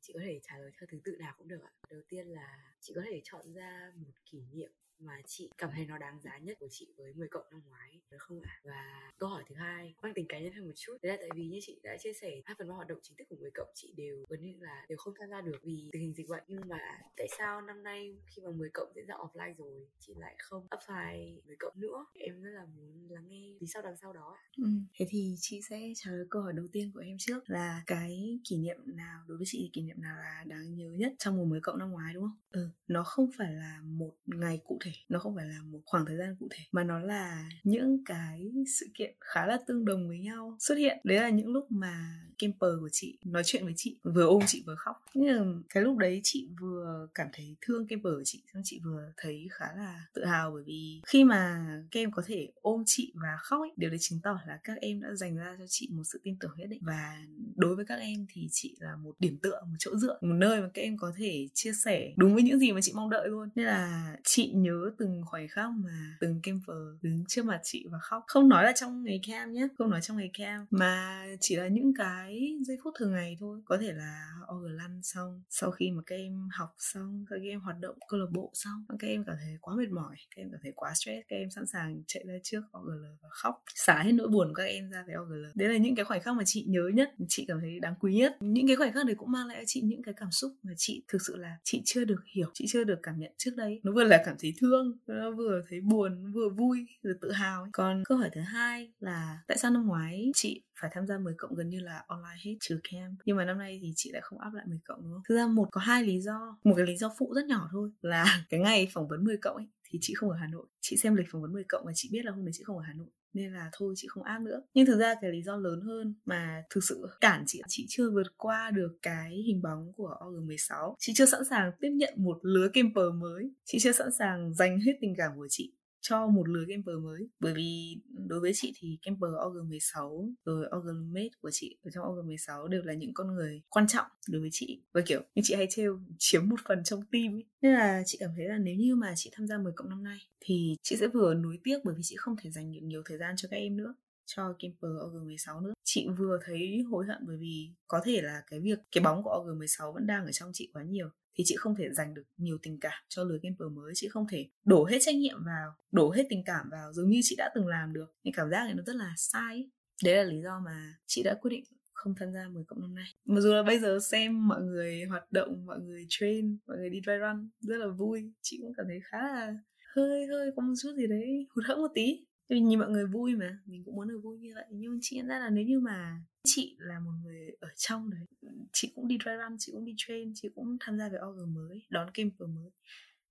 chị 0.00 0.12
có 0.12 0.20
thể 0.24 0.40
trả 0.42 0.58
lời 0.58 0.70
theo 0.80 0.86
thứ 0.90 0.98
tự 1.04 1.16
nào 1.18 1.34
cũng 1.38 1.48
được 1.48 1.60
ạ. 1.64 1.70
Đầu 1.90 2.00
tiên 2.08 2.26
là 2.26 2.74
chị 2.80 2.92
có 2.96 3.02
thể 3.04 3.20
chọn 3.24 3.52
ra 3.54 3.92
một 3.96 4.12
kỷ 4.30 4.38
niệm 4.52 4.70
mà 5.00 5.12
chị 5.26 5.50
cảm 5.58 5.70
thấy 5.74 5.86
nó 5.86 5.98
đáng 5.98 6.20
giá 6.20 6.38
nhất 6.38 6.56
của 6.60 6.68
chị 6.70 6.94
với 6.96 7.12
10 7.14 7.28
cộng 7.28 7.44
năm 7.50 7.62
ngoái 7.68 8.00
được 8.10 8.18
không 8.20 8.40
ạ? 8.40 8.60
Và 8.64 9.12
câu 9.18 9.28
hỏi 9.28 9.44
thứ 9.48 9.54
hai 9.54 9.94
mang 10.02 10.14
tính 10.14 10.26
cá 10.28 10.38
nhân 10.38 10.52
hơn 10.52 10.66
một 10.66 10.72
chút 10.76 10.96
đấy 11.02 11.12
là 11.12 11.16
tại 11.20 11.28
vì 11.34 11.46
như 11.46 11.58
chị 11.62 11.80
đã 11.82 11.96
chia 12.00 12.12
sẻ 12.12 12.30
hai 12.44 12.54
phần 12.58 12.68
ba 12.68 12.74
hoạt 12.74 12.88
động 12.88 12.98
chính 13.02 13.16
thức 13.16 13.24
của 13.28 13.36
10 13.40 13.50
cộng 13.54 13.68
chị 13.74 13.94
đều 13.96 14.24
gần 14.28 14.42
như 14.42 14.54
là 14.60 14.86
đều 14.88 14.98
không 14.98 15.14
tham 15.20 15.28
gia 15.30 15.40
được 15.40 15.58
vì 15.62 15.88
tình 15.92 16.02
hình 16.02 16.14
dịch 16.14 16.28
bệnh 16.28 16.44
nhưng 16.48 16.68
mà 16.68 16.78
tại 17.16 17.26
sao 17.38 17.60
năm 17.60 17.82
nay 17.82 18.16
khi 18.26 18.42
mà 18.42 18.50
10 18.50 18.70
cộng 18.74 18.92
diễn 18.94 19.06
ra 19.06 19.14
offline 19.14 19.54
rồi 19.54 19.88
chị 19.98 20.14
lại 20.16 20.36
không 20.38 20.66
apply 20.70 21.40
10 21.46 21.56
cộng 21.58 21.80
nữa 21.80 22.06
em 22.14 22.42
rất 22.42 22.50
là 22.50 22.66
muốn 22.76 23.10
lắng 23.10 23.28
nghe 23.28 23.54
lý 23.60 23.66
sau 23.66 23.82
đằng 23.82 23.96
sau 23.96 24.12
đó 24.12 24.36
ạ. 24.36 24.42
Ừ. 24.56 24.68
Thế 24.98 25.06
thì 25.08 25.34
chị 25.38 25.60
sẽ 25.70 25.92
trả 25.96 26.10
lời 26.10 26.26
câu 26.30 26.42
hỏi 26.42 26.52
đầu 26.56 26.66
tiên 26.72 26.90
của 26.94 27.00
em 27.00 27.16
trước 27.18 27.50
là 27.50 27.82
cái 27.86 28.38
kỷ 28.44 28.56
niệm 28.56 28.76
nào 28.86 29.24
đối 29.26 29.38
với 29.38 29.46
chị 29.46 29.70
kỷ 29.72 29.82
niệm 29.82 29.96
nào 30.00 30.16
là 30.16 30.44
đáng 30.46 30.74
nhớ 30.74 30.90
nhất 30.90 31.12
trong 31.18 31.36
mùa 31.36 31.44
10 31.44 31.60
cộng 31.60 31.78
năm 31.78 31.90
ngoái 31.90 32.14
đúng 32.14 32.22
không? 32.22 32.38
Ừ, 32.50 32.68
nó 32.86 33.04
không 33.04 33.30
phải 33.38 33.52
là 33.52 33.80
một 33.84 34.14
ngày 34.26 34.60
cụ 34.64 34.78
thể 34.84 34.87
thể, 34.88 34.96
nó 35.08 35.18
không 35.18 35.36
phải 35.36 35.46
là 35.46 35.62
một 35.62 35.80
khoảng 35.86 36.06
thời 36.06 36.16
gian 36.16 36.36
cụ 36.40 36.48
thể, 36.50 36.64
mà 36.72 36.84
nó 36.84 36.98
là 36.98 37.48
những 37.64 38.04
cái 38.04 38.50
sự 38.78 38.86
kiện 38.94 39.14
khá 39.20 39.46
là 39.46 39.58
tương 39.66 39.84
đồng 39.84 40.08
với 40.08 40.18
nhau 40.18 40.56
xuất 40.58 40.78
hiện. 40.78 40.98
Đấy 41.04 41.18
là 41.20 41.28
những 41.28 41.48
lúc 41.48 41.66
mà 41.70 42.20
camper 42.38 42.70
của 42.80 42.88
chị, 42.92 43.18
nói 43.24 43.42
chuyện 43.46 43.64
với 43.64 43.74
chị, 43.76 43.96
vừa 44.02 44.26
ôm 44.26 44.42
chị 44.46 44.62
vừa 44.66 44.74
khóc. 44.74 45.04
Nhưng 45.14 45.52
mà 45.52 45.62
cái 45.68 45.82
lúc 45.82 45.96
đấy 45.96 46.20
chị 46.24 46.48
vừa 46.60 47.08
cảm 47.14 47.28
thấy 47.32 47.56
thương 47.60 47.86
camper 47.86 48.12
của 48.12 48.24
chị, 48.24 48.42
xong 48.54 48.62
chị 48.64 48.80
vừa 48.84 49.12
thấy 49.16 49.48
khá 49.50 49.66
là 49.76 50.06
tự 50.14 50.24
hào 50.24 50.50
bởi 50.50 50.62
vì 50.66 51.00
khi 51.06 51.24
mà 51.24 51.66
các 51.90 52.00
em 52.00 52.10
có 52.12 52.22
thể 52.26 52.48
ôm 52.54 52.82
chị 52.86 53.12
và 53.14 53.36
khóc 53.40 53.60
ấy, 53.60 53.70
điều 53.76 53.90
đấy 53.90 53.98
chứng 54.00 54.20
tỏ 54.22 54.40
là 54.46 54.58
các 54.64 54.78
em 54.80 55.00
đã 55.00 55.08
dành 55.14 55.36
ra 55.36 55.56
cho 55.58 55.64
chị 55.68 55.88
một 55.92 56.02
sự 56.04 56.20
tin 56.22 56.36
tưởng 56.40 56.50
nhất 56.56 56.66
định. 56.70 56.80
Và 56.82 57.18
đối 57.56 57.76
với 57.76 57.84
các 57.84 57.94
em 57.94 58.26
thì 58.28 58.48
chị 58.50 58.76
là 58.80 58.96
một 58.96 59.14
điểm 59.18 59.38
tựa, 59.42 59.60
một 59.66 59.76
chỗ 59.78 59.96
dựa, 59.96 60.18
một 60.20 60.34
nơi 60.34 60.60
mà 60.60 60.68
các 60.74 60.82
em 60.82 60.96
có 60.96 61.12
thể 61.16 61.48
chia 61.54 61.72
sẻ 61.72 62.12
đúng 62.16 62.34
với 62.34 62.42
những 62.42 62.58
gì 62.58 62.72
mà 62.72 62.80
chị 62.80 62.92
mong 62.94 63.10
đợi 63.10 63.28
luôn. 63.28 63.48
Nên 63.54 63.66
là 63.66 64.16
chị 64.24 64.52
nhớ 64.54 64.90
từng 64.98 65.22
khoảnh 65.26 65.48
khắc 65.48 65.70
mà 65.70 66.16
từng 66.20 66.40
camper 66.42 66.76
đứng 67.02 67.24
trước 67.28 67.44
mặt 67.44 67.60
chị 67.62 67.86
và 67.90 67.98
khóc. 67.98 68.24
Không 68.26 68.48
nói 68.48 68.64
là 68.64 68.72
trong 68.76 69.04
ngày 69.04 69.20
cam 69.26 69.52
nhé 69.52 69.68
không 69.78 69.90
nói 69.90 70.00
trong 70.00 70.16
ngày 70.16 70.30
cam, 70.38 70.66
mà 70.70 71.24
chỉ 71.40 71.56
là 71.56 71.68
những 71.68 71.94
cái 71.98 72.27
giây 72.66 72.76
phút 72.84 72.94
thường 72.98 73.12
ngày 73.12 73.36
thôi. 73.40 73.60
Có 73.64 73.78
thể 73.80 73.92
là 73.92 74.30
OG 74.54 74.62
lăn 74.62 75.00
xong, 75.02 75.42
sau 75.50 75.70
khi 75.70 75.90
mà 75.90 76.02
các 76.06 76.16
em 76.16 76.48
học 76.52 76.74
xong 76.78 77.24
các 77.30 77.36
em 77.42 77.60
hoạt 77.60 77.76
động 77.80 77.98
câu 78.08 78.20
lạc 78.20 78.30
bộ 78.32 78.50
xong, 78.54 78.84
các 78.98 79.08
em 79.08 79.24
cảm 79.24 79.36
thấy 79.40 79.56
quá 79.60 79.74
mệt 79.76 79.88
mỏi, 79.90 80.16
các 80.36 80.42
em 80.42 80.48
cảm 80.50 80.60
thấy 80.62 80.72
quá 80.76 80.92
stress, 80.94 81.28
các 81.28 81.36
em 81.36 81.50
sẵn 81.50 81.66
sàng 81.66 82.02
chạy 82.06 82.24
ra 82.26 82.34
trước 82.42 82.62
OGL 82.78 83.04
và 83.22 83.28
khóc. 83.30 83.62
Xả 83.74 84.02
hết 84.02 84.12
nỗi 84.12 84.28
buồn 84.28 84.48
của 84.48 84.54
các 84.54 84.64
em 84.64 84.90
ra 84.90 85.04
với 85.06 85.14
OGL 85.16 85.44
đấy 85.54 85.68
là 85.68 85.76
những 85.76 85.94
cái 85.94 86.04
khoảnh 86.04 86.22
khắc 86.22 86.34
mà 86.34 86.42
chị 86.46 86.64
nhớ 86.68 86.90
nhất, 86.94 87.10
chị 87.28 87.44
cảm 87.48 87.60
thấy 87.60 87.80
đáng 87.80 87.94
quý 88.00 88.14
nhất. 88.14 88.36
Những 88.40 88.66
cái 88.66 88.76
khoảnh 88.76 88.92
khắc 88.92 89.06
đấy 89.06 89.14
cũng 89.18 89.30
mang 89.30 89.46
lại 89.46 89.56
cho 89.58 89.64
chị 89.66 89.80
những 89.80 90.02
cái 90.02 90.14
cảm 90.14 90.30
xúc 90.30 90.52
mà 90.62 90.72
chị 90.76 91.02
thực 91.08 91.22
sự 91.26 91.36
là 91.36 91.56
chị 91.64 91.82
chưa 91.84 92.04
được 92.04 92.20
hiểu, 92.34 92.50
chị 92.54 92.64
chưa 92.68 92.84
được 92.84 92.98
cảm 93.02 93.18
nhận 93.18 93.32
trước 93.36 93.56
đây. 93.56 93.80
Nó 93.82 93.92
vừa 93.92 94.04
là 94.04 94.22
cảm 94.24 94.36
thấy 94.38 94.54
thương 94.56 94.68
thương 94.68 94.98
nó 95.06 95.30
vừa 95.30 95.62
thấy 95.68 95.80
buồn 95.80 96.32
vừa 96.32 96.48
vui, 96.48 96.86
vừa 97.04 97.12
tự 97.20 97.32
hào 97.32 97.68
còn 97.72 98.02
câu 98.04 98.18
hỏi 98.18 98.30
thứ 98.32 98.40
hai 98.40 98.92
là 99.00 99.38
tại 99.46 99.58
sao 99.58 99.70
năm 99.70 99.86
ngoái 99.86 100.30
chị 100.34 100.62
phải 100.80 100.90
tham 100.94 101.06
gia 101.06 101.18
10 101.18 101.34
cộng 101.38 101.54
gần 101.54 101.68
như 101.68 101.80
là 101.80 102.04
online 102.06 102.40
hết, 102.44 102.56
trừ 102.60 102.80
camp. 102.90 103.18
Nhưng 103.24 103.36
mà 103.36 103.44
năm 103.44 103.58
nay 103.58 103.78
thì 103.82 103.92
chị 103.96 104.10
lại 104.12 104.22
không 104.22 104.38
áp 104.38 104.54
lại 104.54 104.66
10 104.66 104.78
cộng, 104.84 105.02
đúng 105.02 105.12
không? 105.12 105.22
Thực 105.28 105.36
ra 105.36 105.46
một 105.46 105.68
có 105.72 105.80
hai 105.80 106.02
lý 106.02 106.20
do, 106.20 106.58
một 106.64 106.74
cái 106.76 106.86
lý 106.86 106.96
do 106.96 107.14
phụ 107.18 107.32
rất 107.34 107.46
nhỏ 107.46 107.68
thôi, 107.72 107.90
là 108.02 108.24
cái 108.50 108.60
ngày 108.60 108.88
phỏng 108.92 109.08
vấn 109.08 109.24
10 109.24 109.36
cộng 109.36 109.56
ấy 109.56 109.66
thì 109.90 109.98
chị 110.02 110.14
không 110.14 110.30
ở 110.30 110.36
Hà 110.36 110.46
Nội. 110.46 110.66
Chị 110.80 110.96
xem 110.96 111.14
lịch 111.14 111.26
phỏng 111.30 111.42
vấn 111.42 111.52
10 111.52 111.64
cộng 111.68 111.84
và 111.86 111.92
chị 111.94 112.08
biết 112.12 112.24
là 112.24 112.32
hôm 112.32 112.44
đấy 112.44 112.52
chị 112.54 112.64
không 112.64 112.76
ở 112.76 112.82
Hà 112.86 112.92
Nội, 112.92 113.08
nên 113.32 113.52
là 113.52 113.70
thôi 113.72 113.94
chị 113.96 114.08
không 114.08 114.22
áp 114.22 114.38
nữa. 114.38 114.62
Nhưng 114.74 114.86
thực 114.86 114.98
ra 114.98 115.14
cái 115.20 115.32
lý 115.32 115.42
do 115.42 115.56
lớn 115.56 115.80
hơn 115.80 116.14
mà 116.24 116.62
thực 116.70 116.84
sự 116.84 117.06
cản 117.20 117.44
chị 117.46 117.62
chị 117.68 117.86
chưa 117.88 118.10
vượt 118.10 118.36
qua 118.36 118.70
được 118.70 118.98
cái 119.02 119.42
hình 119.46 119.62
bóng 119.62 119.92
của 119.96 120.16
OG16 120.20 120.94
chị 120.98 121.12
chưa 121.16 121.26
sẵn 121.26 121.44
sàng 121.44 121.72
tiếp 121.80 121.90
nhận 121.90 122.14
một 122.16 122.38
lứa 122.42 122.68
camper 122.72 123.14
mới. 123.14 123.50
Chị 123.64 123.78
chưa 123.80 123.92
sẵn 123.92 124.12
sàng 124.12 124.54
dành 124.54 124.80
hết 124.80 124.92
tình 125.00 125.14
cảm 125.18 125.32
của 125.36 125.46
chị 125.50 125.72
cho 126.00 126.26
một 126.26 126.48
lứa 126.48 126.64
camper 126.68 126.96
mới 126.96 127.28
bởi 127.40 127.54
vì 127.54 127.96
ừ, 128.16 128.22
đối 128.26 128.40
với 128.40 128.52
chị 128.54 128.72
thì 128.76 128.98
camper 129.02 129.30
OG16 129.30 130.32
rồi 130.44 130.66
OG 130.76 131.14
của 131.40 131.50
chị 131.52 131.78
ở 131.82 131.90
trong 131.90 132.04
OG16 132.04 132.66
đều 132.66 132.82
là 132.82 132.94
những 132.94 133.14
con 133.14 133.34
người 133.34 133.62
quan 133.68 133.86
trọng 133.86 134.06
đối 134.28 134.40
với 134.40 134.50
chị 134.52 134.82
và, 134.92 135.00
kiểu, 135.06 135.20
như 135.34 135.42
chị 135.44 135.54
hay 135.54 135.66
trêu, 135.70 136.00
chiếm 136.18 136.48
một 136.48 136.60
phần 136.68 136.84
trong 136.84 137.00
team 137.12 137.34
ấy. 137.34 137.44
nên 137.62 137.74
là 137.74 138.02
chị 138.06 138.18
cảm 138.20 138.30
thấy 138.36 138.48
là 138.48 138.58
nếu 138.58 138.74
như 138.74 138.96
mà 138.96 139.12
chị 139.16 139.30
tham 139.32 139.46
gia 139.46 139.58
10 139.58 139.72
cộng 139.76 139.88
năm 139.88 140.02
nay, 140.02 140.18
thì 140.40 140.76
chị 140.82 140.96
sẽ 140.96 141.06
vừa 141.06 141.34
nuối 141.34 141.58
tiếc 141.64 141.78
bởi 141.84 141.94
vì 141.94 142.02
chị 142.04 142.16
không 142.16 142.36
thể 142.42 142.50
dành 142.50 142.72
được 142.72 142.80
nhiều 142.82 143.02
thời 143.04 143.18
gian 143.18 143.34
cho 143.36 143.48
các 143.50 143.56
em 143.56 143.76
nữa, 143.76 143.94
cho 144.26 144.54
Kemper 144.58 144.90
OG16 144.90 145.62
nữa. 145.62 145.72
Chị 145.84 146.08
vừa 146.18 146.38
thấy 146.44 146.82
hối 146.90 147.06
hận 147.06 147.18
bởi 147.26 147.36
vì 147.36 147.70
có 147.88 148.00
thể 148.04 148.20
là 148.22 148.42
cái 148.46 148.60
việc, 148.60 148.78
cái 148.92 149.04
bóng 149.04 149.22
của 149.22 149.30
OG16 149.30 149.92
vẫn 149.92 150.06
đang 150.06 150.24
ở 150.24 150.32
trong 150.32 150.50
chị 150.54 150.70
quá 150.72 150.82
nhiều 150.82 151.08
thì 151.38 151.44
chị 151.46 151.56
không 151.56 151.74
thể 151.74 151.88
dành 151.92 152.14
được 152.14 152.24
nhiều 152.36 152.58
tình 152.62 152.80
cảm 152.80 153.02
cho 153.08 153.24
lứa 153.24 153.38
gamer 153.42 153.72
mới. 153.72 153.92
Chị 153.94 154.08
không 154.08 154.26
thể 154.30 154.48
đổ 154.64 154.84
hết 154.84 154.98
trách 155.00 155.14
nhiệm 155.14 155.44
vào, 155.44 155.74
đổ 155.92 156.10
hết 156.10 156.26
tình 156.28 156.42
cảm 156.44 156.70
vào 156.70 156.92
giống 156.92 157.08
như 157.08 157.20
chị 157.22 157.34
đã 157.38 157.50
từng 157.54 157.66
làm 157.66 157.92
được. 157.92 158.14
Nhưng 158.22 158.34
cảm 158.34 158.50
giác 158.50 158.64
này 158.64 158.74
nó 158.74 158.82
rất 158.86 158.96
là 158.96 159.14
sai 159.16 159.70
đấy 160.04 160.16
là 160.16 160.22
lý 160.22 160.42
do 160.42 160.60
mà 160.64 160.94
chị 161.06 161.22
đã 161.22 161.34
quyết 161.40 161.50
định 161.50 161.64
không 161.92 162.14
tham 162.18 162.32
gia 162.32 162.48
10 162.48 162.64
cộng 162.64 162.80
năm 162.80 162.94
nay. 162.94 163.06
Mặc 163.24 163.40
dù 163.40 163.54
là 163.54 163.62
bây 163.62 163.78
giờ 163.78 163.98
xem 164.02 164.48
mọi 164.48 164.60
người 164.60 165.04
hoạt 165.04 165.32
động, 165.32 165.66
mọi 165.66 165.78
người 165.80 166.06
train, 166.08 166.58
mọi 166.66 166.76
người 166.76 166.90
đi 166.90 167.00
dry 167.06 167.12
run 167.20 167.50
rất 167.60 167.76
là 167.76 167.86
vui. 167.88 168.32
Chị 168.42 168.58
cũng 168.62 168.72
cảm 168.76 168.86
thấy 168.88 169.00
khá 169.04 169.18
là 169.22 169.54
hơi 169.94 170.26
hơi 170.26 170.50
có 170.56 170.62
một 170.62 170.74
chút 170.82 170.90
gì 170.96 171.06
đấy 171.06 171.46
hụt 171.50 171.64
hẫng 171.64 171.78
một 171.78 171.90
tí 171.94 172.26
vì 172.48 172.60
nhìn 172.60 172.78
mọi 172.78 172.90
người 172.90 173.06
vui 173.06 173.36
mà, 173.36 173.58
mình 173.66 173.82
cũng 173.84 173.96
muốn 173.96 174.08
được 174.08 174.20
vui 174.22 174.38
như 174.38 174.52
vậy. 174.54 174.66
Nhưng 174.70 174.98
chị 175.02 175.16
nhận 175.16 175.28
ra 175.28 175.38
là 175.38 175.50
nếu 175.50 175.64
như 175.64 175.80
mà 175.80 176.20
chị 176.44 176.76
là 176.78 177.00
một 177.00 177.12
người 177.24 177.50
ở 177.60 177.68
trong 177.76 178.10
đấy, 178.10 178.52
chị 178.72 178.92
cũng 178.94 179.08
đi 179.08 179.18
dry 179.24 179.30
run 179.30 179.56
chị 179.58 179.72
cũng 179.72 179.84
đi 179.84 179.94
train, 179.96 180.32
chị 180.34 180.48
cũng 180.54 180.76
tham 180.80 180.98
gia 180.98 181.08
về 181.08 181.18
org 181.28 181.54
mới, 181.54 181.82
đón 181.90 182.10
camper 182.14 182.48
mới, 182.48 182.70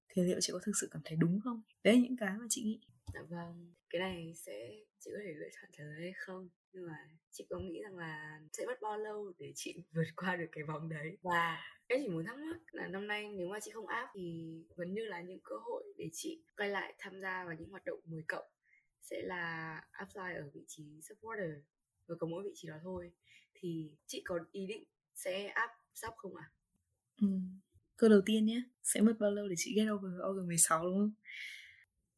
thì 0.10 0.24
liệu 0.24 0.40
chị 0.42 0.54
có 0.54 0.60
thực 0.64 0.72
sự 0.82 0.88
cảm 0.92 1.02
thấy 1.06 1.18
đúng 1.22 1.40
không? 1.44 1.62
Đấy 1.84 1.94
là 1.96 2.02
những 2.02 2.18
cái 2.18 2.38
mà 2.40 2.46
chị 2.50 2.64
nghĩ. 2.64 2.80
Dạ 3.14 3.22
vâng 3.30 3.74
cái 3.90 4.00
này 4.00 4.34
sẽ, 4.36 4.70
chị 5.00 5.12
có 5.14 5.20
thể 5.26 5.34
lựa 5.34 5.48
chọn 5.62 5.72
trả 5.78 5.84
lời 5.84 6.02
hay 6.02 6.14
không? 6.18 6.50
Nhưng 6.72 6.88
mà 6.88 7.10
chị 7.32 7.46
có 7.50 7.60
nghĩ 7.60 7.82
rằng 7.84 7.98
là 7.98 8.40
sẽ 8.54 8.66
mất 8.66 8.82
bao 8.82 8.98
lâu 8.98 9.34
để 9.40 9.52
chị 9.56 9.76
vượt 9.96 10.08
qua 10.16 10.36
được 10.36 10.48
cái 10.52 10.64
vòng 10.64 10.90
đấy? 10.90 11.18
Và 11.22 11.58
em 11.88 12.00
chỉ 12.04 12.10
muốn 12.10 12.26
thắc 12.26 12.38
mắc 12.40 12.58
là 12.72 12.88
năm 12.88 13.08
nay 13.08 13.30
nếu 13.38 13.48
mà 13.48 13.60
chị 13.60 13.72
không 13.72 13.88
áp 13.88 14.10
thì 14.14 14.54
gần 14.76 14.94
như 14.94 15.06
là 15.06 15.22
những 15.22 15.40
cơ 15.44 15.56
hội 15.66 15.84
để 15.98 16.10
chị 16.14 16.44
quay 16.58 16.70
lại 16.70 16.94
tham 16.98 17.22
gia 17.22 17.46
vào 17.46 17.56
những 17.60 17.70
hoạt 17.70 17.86
động 17.86 18.00
10 18.06 18.24
cộng 18.28 18.46
sẽ 19.10 19.22
là 19.22 19.82
apply 19.92 20.36
ở 20.36 20.50
vị 20.54 20.62
trí 20.68 20.84
supporter 21.02 21.50
và 22.08 22.16
có 22.20 22.28
mỗi 22.28 22.44
vị 22.44 22.52
trí 22.56 22.68
đó 22.68 22.76
thôi 22.84 23.12
thì 23.54 23.92
chị 24.08 24.22
có 24.26 24.40
ý 24.52 24.68
định 24.68 24.84
sẽ 25.16 25.48
áp 25.48 25.70
sắp 25.94 26.14
không 26.18 26.36
ạ? 26.36 26.44
À? 26.44 26.54
Ừ. 27.22 27.28
Câu 27.98 28.10
đầu 28.10 28.22
tiên 28.26 28.46
nhé, 28.46 28.64
sẽ 28.84 29.02
mất 29.02 29.14
bao 29.20 29.32
lâu 29.32 29.48
để 29.48 29.56
chị 29.58 29.74
get 29.76 29.88
over 29.92 30.12
over 30.30 30.46
16 30.48 30.84
đúng 30.84 30.98
không? 30.98 31.14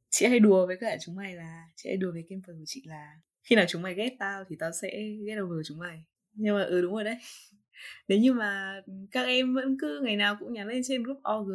Chị 0.09 0.25
hay 0.25 0.39
đùa 0.39 0.67
với 0.67 0.77
cả 0.79 0.97
chúng 1.01 1.15
mày 1.15 1.35
là 1.35 1.63
chị 1.75 1.89
hay 1.89 1.97
đùa 1.97 2.11
với 2.11 2.25
camper 2.29 2.55
của 2.57 2.65
chị 2.65 2.83
là 2.85 3.19
khi 3.43 3.55
nào 3.55 3.65
chúng 3.69 3.81
mày 3.81 3.95
ghét 3.95 4.15
tao 4.19 4.43
thì 4.49 4.55
tao 4.59 4.71
sẽ 4.81 4.89
get 5.27 5.39
over 5.39 5.67
chúng 5.67 5.77
mày. 5.77 6.03
Nhưng 6.33 6.55
mà 6.55 6.63
ừ 6.63 6.81
đúng 6.81 6.93
rồi 6.93 7.03
đấy. 7.03 7.17
Nếu 8.07 8.19
như 8.19 8.33
mà 8.33 8.81
các 9.11 9.23
em 9.23 9.53
vẫn 9.53 9.77
cứ 9.81 10.01
ngày 10.03 10.15
nào 10.15 10.37
cũng 10.39 10.53
nhắn 10.53 10.67
lên 10.67 10.81
trên 10.85 11.03
group 11.03 11.17
OG 11.17 11.49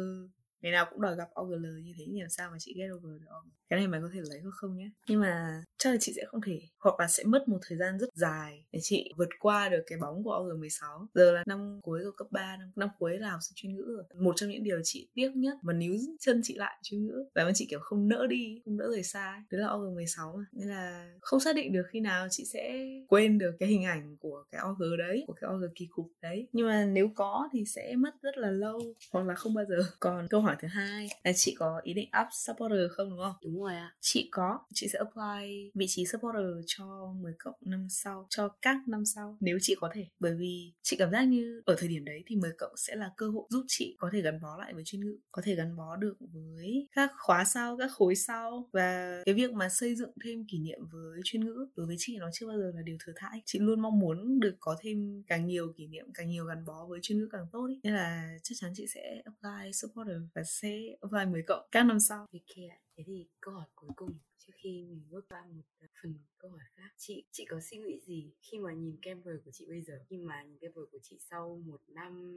ngày 0.61 0.71
nào 0.71 0.87
cũng 0.89 1.01
đòi 1.01 1.15
gặp 1.15 1.29
OGL 1.41 1.79
như 1.83 1.93
thế 1.97 2.05
thì 2.07 2.21
làm 2.21 2.29
sao 2.29 2.51
mà 2.51 2.57
chị 2.59 2.73
get 2.77 2.91
over 2.91 3.21
được 3.21 3.27
cái 3.69 3.79
này 3.79 3.87
mày 3.87 4.01
có 4.01 4.09
thể 4.13 4.19
lấy 4.29 4.39
hoặc 4.41 4.51
không 4.55 4.77
nhé 4.77 4.89
nhưng 5.07 5.21
mà 5.21 5.63
chắc 5.77 5.89
là 5.89 5.97
chị 5.99 6.13
sẽ 6.15 6.25
không 6.27 6.41
thể 6.41 6.61
hoặc 6.79 6.99
là 6.99 7.07
sẽ 7.07 7.23
mất 7.23 7.47
một 7.47 7.57
thời 7.67 7.77
gian 7.77 7.97
rất 7.99 8.09
dài 8.13 8.65
để 8.71 8.79
chị 8.83 9.13
vượt 9.17 9.29
qua 9.39 9.69
được 9.69 9.83
cái 9.87 9.99
bóng 9.99 10.23
của 10.23 10.31
OG16 10.31 11.05
giờ 11.13 11.31
là 11.31 11.43
năm 11.47 11.79
cuối 11.83 12.01
của 12.03 12.11
cấp 12.17 12.27
3 12.31 12.57
năm, 12.57 12.71
năm 12.75 12.89
cuối 12.99 13.17
là 13.17 13.31
học 13.31 13.39
sinh 13.41 13.53
chuyên 13.55 13.75
ngữ 13.75 13.83
rồi. 13.87 14.03
Một 14.13 14.33
trong 14.35 14.49
những 14.49 14.63
điều 14.63 14.79
chị 14.83 15.09
tiếc 15.13 15.31
nhất 15.35 15.57
mà 15.61 15.73
níu 15.73 15.95
chân 16.19 16.41
chị 16.43 16.55
lại 16.55 16.77
chuyên 16.83 17.07
ngữ 17.07 17.25
là 17.35 17.45
mà 17.45 17.51
chị 17.55 17.67
kiểu 17.69 17.79
không 17.79 18.07
nỡ 18.07 18.27
đi 18.29 18.61
không 18.65 18.77
nỡ 18.77 18.87
rời 18.91 19.03
xa 19.03 19.43
đấy 19.51 19.61
là 19.61 19.67
OG16 19.67 20.37
mà. 20.37 20.45
Nên 20.51 20.67
là 20.67 21.13
không 21.21 21.39
xác 21.39 21.55
định 21.55 21.73
được 21.73 21.83
khi 21.89 21.99
nào 21.99 22.27
chị 22.29 22.45
sẽ 22.45 22.85
quên 23.07 23.37
được 23.37 23.51
cái 23.59 23.69
hình 23.69 23.83
ảnh 23.83 24.17
của 24.19 24.43
cái 24.51 24.61
OG 24.69 24.97
đấy 24.97 25.23
của 25.27 25.33
cái 25.33 25.49
OG 25.53 25.63
kỳ 25.75 25.87
cục 25.91 26.07
đấy. 26.21 26.47
Nhưng 26.51 26.67
mà 26.67 26.85
nếu 26.85 27.09
có 27.15 27.49
thì 27.53 27.65
sẽ 27.65 27.95
mất 27.95 28.15
rất 28.21 28.37
là 28.37 28.51
lâu 28.51 28.79
hoặc 29.11 29.25
là 29.25 29.35
không 29.35 29.53
bao 29.53 29.65
giờ. 29.65 29.75
Còn 29.99 30.27
câu 30.29 30.41
hỏi 30.41 30.54
thứ 30.61 30.67
hai 30.67 31.07
là 31.23 31.31
chị 31.35 31.55
có 31.59 31.81
ý 31.83 31.93
định 31.93 32.09
up 32.21 32.27
supporter 32.31 32.91
không 32.91 33.09
đúng 33.09 33.19
không? 33.19 33.35
Đúng 33.43 33.63
rồi 33.63 33.75
ạ. 33.75 33.95
Chị 34.01 34.29
có. 34.31 34.59
Chị 34.73 34.87
sẽ 34.93 34.99
apply 34.99 35.71
vị 35.73 35.85
trí 35.89 36.05
supporter 36.05 36.43
cho 36.67 37.13
10 37.21 37.33
cộng 37.39 37.55
năm 37.61 37.87
sau 37.89 38.27
cho 38.29 38.49
các 38.61 38.77
năm 38.87 39.05
sau 39.05 39.37
nếu 39.39 39.57
chị 39.61 39.75
có 39.79 39.89
thể. 39.93 40.07
Bởi 40.19 40.35
vì 40.39 40.73
chị 40.81 40.95
cảm 40.99 41.11
giác 41.11 41.23
như 41.23 41.61
ở 41.65 41.75
thời 41.77 41.89
điểm 41.89 42.05
đấy 42.05 42.23
thì 42.27 42.35
10 42.35 42.51
cộng 42.57 42.73
sẽ 42.77 42.95
là 42.95 43.11
cơ 43.17 43.29
hội 43.29 43.43
giúp 43.49 43.65
chị 43.67 43.95
có 43.99 44.09
thể 44.13 44.21
gắn 44.21 44.41
bó 44.41 44.57
lại 44.57 44.73
với 44.73 44.83
chuyên 44.85 45.05
ngữ 45.05 45.17
có 45.31 45.41
thể 45.45 45.55
gắn 45.55 45.75
bó 45.75 45.95
được 45.95 46.15
với 46.19 46.87
các 46.91 47.11
khóa 47.17 47.45
sau 47.45 47.77
các 47.77 47.91
khối 47.91 48.15
sau. 48.15 48.69
Và 48.73 49.21
cái 49.25 49.35
việc 49.35 49.53
mà 49.53 49.69
xây 49.69 49.95
dựng 49.95 50.11
thêm 50.23 50.45
kỷ 50.47 50.59
niệm 50.59 50.79
với 50.91 51.21
chuyên 51.23 51.45
ngữ 51.45 51.67
đối 51.75 51.87
với 51.87 51.95
chị 51.99 52.17
nó 52.17 52.29
chưa 52.33 52.47
bao 52.47 52.57
giờ 52.57 52.71
là 52.75 52.81
điều 52.81 52.97
thừa 53.05 53.13
thãi. 53.15 53.41
Chị 53.45 53.59
luôn 53.59 53.81
mong 53.81 53.99
muốn 53.99 54.39
được 54.39 54.55
có 54.59 54.75
thêm 54.81 55.23
càng 55.27 55.45
nhiều 55.45 55.73
kỷ 55.77 55.87
niệm 55.87 56.05
càng 56.13 56.29
nhiều 56.29 56.45
gắn 56.45 56.65
bó 56.65 56.85
với 56.89 56.99
chuyên 57.01 57.19
ngữ 57.19 57.27
càng 57.31 57.45
tốt 57.51 57.67
ý. 57.69 57.79
nên 57.83 57.93
là 57.93 58.37
chắc 58.43 58.55
chắn 58.59 58.71
chị 58.75 58.85
sẽ 58.93 59.21
apply 59.25 59.73
supporter 59.73 60.15
và 60.35 60.43
sẽ 60.43 60.95
apply 61.01 61.25
10 61.31 61.43
cộng 61.43 61.67
các 61.71 61.83
năm 61.83 61.99
sau. 61.99 62.19
Okay. 62.19 62.79
thế 62.97 63.03
thì 63.07 63.27
câu 63.41 63.53
hỏi 63.53 63.65
cuối 63.75 63.89
cùng 63.95 64.13
trước 64.37 64.53
khi 64.55 64.85
mình 64.89 65.03
bước 65.09 65.25
qua 65.29 65.45
một 65.45 65.63
ờ, 65.81 65.87
phần 66.01 66.19
câu 66.37 66.51
hỏi 66.51 66.63
khác. 66.75 66.93
Chị 66.97 67.25
chị 67.31 67.45
có 67.45 67.59
suy 67.59 67.77
nghĩ 67.77 67.99
gì 68.05 68.33
khi 68.41 68.59
mà 68.59 68.73
nhìn 68.73 68.97
kem 69.01 69.21
vời 69.21 69.37
của 69.45 69.51
chị 69.51 69.65
bây 69.69 69.81
giờ? 69.81 69.93
Khi 70.09 70.17
mà 70.17 70.43
nhìn 70.43 70.57
camper 70.61 70.85
của 70.91 70.99
chị 71.03 71.17
sau 71.29 71.61
một 71.65 71.81
năm 71.87 72.33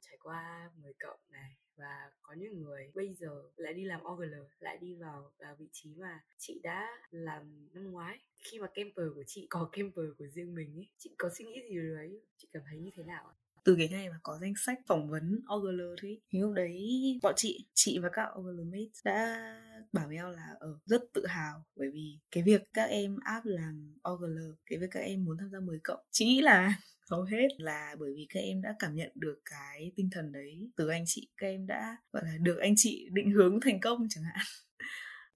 trải 0.00 0.18
qua 0.22 0.70
10 0.76 0.92
cộng 1.00 1.20
này 1.30 1.56
và 1.76 2.10
có 2.22 2.34
những 2.34 2.62
người 2.62 2.90
bây 2.94 3.14
giờ 3.14 3.42
lại 3.56 3.74
đi 3.74 3.84
làm 3.84 4.00
OGL 4.04 4.34
lại 4.60 4.78
đi 4.80 4.94
vào 4.94 5.32
vào 5.38 5.56
vị 5.58 5.68
trí 5.72 5.94
mà 5.94 6.20
chị 6.38 6.60
đã 6.62 6.88
làm 7.10 7.68
năm 7.72 7.90
ngoái. 7.90 8.18
Khi 8.38 8.58
mà 8.58 8.66
camper 8.74 9.06
của 9.14 9.24
chị 9.26 9.46
có 9.50 9.68
camper 9.72 10.06
của 10.18 10.26
riêng 10.26 10.54
mình 10.54 10.76
ấy, 10.76 10.88
chị 10.98 11.14
có 11.18 11.30
suy 11.38 11.44
nghĩ 11.44 11.60
gì 11.68 11.76
đấy? 11.94 12.22
Chị 12.36 12.48
cảm 12.52 12.62
thấy 12.68 12.78
như 12.78 12.90
thế 12.94 13.02
nào 13.02 13.34
từ 13.64 13.74
cái 13.78 13.88
ngày 13.88 14.08
mà 14.08 14.16
có 14.22 14.38
danh 14.40 14.52
sách 14.56 14.78
phỏng 14.86 15.10
vấn 15.10 15.40
OGL 15.54 15.80
thì 16.02 16.38
lúc 16.40 16.52
đấy 16.54 16.78
bọn 17.22 17.34
chị 17.36 17.66
chị 17.74 17.98
và 17.98 18.08
các 18.12 18.26
OGL 18.38 18.60
mate 18.64 19.00
đã 19.04 19.44
bảo 19.92 20.12
nhau 20.12 20.30
là 20.30 20.46
ở 20.60 20.68
ờ, 20.68 20.78
rất 20.86 21.02
tự 21.14 21.26
hào 21.26 21.64
bởi 21.76 21.88
vì 21.92 22.18
cái 22.30 22.42
việc 22.42 22.62
các 22.74 22.84
em 22.84 23.16
áp 23.24 23.40
làm 23.44 23.94
OGL 24.12 24.38
cái 24.66 24.78
việc 24.78 24.88
các 24.90 25.00
em 25.00 25.24
muốn 25.24 25.36
tham 25.38 25.50
gia 25.50 25.60
10 25.60 25.78
cộng. 25.84 26.00
Chị 26.10 26.24
nghĩ 26.24 26.40
là 26.40 26.74
hầu 27.10 27.22
hết 27.22 27.48
là 27.58 27.96
bởi 27.98 28.12
vì 28.16 28.26
các 28.28 28.40
em 28.40 28.62
đã 28.62 28.74
cảm 28.78 28.94
nhận 28.94 29.12
được 29.14 29.40
cái 29.44 29.92
tinh 29.96 30.08
thần 30.12 30.32
đấy. 30.32 30.70
Từ 30.76 30.88
anh 30.88 31.04
chị 31.06 31.28
các 31.36 31.46
em 31.46 31.66
đã 31.66 31.96
gọi 32.12 32.22
là 32.24 32.36
được 32.40 32.58
anh 32.58 32.74
chị 32.76 33.08
định 33.12 33.30
hướng 33.30 33.60
thành 33.60 33.80
công 33.80 34.06
chẳng 34.10 34.24
hạn 34.24 34.46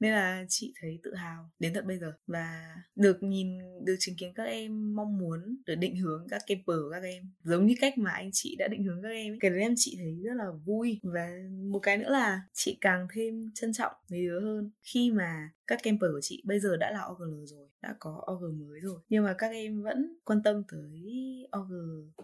nên 0.00 0.12
là 0.12 0.44
chị 0.48 0.74
thấy 0.80 1.00
tự 1.02 1.14
hào 1.14 1.50
đến 1.58 1.74
tận 1.74 1.86
bây 1.86 1.98
giờ 1.98 2.12
và 2.26 2.76
được 2.94 3.22
nhìn, 3.22 3.58
được 3.84 3.96
chứng 3.98 4.16
kiến 4.18 4.32
các 4.34 4.44
em 4.44 4.96
mong 4.96 5.18
muốn 5.18 5.56
được 5.66 5.74
định 5.74 5.96
hướng 5.96 6.26
các 6.30 6.42
camper 6.46 6.76
của 6.76 6.90
các 6.92 7.02
em. 7.02 7.32
Giống 7.42 7.66
như 7.66 7.74
cách 7.80 7.98
mà 7.98 8.10
anh 8.10 8.30
chị 8.32 8.56
đã 8.58 8.68
định 8.68 8.84
hướng 8.84 9.02
các 9.02 9.08
em 9.08 9.38
cái 9.40 9.50
đấy 9.50 9.60
em 9.60 9.74
chị 9.76 9.96
thấy 9.98 10.20
rất 10.24 10.34
là 10.34 10.50
vui. 10.64 11.00
Và 11.02 11.30
một 11.70 11.78
cái 11.78 11.98
nữa 11.98 12.10
là 12.10 12.42
chị 12.52 12.78
càng 12.80 13.06
thêm 13.12 13.50
trân 13.54 13.72
trọng 13.72 13.92
mấy 14.10 14.26
đứa 14.26 14.40
hơn. 14.40 14.70
Khi 14.82 15.10
mà 15.10 15.50
các 15.66 15.80
camper 15.82 16.10
của 16.10 16.20
chị 16.22 16.42
bây 16.46 16.60
giờ 16.60 16.76
đã 16.76 16.90
là 16.90 17.04
OGL 17.06 17.44
rồi, 17.44 17.68
đã 17.82 17.94
có 17.98 18.24
OG 18.32 18.58
mới 18.58 18.80
rồi, 18.80 19.00
nhưng 19.08 19.24
mà 19.24 19.34
các 19.38 19.48
em 19.52 19.82
vẫn 19.82 20.16
quan 20.24 20.42
tâm 20.42 20.62
tới 20.68 21.02
OG 21.58 21.72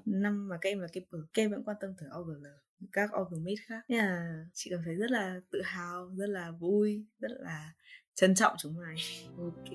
năm 0.05 0.49
mà 0.49 0.59
các 0.61 0.71
em 0.71 0.81
là 0.81 0.87
camper 0.93 1.21
các 1.35 1.43
em 1.43 1.51
vẫn 1.51 1.65
quan 1.65 1.77
tâm 1.81 1.91
tới 1.99 2.09
OGL 2.21 2.47
các 2.93 3.11
orgmate 3.21 3.55
khác. 3.67 3.81
Nên 3.89 3.99
là 3.99 4.45
chị 4.53 4.71
cảm 4.71 4.81
thấy 4.85 4.95
rất 4.95 5.11
là 5.11 5.41
tự 5.51 5.63
hào 5.63 6.11
rất 6.17 6.29
là 6.29 6.51
vui 6.51 7.07
rất 7.19 7.31
là 7.31 7.73
trân 8.15 8.35
trọng 8.35 8.55
chúng 8.59 8.77
mày. 8.77 8.97
Ok 9.39 9.73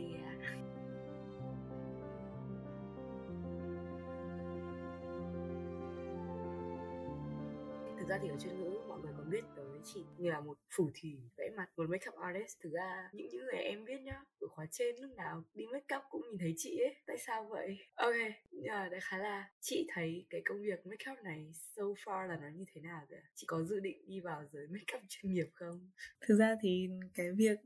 thực 8.08 8.14
ra 8.14 8.20
thì 8.22 8.30
ở 8.30 8.38
chuyên 8.40 8.60
ngữ 8.60 8.80
mọi 8.88 9.00
người 9.00 9.14
còn 9.18 9.30
biết 9.30 9.44
tới 9.56 9.66
chị 9.84 10.06
như 10.18 10.30
là 10.30 10.40
một 10.40 10.58
phù 10.78 10.92
thủy 11.02 11.18
vẽ 11.38 11.50
mặt 11.58 11.70
một 11.78 11.90
makeup 11.90 12.16
artist. 12.16 12.58
Thực 12.64 12.70
ra 12.74 13.10
những 13.14 13.28
những 13.32 13.46
người 13.46 13.62
em 13.62 13.86
biết 13.86 14.02
nhá 14.02 14.22
ở 14.40 14.48
khóa 14.48 14.66
trên 14.72 14.96
lúc 15.00 15.12
nào 15.18 15.44
đi 15.54 15.66
makeup 15.66 16.04
cũng 16.10 16.22
nhìn 16.30 16.38
thấy 16.40 16.54
chị 16.58 16.80
ấy. 16.80 16.96
Tại 17.08 17.18
sao 17.18 17.48
vậy? 17.50 17.78
Ok 17.96 18.16
nhưng 18.62 18.74
mà 18.74 18.90
đại 18.92 19.00
khái 19.04 19.20
là 19.20 19.50
chị 19.60 19.88
thấy 19.94 20.26
cái 20.30 20.42
công 20.46 20.62
việc 20.62 20.86
makeup 20.86 21.24
này 21.24 21.52
so 21.76 21.84
far 21.84 22.28
là 22.28 22.38
nó 22.42 22.48
như 22.56 22.66
thế 22.74 22.82
nào 22.82 23.02
rồi 23.10 23.20
chị 23.36 23.46
có 23.48 23.64
dự 23.64 23.80
định 23.80 24.08
đi 24.08 24.20
vào 24.20 24.44
giới 24.54 24.68
makeup 24.68 25.02
chuyên 25.10 25.34
nghiệp 25.34 25.48
không? 25.54 25.92
Thực 26.28 26.36
ra 26.40 26.56
thì 26.62 26.90
cái 27.14 27.28
việc 27.38 27.60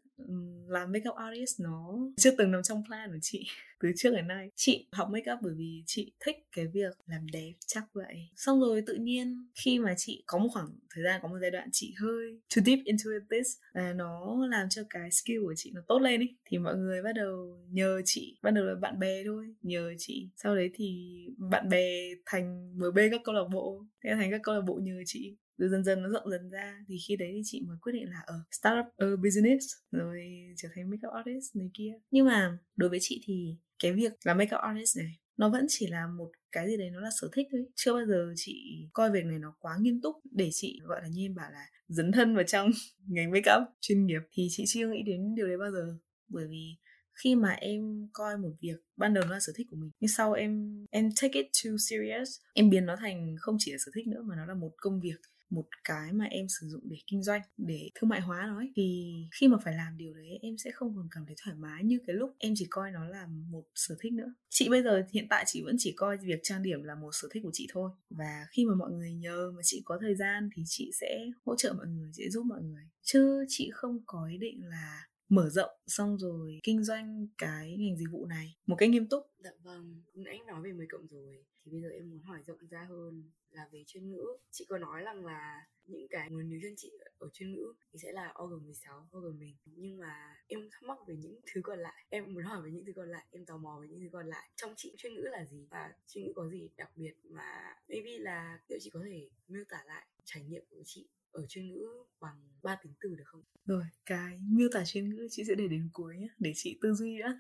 làm 0.68 0.92
makeup 0.92 1.16
artist 1.16 1.60
nó 1.60 1.98
chưa 2.18 2.32
từng 2.38 2.52
nằm 2.52 2.64
trong 2.64 2.84
plan 2.88 3.12
của 3.12 3.20
chị 3.22 3.48
từ 3.80 3.90
trước 3.98 4.10
đến 4.14 4.28
nay. 4.28 4.50
Chị 4.56 4.88
học 4.92 5.10
makeup 5.12 5.40
bởi 5.42 5.54
vì 5.58 5.84
chị 5.86 6.12
thích 6.26 6.36
cái 6.56 6.68
việc 6.68 6.98
làm 7.06 7.28
đẹp, 7.32 7.54
chắc 7.68 7.84
vậy. 7.94 8.16
Xong 8.36 8.60
rồi 8.60 8.84
tự 8.88 8.96
nhiên 8.96 9.48
khi 9.56 9.80
mà 9.80 9.94
chị 9.98 10.24
có 10.26 10.38
một 10.38 10.50
khoảng 10.54 10.70
thời 10.90 11.04
gian, 11.04 11.20
có 11.24 11.28
một 11.28 11.38
giai 11.42 11.52
đoạn 11.52 11.70
chị 11.72 11.94
hơi 11.98 12.40
too 12.56 12.64
deep 12.66 12.80
into 12.86 13.10
this, 13.32 13.48
là 13.74 13.94
nó 13.94 14.46
làm 14.48 14.70
cho 14.70 14.82
cái 14.90 15.12
skill 15.12 15.42
của 15.42 15.54
chị 15.58 15.72
nó 15.74 15.82
tốt 15.88 16.00
lên 16.00 16.22
ý. 16.22 16.36
Thì 16.46 16.58
mọi 16.58 16.76
người 16.76 17.04
bắt 17.04 17.12
đầu 17.16 17.60
nhờ 17.70 18.02
chị, 18.06 18.38
bắt 18.42 18.52
đầu 18.52 18.66
là 18.66 18.76
bạn 18.76 19.00
bè 19.00 19.24
thôi, 19.26 19.56
nhờ 19.62 19.94
chị. 19.98 20.30
Sau 20.36 20.56
đấy 20.56 20.72
thì 20.74 21.18
bạn 21.38 21.70
bè 21.70 22.10
thành 22.26 22.78
mb 22.78 22.98
các 23.12 23.22
câu 23.24 23.36
lạc 23.36 23.48
bộ, 23.54 23.86
thế 24.04 24.10
thành 24.16 24.32
các 24.32 24.42
câu 24.44 24.56
lạc 24.56 24.62
bộ 24.62 24.80
nhờ 24.84 25.02
chị 25.06 25.36
rồi 25.62 25.70
dần 25.70 25.84
dần 25.84 26.02
nó 26.02 26.10
rộng 26.10 26.30
dần 26.30 26.50
ra. 26.50 26.86
Thì 26.88 26.98
khi 27.08 27.16
đấy 27.16 27.32
thì 27.34 27.42
chị 27.46 27.62
mới 27.68 27.78
quyết 27.82 27.94
định 27.94 28.10
là 28.10 28.22
ờ, 28.26 28.34
ở 28.34 28.38
uh, 28.38 28.46
startup 28.52 28.86
a 28.98 29.08
business 29.24 29.66
rồi 29.92 30.22
trở 30.58 30.70
thành 30.76 30.90
makeup 30.90 31.14
artist 31.14 31.56
này 31.56 31.70
kia. 31.74 31.94
Nhưng 32.12 32.26
mà 32.26 32.58
đối 32.76 32.90
với 32.90 33.00
chị 33.02 33.22
thì 33.26 33.56
cái 33.84 33.94
việc 33.94 34.14
là 34.24 34.34
makeup 34.34 34.62
artist 34.62 34.98
này 34.98 35.20
nó 35.38 35.50
vẫn 35.50 35.66
chỉ 35.70 35.88
là 35.88 36.08
một 36.08 36.32
cái 36.52 36.68
gì 36.68 36.78
đấy 36.78 36.90
nó 36.90 37.00
là 37.00 37.10
sở 37.22 37.30
thích 37.34 37.48
thôi. 37.52 37.66
Chưa 37.76 37.94
bao 37.94 38.06
giờ 38.06 38.34
chị 38.36 38.86
coi 38.94 39.12
việc 39.12 39.26
này 39.26 39.40
nó 39.40 39.56
quá 39.60 39.78
nghiêm 39.80 40.02
túc 40.02 40.16
để 40.32 40.50
chị 40.52 40.80
gọi 40.84 41.02
là 41.02 41.08
như 41.08 41.26
em 41.26 41.36
bảo 41.36 41.52
là 41.52 41.66
dấn 41.88 42.12
thân 42.12 42.36
vào 42.36 42.44
trong 42.44 42.72
ngành 43.08 43.32
makeup 43.32 43.64
chuyên 43.82 44.06
nghiệp. 44.06 44.22
Thì 44.34 44.48
chị 44.50 44.64
chưa 44.68 44.88
nghĩ 44.88 45.04
đến 45.06 45.36
điều 45.36 45.48
đấy 45.48 45.58
bao 45.58 45.72
giờ. 45.72 45.98
Bởi 46.28 46.48
vì 46.48 46.78
khi 47.24 47.36
mà 47.36 47.50
em 47.50 48.10
coi 48.14 48.38
một 48.38 48.52
việc 48.62 48.78
ban 48.98 49.14
đầu 49.14 49.24
nó 49.24 49.32
là 49.32 49.40
sở 49.40 49.54
thích 49.56 49.68
của 49.70 49.78
mình 49.78 49.92
nhưng 50.00 50.08
sau 50.08 50.34
em 50.34 50.86
em 50.92 51.10
take 51.22 51.34
it 51.34 51.46
too 51.64 51.72
serious 51.90 52.30
em 52.54 52.70
biến 52.70 52.86
nó 52.86 52.96
thành 52.96 53.36
không 53.40 53.56
chỉ 53.60 53.72
là 53.72 53.78
sở 53.86 53.92
thích 53.96 54.08
nữa 54.08 54.22
mà 54.26 54.36
nó 54.36 54.46
là 54.46 54.54
một 54.54 54.72
công 54.78 55.00
việc 55.00 55.18
một 55.52 55.66
cái 55.84 56.14
mà 56.14 56.26
em 56.26 56.46
sử 56.50 56.68
dụng 56.68 56.82
để 56.84 56.98
kinh 57.08 57.24
doanh 57.24 57.42
để 57.58 57.90
thương 57.96 58.10
mại 58.10 58.22
hóa 58.22 58.46
nó 58.48 58.58
ấy, 58.58 58.72
thì 58.76 59.16
khi 59.40 59.48
mà 59.48 59.58
phải 59.64 59.74
làm 59.74 59.98
điều 59.98 60.14
đấy 60.14 60.40
em 60.42 60.58
sẽ 60.58 60.72
không 60.72 60.96
còn 60.96 61.08
cảm 61.12 61.26
thấy 61.26 61.36
thoải 61.44 61.58
mái 61.58 61.84
như 61.84 62.00
cái 62.08 62.16
lúc 62.16 62.36
em 62.38 62.54
chỉ 62.56 62.68
coi 62.70 62.92
nó 62.92 63.06
là 63.06 63.28
một 63.28 63.64
sở 63.76 63.96
thích 64.00 64.14
nữa. 64.14 64.34
Chị 64.50 64.70
bây 64.70 64.84
giờ 64.84 65.04
hiện 65.14 65.28
tại 65.30 65.44
chị 65.48 65.62
vẫn 65.66 65.76
chỉ 65.80 65.94
coi 65.98 66.18
việc 66.18 66.40
trang 66.44 66.64
điểm 66.64 66.84
là 66.84 66.96
một 66.96 67.10
sở 67.14 67.28
thích 67.32 67.44
của 67.44 67.52
chị 67.54 67.68
thôi. 67.72 67.92
Và 68.10 68.46
khi 68.52 68.66
mà 68.66 68.76
mọi 68.76 68.92
người 68.92 69.14
nhờ 69.14 69.52
mà 69.56 69.62
chị 69.64 69.82
có 69.86 69.98
thời 70.02 70.16
gian 70.16 70.50
thì 70.56 70.64
chị 70.66 70.92
sẽ 71.00 71.26
hỗ 71.46 71.56
trợ 71.56 71.74
mọi 71.74 71.88
người 71.88 72.12
sẽ 72.14 72.24
giúp 72.30 72.44
mọi 72.44 72.62
người. 72.62 72.84
Chứ 73.02 73.46
chị 73.48 73.70
không 73.74 74.00
có 74.06 74.28
ý 74.32 74.38
định 74.38 74.62
là 74.64 75.08
mở 75.30 75.50
rộng 75.50 75.72
xong 75.88 76.18
rồi 76.18 76.60
kinh 76.64 76.84
doanh 76.84 77.28
cái 77.38 77.78
ngành 77.78 77.98
dịch 77.98 78.12
vụ 78.12 78.26
này 78.26 78.56
một 78.66 78.76
cách 78.76 78.90
nghiêm 78.90 79.08
túc. 79.10 79.24
Dạ 79.44 79.52
vâng 79.64 80.02
nãy 80.14 80.40
nói 80.48 80.62
về 80.64 80.74
10 80.74 80.88
cộng 80.90 81.08
rồi 81.08 81.44
thì 81.66 81.72
bây 81.72 81.82
giờ 81.82 81.90
em 81.90 82.10
muốn 82.10 82.22
hỏi 82.22 82.40
rộng 82.48 82.68
ra 82.70 82.84
hơn 82.90 83.32
là 83.50 83.68
về 83.72 83.84
chuyên 83.88 84.12
ngữ. 84.12 84.26
Chị 84.52 84.66
có 84.70 84.78
nói 84.78 85.02
rằng 85.04 85.26
là 85.26 85.68
những 85.86 86.08
cái 86.10 86.30
nguồn 86.30 86.50
níu 86.50 86.60
chân 86.64 86.74
chị 86.78 86.92
ở 87.18 87.30
chuyên 87.34 87.54
ngữ 87.54 87.74
thì 87.92 88.00
sẽ 88.00 88.12
là 88.12 88.34
org 88.44 88.64
16 88.64 89.10
org 89.18 89.40
mình 89.40 89.56
nhưng 89.66 89.98
mà 89.98 90.36
em 90.48 90.70
thắc 90.72 90.84
mắc 90.84 90.98
về 91.08 91.16
những 91.16 91.40
thứ 91.54 91.62
còn 91.64 91.80
lại. 91.80 92.06
Em 92.10 92.34
muốn 92.34 92.44
hỏi 92.44 92.62
về 92.62 92.72
những 92.72 92.86
thứ 92.86 92.94
còn 92.96 93.10
lại. 93.10 93.26
Em 93.32 93.46
tò 93.46 93.58
mò 93.58 93.80
về 93.82 93.88
những 93.88 94.00
thứ 94.00 94.10
còn 94.12 94.28
lại. 94.28 94.50
Trong 94.56 94.74
chị 94.78 94.96
chuyên 94.98 95.14
ngữ 95.14 95.22
là 95.22 95.46
gì? 95.46 95.68
Và 95.70 95.94
chuyên 96.08 96.26
ngữ 96.26 96.34
có 96.36 96.50
gì 96.50 96.70
đặc 96.78 96.92
biệt 96.96 97.14
mà 97.24 97.76
maybe 97.90 98.18
là 98.18 98.60
liệu 98.68 98.80
chị 98.82 98.90
có 98.90 99.02
thể 99.06 99.30
miêu 99.48 99.64
tả 99.70 99.84
lại 99.86 100.08
trải 100.24 100.44
nghiệm 100.44 100.64
của 100.70 100.84
chị 100.86 101.08
ở 101.32 101.46
chuyên 101.48 101.68
ngữ 101.68 101.88
bằng 102.20 102.50
ba 102.64 102.76
tính 102.84 102.94
từ 103.02 103.16
được 103.16 103.24
không? 103.26 103.44
Rồi, 103.66 103.84
cái 104.06 104.40
miêu 104.50 104.70
tả 104.74 104.84
chuyên 104.86 105.10
ngữ 105.10 105.28
chị 105.32 105.44
sẽ 105.48 105.56
để 105.56 105.68
đến 105.68 105.90
cuối 105.94 106.18
nhé, 106.18 106.28
để 106.40 106.52
chị 106.56 106.80
tư 106.82 106.94
duy 106.94 107.20
đã. 107.20 107.40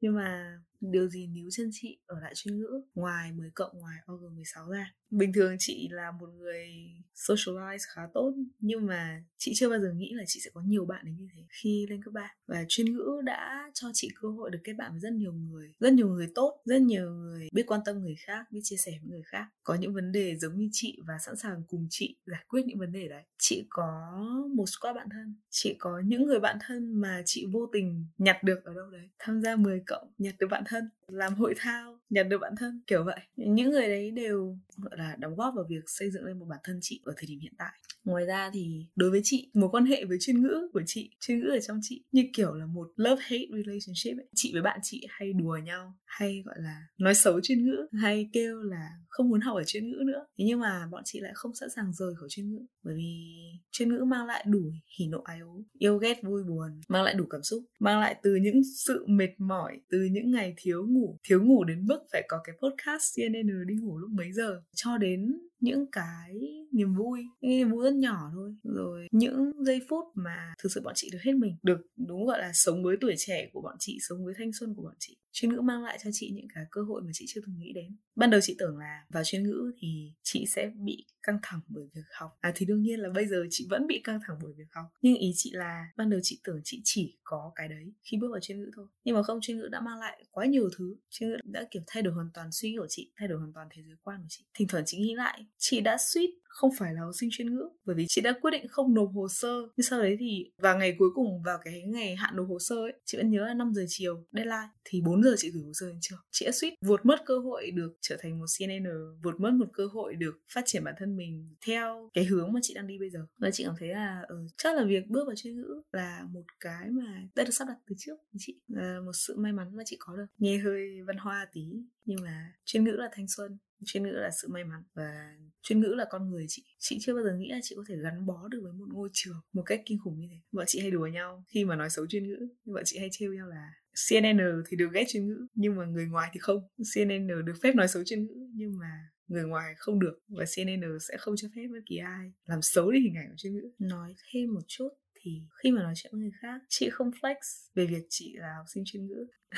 Nhưng 0.00 0.14
mà 0.14 0.60
điều 0.80 1.08
gì 1.08 1.26
níu 1.26 1.48
chân 1.50 1.70
chị 1.72 1.98
ở 2.06 2.20
lại 2.20 2.32
chuyên 2.34 2.58
ngữ? 2.58 2.82
Ngoài 2.94 3.32
10 3.32 3.50
cộng, 3.50 3.78
ngoài 3.78 3.96
OG16 4.06 4.70
ra. 4.70 4.94
Bình 5.10 5.32
thường 5.32 5.56
chị 5.58 5.88
là 5.90 6.10
một 6.20 6.26
người 6.26 6.66
socialize 7.14 7.78
khá 7.94 8.02
tốt, 8.14 8.34
nhưng 8.58 8.86
mà 8.86 9.24
chị 9.38 9.52
chưa 9.54 9.68
bao 9.68 9.80
giờ 9.80 9.92
nghĩ 9.92 10.12
là 10.14 10.24
chị 10.26 10.40
sẽ 10.44 10.50
có 10.54 10.62
nhiều 10.66 10.84
bạn 10.84 11.04
đến 11.04 11.16
như 11.16 11.28
thế 11.34 11.42
khi 11.62 11.86
lên 11.90 12.02
cấp 12.02 12.14
3 12.14 12.34
và 12.46 12.64
chuyên 12.68 12.92
ngữ 12.92 13.20
đã 13.24 13.70
cho 13.74 13.88
chị 13.94 14.08
cơ 14.20 14.28
hội 14.28 14.50
được 14.50 14.58
kết 14.64 14.72
bạn 14.72 14.90
với 14.90 15.00
rất 15.00 15.12
nhiều 15.12 15.32
người, 15.32 15.72
rất 15.80 15.92
nhiều 15.92 16.08
người 16.08 16.28
tốt, 16.34 16.60
rất 16.64 16.80
nhiều 16.80 17.10
người 17.10 17.48
biết 17.52 17.66
quan 17.66 17.80
tâm 17.84 18.00
người 18.00 18.14
khác, 18.26 18.46
biết 18.50 18.60
chia 18.62 18.76
sẻ 18.76 18.92
với 19.02 19.10
người 19.10 19.22
khác. 19.26 19.46
Có 19.62 19.74
những 19.74 19.94
vấn 19.94 20.12
đề 20.12 20.36
giống 20.36 20.58
như 20.58 20.68
chị 20.72 20.98
và 21.06 21.14
sẵn 21.26 21.36
sàng 21.36 21.62
cùng 21.68 21.86
chị 21.90 22.16
giải 22.26 22.44
quyết 22.48 22.62
những 22.66 22.78
vấn 22.78 22.92
đề 22.92 23.08
đấy. 23.08 23.22
Chị 23.38 23.66
có 23.68 24.18
một 24.54 24.64
squad 24.66 24.96
bạn 24.96 25.08
thân, 25.10 25.36
chị 25.50 25.76
có 25.78 26.02
những 26.04 26.26
người 26.26 26.40
bạn 26.40 26.58
thân 26.66 27.00
mà 27.00 27.22
chị 27.24 27.46
vô 27.52 27.66
tình 27.72 28.06
nhặt 28.18 28.42
được 28.42 28.64
ở 28.64 28.74
đâu 28.74 28.90
đấy. 28.90 29.08
Tham 29.18 29.42
gia 29.42 29.56
10 29.56 29.82
cộng, 29.86 30.12
nhặt 30.18 30.34
được 30.38 30.46
bạn 30.50 30.64
thân, 30.70 30.90
làm 31.08 31.34
hội 31.34 31.54
thao, 31.56 31.98
nhận 32.10 32.28
được 32.28 32.38
bản 32.38 32.54
thân, 32.58 32.82
kiểu 32.86 33.04
vậy. 33.04 33.20
Những 33.36 33.70
người 33.70 33.88
đấy 33.88 34.10
đều, 34.10 34.58
gọi 34.76 34.98
là, 34.98 35.16
đóng 35.18 35.36
góp 35.36 35.54
vào 35.54 35.64
việc 35.68 35.84
xây 35.86 36.10
dựng 36.10 36.24
lên 36.24 36.38
một 36.38 36.46
bản 36.48 36.60
thân 36.64 36.78
chị 36.82 37.00
ở 37.04 37.12
thời 37.16 37.26
điểm 37.26 37.40
hiện 37.40 37.54
tại 37.58 37.72
ngoài 38.04 38.26
ra 38.26 38.50
thì 38.54 38.86
đối 38.96 39.10
với 39.10 39.20
chị, 39.24 39.50
mối 39.54 39.68
quan 39.72 39.86
hệ 39.86 40.04
với 40.04 40.16
chuyên 40.20 40.42
ngữ 40.42 40.68
của 40.72 40.82
chị, 40.86 41.10
chuyên 41.20 41.40
ngữ 41.40 41.48
ở 41.50 41.60
trong 41.60 41.78
chị 41.82 42.04
như 42.12 42.24
kiểu 42.32 42.54
là 42.54 42.66
một 42.66 42.88
love 42.96 43.22
hate 43.22 43.46
relationship 43.50 44.18
ấy. 44.18 44.28
chị 44.34 44.52
với 44.52 44.62
bạn 44.62 44.80
chị 44.82 45.06
hay 45.08 45.32
đùa 45.32 45.58
nhau, 45.64 45.94
hay 46.04 46.42
gọi 46.46 46.54
là 46.58 46.82
nói 46.98 47.14
xấu 47.14 47.40
chuyên 47.40 47.66
ngữ, 47.66 47.86
hay 47.92 48.30
kêu 48.32 48.62
là 48.62 48.88
không 49.08 49.28
muốn 49.28 49.40
học 49.40 49.56
ở 49.56 49.64
chuyên 49.64 49.90
ngữ 49.90 49.96
nữa 50.06 50.26
thế 50.38 50.44
nhưng 50.48 50.60
mà 50.60 50.86
bọn 50.90 51.02
chị 51.04 51.20
lại 51.20 51.32
không 51.34 51.54
sẵn 51.54 51.68
sàng 51.76 51.92
rời 51.92 52.14
khỏi 52.14 52.28
chuyên 52.28 52.50
ngữ, 52.50 52.66
bởi 52.84 52.94
vì 52.94 53.36
chuyên 53.70 53.94
ngữ 53.94 54.04
mang 54.04 54.26
lại 54.26 54.44
đủ 54.48 54.72
hỉ 54.98 55.06
nộ 55.06 55.22
ái 55.24 55.40
ố, 55.40 55.64
yêu 55.78 55.98
ghét, 55.98 56.22
vui 56.22 56.42
buồn, 56.42 56.80
mang 56.88 57.02
lại 57.02 57.14
đủ 57.14 57.24
cảm 57.30 57.42
xúc, 57.42 57.62
mang 57.80 58.00
lại 58.00 58.16
từ 58.22 58.34
những 58.34 58.60
sự 58.86 59.04
mệt 59.08 59.30
mỏi, 59.38 59.80
từ 59.90 59.98
những 60.10 60.30
ngày 60.30 60.54
thiếu 60.56 60.86
ngủ 60.88 61.18
thiếu 61.28 61.42
ngủ 61.42 61.64
đến 61.64 61.84
mức 61.86 61.98
phải 62.12 62.22
có 62.28 62.40
cái 62.44 62.56
podcast 62.62 63.16
CNN 63.16 63.66
đi 63.66 63.74
ngủ 63.74 63.98
lúc 63.98 64.10
mấy 64.10 64.32
giờ 64.32 64.62
cho 64.74 64.98
đến 64.98 65.40
những 65.60 65.86
cái 65.92 66.34
niềm 66.72 66.94
vui, 66.94 67.20
những 67.40 67.50
niềm 67.50 67.70
vui 67.70 67.84
rất 67.84 67.94
nhỏ 67.94 68.30
thôi. 68.34 68.54
Rồi 68.62 69.06
những 69.12 69.64
giây 69.64 69.80
phút 69.88 70.04
mà 70.14 70.54
thực 70.62 70.72
sự 70.72 70.80
bọn 70.84 70.92
chị 70.96 71.10
được 71.12 71.18
hết 71.22 71.32
mình, 71.32 71.56
được, 71.62 71.78
đúng 71.96 72.26
gọi 72.26 72.38
là 72.38 72.50
sống 72.54 72.84
với 72.84 72.96
tuổi 73.00 73.14
trẻ 73.18 73.50
của 73.52 73.60
bọn 73.60 73.76
chị, 73.78 73.98
sống 74.08 74.24
với 74.24 74.34
thanh 74.38 74.52
xuân 74.52 74.74
của 74.74 74.82
bọn 74.82 74.94
chị. 74.98 75.16
Chuyên 75.32 75.52
ngữ 75.52 75.60
mang 75.60 75.84
lại 75.84 75.98
cho 76.04 76.10
chị 76.12 76.30
những 76.34 76.48
cái 76.54 76.64
cơ 76.70 76.82
hội 76.82 77.02
mà 77.02 77.10
chị 77.14 77.24
chưa 77.28 77.40
từng 77.46 77.58
nghĩ 77.58 77.72
đến. 77.72 77.96
Ban 78.16 78.30
đầu 78.30 78.40
chị 78.40 78.56
tưởng 78.58 78.78
là 78.78 79.04
vào 79.08 79.22
chuyên 79.24 79.42
ngữ 79.42 79.72
thì 79.80 80.12
chị 80.22 80.44
sẽ 80.46 80.70
bị 80.84 81.06
căng 81.22 81.38
thẳng 81.42 81.60
bởi 81.68 81.84
việc 81.94 82.02
học. 82.12 82.38
À 82.40 82.52
thì 82.54 82.66
đương 82.66 82.82
nhiên 82.82 83.00
là 83.00 83.08
bây 83.14 83.26
giờ 83.26 83.46
chị 83.50 83.66
vẫn 83.70 83.86
bị 83.86 84.00
căng 84.04 84.20
thẳng 84.26 84.36
bởi 84.42 84.52
việc 84.56 84.68
học. 84.72 84.86
Nhưng 85.02 85.16
ý 85.16 85.32
chị 85.34 85.50
là, 85.52 85.86
ban 85.96 86.10
đầu 86.10 86.20
chị 86.22 86.40
tưởng 86.44 86.60
chị 86.64 86.80
chỉ 86.84 87.18
có 87.24 87.52
cái 87.54 87.68
đấy 87.68 87.92
khi 88.02 88.16
bước 88.20 88.28
vào 88.30 88.40
chuyên 88.40 88.60
ngữ 88.60 88.70
thôi. 88.76 88.86
Nhưng 89.04 89.14
mà 89.14 89.22
không, 89.22 89.38
chuyên 89.42 89.58
ngữ 89.58 89.68
đã 89.72 89.80
mang 89.80 89.98
lại 89.98 90.24
quá 90.30 90.46
nhiều 90.46 90.70
thứ. 90.78 90.96
Chuyên 91.10 91.30
ngữ 91.30 91.36
đã, 91.44 91.64
kiểu, 91.70 91.82
thay 91.86 92.02
đổi 92.02 92.14
hoàn 92.14 92.30
toàn 92.34 92.52
suy 92.52 92.70
nghĩ 92.70 92.76
của 92.76 92.86
chị, 92.88 93.12
thay 93.16 93.28
đổi 93.28 93.38
hoàn 93.38 93.52
toàn 93.52 93.68
thế 93.70 93.82
giới 93.82 93.96
quan 94.02 94.20
của 94.20 94.28
chị. 94.28 94.44
Thỉnh 94.54 94.68
thoảng 94.68 94.84
chị 94.86 94.98
nghĩ 94.98 95.14
lại, 95.14 95.46
chị 95.58 95.80
đã 95.80 95.96
suýt 95.98 96.30
không 96.50 96.70
phải 96.78 96.94
là 96.94 97.00
học 97.00 97.10
sinh 97.20 97.28
chuyên 97.32 97.54
ngữ 97.54 97.68
bởi 97.86 97.96
vì 97.96 98.06
chị 98.08 98.20
đã 98.20 98.32
quyết 98.40 98.50
định 98.50 98.68
không 98.68 98.94
nộp 98.94 99.10
hồ 99.14 99.28
sơ. 99.28 99.48
Nhưng 99.76 99.84
sau 99.84 100.02
đấy 100.02 100.16
thì 100.20 100.50
vào 100.58 100.78
ngày 100.78 100.94
cuối 100.98 101.08
cùng 101.14 101.42
vào 101.42 101.58
cái 101.64 101.82
ngày 101.82 102.16
hạn 102.16 102.36
nộp 102.36 102.48
hồ 102.48 102.58
sơ 102.58 102.76
ấy 102.76 102.92
chị 103.04 103.18
vẫn 103.18 103.30
nhớ 103.30 103.46
là 103.46 103.54
5 103.54 103.72
giờ 103.74 103.84
chiều 103.88 104.26
deadline 104.32 104.68
thì 104.84 105.00
4 105.00 105.22
giờ 105.22 105.34
chị 105.38 105.50
gửi 105.50 105.62
hồ 105.62 105.72
sơ 105.74 105.86
đến 105.86 105.98
trường. 106.00 106.18
Chị 106.30 106.46
đã 106.46 106.52
suýt 106.52 106.74
vượt 106.86 107.06
mất 107.06 107.16
cơ 107.26 107.38
hội 107.38 107.70
được 107.70 107.92
trở 108.00 108.16
thành 108.20 108.38
một 108.38 108.46
CNN 108.58 108.84
vượt 109.22 109.40
mất 109.40 109.50
một 109.52 109.66
cơ 109.72 109.86
hội 109.86 110.14
được 110.14 110.40
phát 110.54 110.62
triển 110.66 110.84
bản 110.84 110.94
thân 110.98 111.16
mình 111.16 111.54
theo 111.66 112.10
cái 112.12 112.24
hướng 112.24 112.52
mà 112.52 112.60
chị 112.62 112.74
đang 112.74 112.86
đi 112.86 112.98
bây 112.98 113.10
giờ. 113.10 113.26
Và 113.38 113.50
chị 113.50 113.64
cảm 113.64 113.74
thấy 113.78 113.88
là 113.88 114.22
ừ, 114.28 114.36
chắc 114.56 114.76
là 114.76 114.84
việc 114.84 115.06
bước 115.08 115.24
vào 115.26 115.36
chuyên 115.36 115.56
ngữ 115.56 115.82
là 115.92 116.26
một 116.30 116.44
cái 116.60 116.90
mà 116.90 117.22
đã 117.34 117.44
được 117.44 117.52
sắp 117.52 117.68
đặt 117.68 117.76
từ 117.86 117.94
trước 117.98 118.16
chị. 118.38 118.60
Là 118.68 119.00
một 119.04 119.12
sự 119.14 119.36
may 119.38 119.52
mắn 119.52 119.76
mà 119.76 119.82
chị 119.86 119.96
có 119.98 120.16
được. 120.16 120.26
Nghe 120.38 120.58
hơi 120.58 121.02
văn 121.06 121.16
hoa 121.16 121.46
tí 121.52 121.62
nhưng 122.04 122.22
mà 122.22 122.52
chuyên 122.64 122.84
ngữ 122.84 122.90
là 122.90 123.08
thanh 123.12 123.26
xuân 123.28 123.58
chuyên 123.86 124.02
ngữ 124.02 124.10
là 124.10 124.30
sự 124.42 124.48
may 124.48 124.64
mắn. 124.64 124.82
Và 124.94 125.36
chuyên 125.62 125.80
ngữ 125.80 125.86
là 125.86 126.04
con 126.10 126.30
người, 126.30 126.44
chị. 126.48 126.64
Chị 126.78 126.98
chưa 127.00 127.14
bao 127.14 127.24
giờ 127.24 127.34
nghĩ 127.36 127.48
là 127.50 127.58
chị 127.62 127.74
có 127.76 127.84
thể 127.88 127.94
gắn 128.02 128.26
bó 128.26 128.48
được 128.48 128.60
với 128.62 128.72
một 128.72 128.86
ngôi 128.92 129.08
trường 129.12 129.40
một 129.52 129.62
cách 129.66 129.82
kinh 129.86 129.98
khủng 130.04 130.18
như 130.18 130.26
thế. 130.30 130.36
Bọn 130.52 130.64
chị 130.68 130.80
hay 130.80 130.90
đùa 130.90 131.06
nhau 131.06 131.44
khi 131.48 131.64
mà 131.64 131.76
nói 131.76 131.90
xấu 131.90 132.06
chuyên 132.06 132.28
ngữ. 132.28 132.48
Bọn 132.64 132.82
chị 132.86 132.98
hay 132.98 133.08
trêu 133.12 133.32
nhau 133.32 133.48
là 133.48 133.72
CNN 134.08 134.62
thì 134.68 134.76
được 134.76 134.88
ghét 134.92 135.04
chuyên 135.08 135.26
ngữ, 135.26 135.46
nhưng 135.54 135.76
mà 135.76 135.84
người 135.84 136.06
ngoài 136.06 136.30
thì 136.32 136.40
không. 136.40 136.68
CNN 136.94 137.44
được 137.44 137.54
phép 137.62 137.74
nói 137.74 137.88
xấu 137.88 138.04
chuyên 138.04 138.26
ngữ, 138.26 138.34
nhưng 138.54 138.78
mà 138.78 138.90
người 139.28 139.44
ngoài 139.44 139.74
không 139.76 140.00
được. 140.00 140.18
Và 140.28 140.44
CNN 140.56 140.98
sẽ 141.08 141.16
không 141.18 141.34
cho 141.36 141.48
phép 141.56 141.66
bất 141.72 141.80
kỳ 141.86 141.96
ai 141.96 142.32
làm 142.46 142.62
xấu 142.62 142.90
đi 142.90 143.00
hình 143.00 143.14
ảnh 143.14 143.28
của 143.28 143.36
chuyên 143.36 143.54
ngữ. 143.54 143.70
Nói 143.78 144.14
thêm 144.32 144.54
một 144.54 144.62
chút 144.68 144.88
thì 145.22 145.42
khi 145.62 145.72
mà 145.72 145.82
nói 145.82 145.92
chuyện 145.96 146.12
với 146.12 146.20
người 146.20 146.32
khác, 146.40 146.60
chị 146.68 146.90
không 146.90 147.10
flex 147.10 147.34
về 147.74 147.86
việc 147.86 148.06
chị 148.08 148.34
là 148.36 148.54
học 148.56 148.66
sinh 148.74 148.82
chuyên 148.86 149.06
ngữ. 149.06 149.26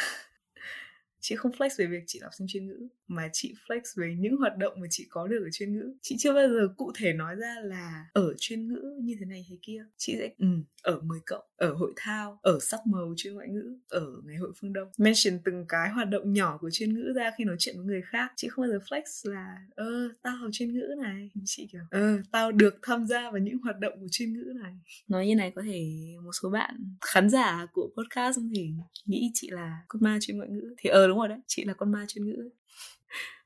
Chị 1.24 1.36
không 1.36 1.52
flex 1.52 1.68
về 1.78 1.86
việc 1.86 2.04
chị 2.06 2.18
là 2.20 2.26
học 2.26 2.32
sinh 2.38 2.46
chuyên 2.50 2.66
ngữ 2.66 2.88
mà 3.14 3.28
chị 3.32 3.54
flex 3.66 3.80
về 3.96 4.14
những 4.18 4.36
hoạt 4.36 4.56
động 4.58 4.80
mà 4.80 4.86
chị 4.90 5.06
có 5.10 5.26
được 5.26 5.42
ở 5.44 5.50
chuyên 5.52 5.72
ngữ. 5.72 5.94
Chị 6.02 6.16
chưa 6.18 6.32
bao 6.32 6.48
giờ 6.48 6.68
cụ 6.76 6.92
thể 6.98 7.12
nói 7.12 7.34
ra 7.36 7.54
là 7.62 8.04
ở 8.12 8.34
chuyên 8.38 8.68
ngữ 8.68 8.98
như 9.02 9.16
thế 9.20 9.26
này 9.26 9.46
hay 9.48 9.58
kia. 9.62 9.84
Chị 9.96 10.14
sẽ 10.18 10.30
ừ, 10.38 10.46
ở 10.82 11.00
10 11.00 11.20
cộng 11.26 11.44
ở 11.56 11.72
hội 11.72 11.92
thao 11.96 12.38
ở 12.42 12.58
sắc 12.60 12.80
màu 12.86 13.14
chuyên 13.16 13.34
ngoại 13.34 13.48
ngữ 13.48 13.78
ở 13.88 14.06
ngày 14.24 14.36
hội 14.36 14.52
phương 14.60 14.72
đông. 14.72 14.88
Mention 14.98 15.38
từng 15.44 15.64
cái 15.68 15.90
hoạt 15.90 16.08
động 16.08 16.32
nhỏ 16.32 16.58
của 16.60 16.70
chuyên 16.70 16.94
ngữ 16.94 17.12
ra 17.16 17.30
khi 17.38 17.44
nói 17.44 17.56
chuyện 17.58 17.76
với 17.76 17.86
người 17.86 18.02
khác. 18.02 18.32
Chị 18.36 18.48
không 18.48 18.62
bao 18.62 18.72
giờ 18.72 18.78
flex 18.88 19.32
là 19.32 19.56
ơ 19.74 20.08
tao 20.22 20.36
học 20.36 20.50
chuyên 20.52 20.74
ngữ 20.74 20.94
này. 21.02 21.30
Chị 21.44 21.68
kiểu 21.72 21.82
ơ 21.90 22.18
tao 22.32 22.52
được 22.52 22.78
tham 22.82 23.06
gia 23.06 23.30
vào 23.30 23.38
những 23.38 23.58
hoạt 23.58 23.78
động 23.78 23.92
của 24.00 24.08
chuyên 24.10 24.32
ngữ 24.32 24.52
này. 24.62 24.72
Nói 25.08 25.26
như 25.26 25.34
này 25.34 25.52
có 25.56 25.62
thể 25.62 25.88
một 26.24 26.32
số 26.42 26.50
bạn 26.50 26.96
khán 27.00 27.30
giả 27.30 27.66
của 27.72 27.90
podcast 27.96 28.38
thì 28.54 28.70
nghĩ 29.06 29.30
chị 29.34 29.50
là 29.50 29.82
con 29.88 30.02
ma 30.02 30.18
chuyên 30.20 30.36
ngoại 30.36 30.48
ngữ. 30.48 30.74
Thì 30.78 30.90
ờ 30.90 31.08
đúng 31.08 31.18
rồi 31.18 31.28
đấy 31.28 31.38
chị 31.46 31.64
là 31.64 31.74
con 31.74 31.92
ma 31.92 32.04
chuyên 32.08 32.26
ngữ 32.26 32.50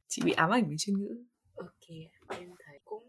chị 0.08 0.22
bị 0.24 0.32
ám 0.32 0.50
ảnh 0.50 0.66
với 0.66 0.76
chuyên 0.78 0.98
ngữ. 0.98 1.24
Ok 1.54 1.88
em 2.28 2.50
thấy 2.64 2.65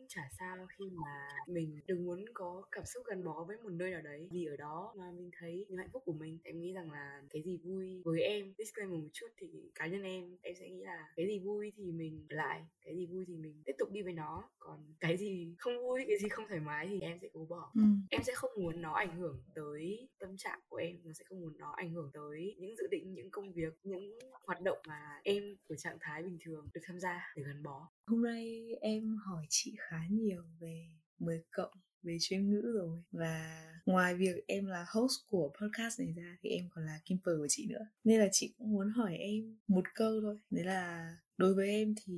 chả 0.09 0.29
sao 0.39 0.67
khi 0.69 0.85
mà 0.91 1.27
mình 1.47 1.79
đừng 1.87 2.05
muốn 2.05 2.25
có 2.33 2.63
cảm 2.71 2.85
xúc 2.85 3.03
gắn 3.05 3.23
bó 3.23 3.43
với 3.47 3.57
một 3.57 3.71
nơi 3.71 3.91
nào 3.91 4.01
đấy 4.01 4.27
vì 4.31 4.45
ở 4.45 4.55
đó 4.55 4.93
mà 4.97 5.11
mình 5.11 5.31
thấy 5.39 5.65
những 5.69 5.77
hạnh 5.77 5.89
phúc 5.93 6.03
của 6.05 6.13
mình 6.13 6.39
em 6.43 6.59
nghĩ 6.59 6.73
rằng 6.73 6.91
là 6.91 7.21
cái 7.29 7.41
gì 7.43 7.57
vui 7.63 8.01
với 8.05 8.21
em 8.21 8.53
disclaimer 8.57 8.99
một 8.99 9.09
chút 9.13 9.27
thì 9.37 9.47
cá 9.75 9.87
nhân 9.87 10.03
em 10.03 10.37
em 10.41 10.55
sẽ 10.59 10.69
nghĩ 10.69 10.83
là 10.83 11.09
cái 11.15 11.27
gì 11.27 11.39
vui 11.39 11.71
thì 11.75 11.91
mình 11.91 12.25
lại 12.29 12.65
cái 12.81 12.95
gì 12.95 13.05
vui 13.05 13.25
thì 13.27 13.35
mình 13.35 13.61
tiếp 13.65 13.73
tục 13.77 13.91
đi 13.91 14.01
với 14.01 14.13
nó 14.13 14.49
còn 14.59 14.93
cái 14.99 15.17
gì 15.17 15.55
không 15.57 15.73
vui 15.77 16.05
cái 16.07 16.17
gì 16.17 16.29
không 16.29 16.45
thoải 16.47 16.59
mái 16.59 16.87
thì 16.87 16.99
em 17.01 17.17
sẽ 17.21 17.27
cố 17.33 17.45
bỏ 17.49 17.71
ừ. 17.75 17.81
em 18.09 18.23
sẽ 18.23 18.33
không 18.35 18.51
muốn 18.57 18.81
nó 18.81 18.93
ảnh 18.93 19.15
hưởng 19.15 19.43
tới 19.55 20.09
tâm 20.19 20.37
trạng 20.37 20.59
của 20.69 20.77
em 20.77 20.95
nó 21.03 21.13
sẽ 21.13 21.25
không 21.29 21.41
muốn 21.41 21.57
nó 21.57 21.73
ảnh 21.77 21.91
hưởng 21.91 22.11
tới 22.13 22.55
những 22.59 22.75
dự 22.77 22.87
định 22.91 23.13
những 23.13 23.31
công 23.31 23.53
việc 23.53 23.73
những 23.83 24.19
hoạt 24.45 24.61
động 24.61 24.77
mà 24.87 25.19
em 25.23 25.43
ở 25.67 25.75
trạng 25.75 25.97
thái 26.01 26.23
bình 26.23 26.37
thường 26.41 26.69
được 26.73 26.81
tham 26.83 26.99
gia 26.99 27.33
để 27.35 27.43
gắn 27.43 27.63
bó 27.63 27.89
hôm 28.05 28.23
nay 28.23 28.75
em 28.81 29.17
hỏi 29.25 29.45
chị 29.49 29.75
khá 29.79 29.96
nhiều 30.09 30.43
về 30.59 30.87
10 31.19 31.43
cộng, 31.51 31.73
về 32.03 32.17
chuyên 32.21 32.49
ngữ 32.49 32.61
rồi. 32.61 33.03
Và 33.11 33.63
ngoài 33.85 34.15
việc 34.15 34.35
em 34.47 34.65
là 34.65 34.85
host 34.93 35.13
của 35.27 35.53
podcast 35.61 35.99
này 35.99 36.13
ra 36.15 36.37
thì 36.41 36.49
em 36.49 36.65
còn 36.69 36.85
là 36.85 36.99
kimper 37.05 37.35
của 37.37 37.47
chị 37.49 37.67
nữa. 37.69 37.85
Nên 38.03 38.19
là 38.19 38.27
chị 38.31 38.53
cũng 38.57 38.71
muốn 38.71 38.89
hỏi 38.89 39.15
em 39.17 39.57
một 39.67 39.85
câu 39.95 40.21
thôi. 40.21 40.39
Đấy 40.49 40.65
là, 40.65 41.15
đối 41.37 41.53
với 41.53 41.69
em 41.69 41.95
thì 42.05 42.13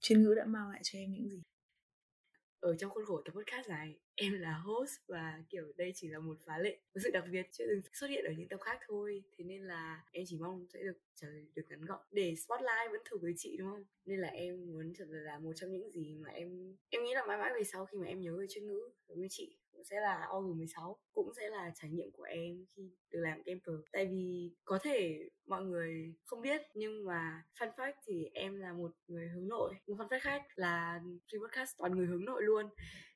chuyên 0.00 0.22
ngữ 0.22 0.34
đã 0.36 0.44
mang 0.46 0.68
lại 0.68 0.80
cho 0.84 0.98
em 0.98 1.12
những 1.12 1.28
gì? 1.28 1.42
Ở 2.60 2.76
trong 2.76 2.90
khuôn 2.90 3.04
khổ 3.06 3.22
tập 3.24 3.32
podcast 3.32 3.68
này 3.68 3.98
em 4.16 4.32
là 4.32 4.52
host 4.52 4.92
và, 5.06 5.42
kiểu, 5.50 5.72
đây 5.76 5.92
chỉ 5.94 6.08
là 6.08 6.18
một 6.18 6.36
phá 6.46 6.58
lệ, 6.58 6.78
một 6.94 7.00
sự 7.04 7.10
đặc 7.10 7.24
biệt, 7.32 7.46
chưa 7.52 7.64
từng 7.68 7.80
xuất 7.92 8.06
hiện 8.10 8.24
ở 8.24 8.32
những 8.38 8.48
tập 8.48 8.60
khác 8.60 8.78
thôi. 8.86 9.22
Thế 9.38 9.44
nên 9.44 9.62
là 9.66 10.04
em 10.12 10.24
chỉ 10.26 10.38
mong 10.40 10.66
sẽ 10.72 10.82
được 10.82 10.98
trả 11.14 11.28
lời 11.28 11.46
được 11.54 11.62
ngắn 11.68 11.84
gọn. 11.84 12.00
Để 12.10 12.34
spotlight 12.36 12.90
vẫn 12.92 13.00
thuộc 13.10 13.22
với 13.22 13.34
chị, 13.36 13.56
đúng 13.58 13.70
không? 13.70 13.84
Nên 14.04 14.20
là 14.20 14.28
em 14.28 14.66
muốn 14.66 14.92
trả 14.98 15.04
lời 15.08 15.22
là 15.22 15.38
một 15.38 15.52
trong 15.56 15.72
những 15.72 15.90
gì 15.90 16.14
mà 16.14 16.28
em 16.28 16.76
em 16.90 17.04
nghĩ 17.04 17.14
là 17.14 17.26
mãi 17.26 17.38
mãi 17.38 17.52
về 17.54 17.64
sau 17.64 17.86
khi 17.86 17.98
mà 17.98 18.06
em 18.06 18.20
nhớ 18.20 18.36
về 18.38 18.46
chuyên 18.50 18.66
ngữ 18.66 18.90
giống 19.08 19.20
như 19.20 19.26
chị, 19.30 19.56
cũng 19.72 19.84
sẽ 19.84 20.00
là 20.00 20.26
August 20.30 20.56
16 20.56 20.96
cũng 21.12 21.32
sẽ 21.36 21.50
là 21.50 21.72
trải 21.74 21.90
nghiệm 21.90 22.10
của 22.10 22.22
em 22.22 22.66
khi 22.76 22.90
được 23.10 23.20
làm 23.20 23.42
camper. 23.42 23.74
Tại 23.92 24.06
vì 24.06 24.50
có 24.64 24.78
thể 24.82 25.28
mọi 25.46 25.64
người 25.64 26.14
không 26.24 26.40
biết, 26.40 26.62
nhưng 26.74 27.04
mà 27.04 27.42
fun 27.58 27.70
fact 27.72 27.92
thì 28.06 28.30
em 28.34 28.56
là 28.56 28.72
một 28.72 28.90
người 29.08 29.28
hướng 29.28 29.48
nội. 29.48 29.74
Một 29.86 29.94
fun 29.98 30.08
fact 30.08 30.20
khác 30.20 30.42
là 30.54 31.00
free 31.28 31.48
podcast 31.48 31.76
toàn 31.78 31.96
người 31.96 32.06
hướng 32.06 32.24
nội 32.24 32.42
luôn. 32.42 32.66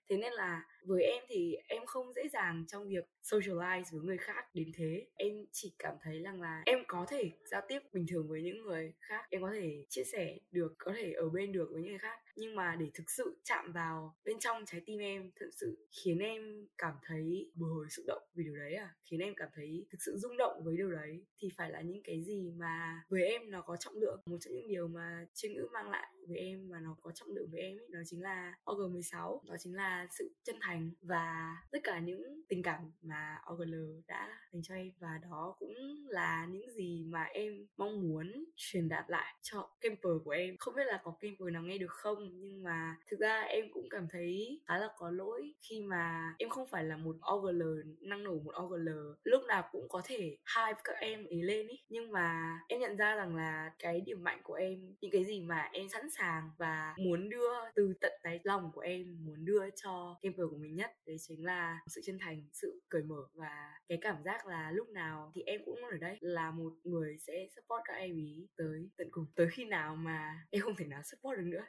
Thế 0.09 0.17
nên 0.17 0.33
là 0.33 0.67
với 0.83 1.03
em 1.03 1.25
thì 1.29 1.57
em 1.69 1.87
không 1.87 2.13
dễ 2.13 2.23
dàng 2.33 2.65
trong 2.69 2.89
việc 2.89 3.05
socialize 3.23 3.85
với 3.93 4.01
người 4.01 4.19
khác 4.19 4.45
đến 4.55 4.73
thế. 4.75 5.07
Em 5.15 5.33
chỉ 5.53 5.75
cảm 5.79 5.95
thấy 6.03 6.23
rằng 6.23 6.41
là 6.41 6.63
em 6.67 6.79
có 6.87 7.07
thể 7.09 7.31
giao 7.45 7.63
tiếp 7.69 7.79
bình 7.93 8.07
thường 8.09 8.29
với 8.29 8.43
những 8.43 8.63
người 8.63 8.95
khác 9.01 9.25
em 9.31 9.43
có 9.43 9.51
thể 9.53 9.85
chia 9.89 10.05
sẻ 10.05 10.39
được 10.51 10.75
có 10.79 10.93
thể 10.97 11.13
ở 11.13 11.29
bên 11.29 11.53
được 11.53 11.69
với 11.73 11.83
những 11.83 11.91
người 11.91 11.99
khác. 11.99 12.19
Nhưng 12.37 12.57
mà 12.57 12.77
để 12.81 12.87
thực 12.95 13.11
sự 13.11 13.41
chạm 13.45 13.73
vào 13.73 14.17
bên 14.25 14.39
trong 14.39 14.65
trái 14.67 14.81
tim 14.87 14.99
em 14.99 15.31
thực 15.41 15.51
sự 15.61 15.87
khiến 15.91 16.19
em 16.19 16.67
cảm 16.79 16.95
thấy 17.07 17.51
bồi 17.55 17.71
hồi 17.71 17.87
xúc 17.91 18.05
động 18.09 18.23
vì 18.35 18.45
điều 18.45 18.57
đấy 18.57 18.75
à 18.75 18.95
khiến 19.05 19.21
em 19.21 19.35
cảm 19.37 19.49
thấy 19.55 19.87
thực 19.91 19.99
sự 20.01 20.17
rung 20.17 20.37
động 20.37 20.63
với 20.65 20.77
điều 20.77 20.91
đấy 20.91 21.25
thì 21.39 21.49
phải 21.57 21.71
là 21.71 21.81
những 21.81 22.03
cái 22.05 22.23
gì 22.23 22.53
mà 22.57 23.03
với 23.09 23.23
em 23.23 23.51
nó 23.51 23.63
có 23.63 23.77
trọng 23.77 23.95
lượng. 23.95 24.21
Một 24.27 24.37
trong 24.41 24.55
những 24.55 24.69
điều 24.69 24.89
mà 24.89 25.27
chuyên 25.35 25.53
ngữ 25.53 25.69
mang 25.73 25.91
lại 25.91 26.13
với 26.29 26.39
em 26.39 26.69
mà 26.69 26.81
nó 26.81 26.97
có 27.03 27.11
trọng 27.15 27.29
lượng 27.29 27.49
với 27.53 27.61
em 27.61 27.77
ấy, 27.79 27.89
đó 27.91 27.99
chính 28.07 28.23
là 28.23 28.55
OG16 28.65 29.41
đó 29.49 29.57
chính 29.59 29.75
là 29.75 30.07
sự 30.11 30.35
chân 30.45 30.57
thành 30.61 30.68
và 31.03 31.57
tất 31.71 31.79
cả 31.85 31.99
những 31.99 32.43
tình 32.49 32.63
cảm 32.63 32.93
mà 33.03 33.39
OGL 33.53 33.75
đã 34.09 34.39
dành 34.53 34.63
cho 34.63 34.75
em. 34.75 34.91
Và 35.01 35.21
đó 35.31 35.57
cũng 35.59 35.75
là 36.09 36.47
những 36.51 36.71
gì 36.71 37.05
mà 37.09 37.25
em 37.25 37.67
mong 37.77 38.09
muốn 38.09 38.45
truyền 38.57 38.89
đạt 38.89 39.05
lại 39.09 39.35
cho 39.43 39.71
camper 39.81 40.13
của 40.25 40.31
em. 40.31 40.57
Không 40.59 40.75
biết 40.75 40.85
là 40.87 41.01
có 41.05 41.15
camper 41.21 41.53
nào 41.53 41.63
nghe 41.63 41.79
được 41.79 41.91
không, 41.91 42.31
nhưng 42.33 42.63
mà 42.63 42.97
thực 43.11 43.21
ra 43.21 43.41
em 43.41 43.65
cũng 43.73 43.89
cảm 43.91 44.07
thấy 44.11 44.61
khá 44.67 44.79
là 44.79 44.89
có 44.97 45.11
lỗi 45.11 45.53
khi 45.61 45.81
mà 45.81 46.35
em 46.39 46.49
không 46.49 46.69
phải 46.71 46.85
là 46.85 46.97
một 46.97 47.17
OGL 47.35 47.63
năng 48.01 48.25
nổ 48.25 48.35
một 48.39 48.53
OGL 48.63 48.89
lúc 49.25 49.43
nào 49.49 49.69
cũng 49.73 49.89
có 49.89 50.03
thể 50.05 50.19
hype 50.57 50.81
các 50.85 50.97
em 51.01 51.27
ấy 51.27 51.43
lên 51.43 51.69
ý. 51.69 51.81
Nhưng 51.89 52.13
mà 52.13 52.59
em 52.69 52.81
nhận 52.81 52.97
ra 52.97 53.15
rằng 53.15 53.37
là 53.37 53.73
cái 53.79 54.01
điểm 54.01 54.25
mạnh 54.25 54.41
của 54.43 54.55
em, 54.55 54.95
những 55.01 55.11
cái 55.11 55.25
gì 55.25 55.41
mà 55.41 55.69
em 55.73 55.89
sẵn 55.89 56.11
sàng 56.11 56.51
và 56.59 56.95
muốn 56.99 57.29
đưa 57.29 57.53
từ 57.75 57.95
tận 58.01 58.13
đáy 58.25 58.41
lòng 58.43 58.71
của 58.75 58.81
em, 58.81 59.17
muốn 59.27 59.45
đưa 59.45 59.71
cho 59.83 60.19
camper 60.23 60.47
của 60.51 60.57
mình 60.59 60.77
nhất 60.77 60.91
đấy 61.07 61.17
chính 61.21 61.45
là 61.45 61.81
sự 61.87 62.01
chân 62.05 62.19
thành 62.21 62.49
sự 62.53 62.81
cởi 62.89 63.03
mở 63.03 63.23
và 63.35 63.75
cái 63.89 63.99
cảm 64.01 64.23
giác 64.25 64.47
là 64.47 64.71
lúc 64.71 64.89
nào 64.89 65.33
thì 65.35 65.43
em 65.43 65.61
cũng 65.65 65.85
ở 65.85 65.97
đây 66.01 66.17
là 66.21 66.51
một 66.51 66.73
người 66.85 67.17
sẽ 67.19 67.47
support 67.57 67.83
các 67.85 67.95
em 67.95 68.17
ý 68.17 68.47
tới 68.57 68.89
tận 68.97 69.09
cùng 69.11 69.27
tới 69.35 69.49
khi 69.53 69.65
nào 69.65 69.97
mà 69.97 70.47
em 70.51 70.63
không 70.63 70.77
thể 70.77 70.87
nào 70.87 71.03
support 71.03 71.39
được 71.39 71.47
nữa. 71.47 71.65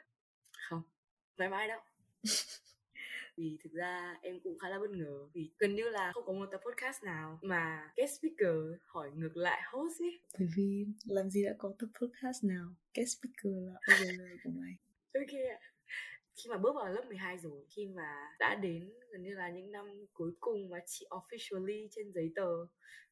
Không 0.68 0.82
mãi 1.36 1.48
mãi 1.48 1.68
đâu 1.68 1.80
vì 3.36 3.58
thực 3.64 3.72
ra 3.72 4.18
em 4.22 4.40
cũng 4.40 4.58
khá 4.58 4.68
là 4.68 4.78
bất 4.78 4.90
ngờ 4.90 5.28
vì 5.32 5.50
gần 5.58 5.74
như 5.74 5.88
là 5.88 6.12
không 6.14 6.26
có 6.26 6.32
một 6.32 6.46
tập 6.52 6.60
podcast 6.66 7.02
nào 7.02 7.38
mà 7.42 7.90
guest 7.96 8.18
speaker 8.18 8.56
hỏi 8.86 9.10
ngược 9.14 9.36
lại 9.36 9.62
host 9.72 10.00
ấy 10.00 10.20
bởi 10.38 10.48
vì 10.56 10.86
làm 11.04 11.30
gì 11.30 11.44
đã 11.44 11.54
có 11.58 11.74
tập 11.78 11.88
podcast 12.00 12.44
nào 12.44 12.74
guest 12.94 13.18
speaker 13.18 13.52
là 13.66 13.74
OGL 13.94 14.22
của 14.44 14.50
mày. 14.50 14.74
Ok 15.14 15.60
khi 16.42 16.50
mà 16.50 16.58
bước 16.58 16.74
vào 16.74 16.88
lớp 16.88 17.04
12 17.08 17.38
rồi, 17.38 17.66
khi 17.70 17.86
mà 17.86 18.36
đã 18.38 18.54
đến 18.54 18.92
gần 19.12 19.22
như 19.22 19.34
là 19.34 19.50
những 19.50 19.72
năm 19.72 20.06
cuối 20.12 20.32
cùng 20.40 20.68
mà 20.70 20.78
chị 20.86 21.06
officially 21.10 21.88
trên 21.90 22.12
giấy 22.12 22.32
tờ 22.36 22.66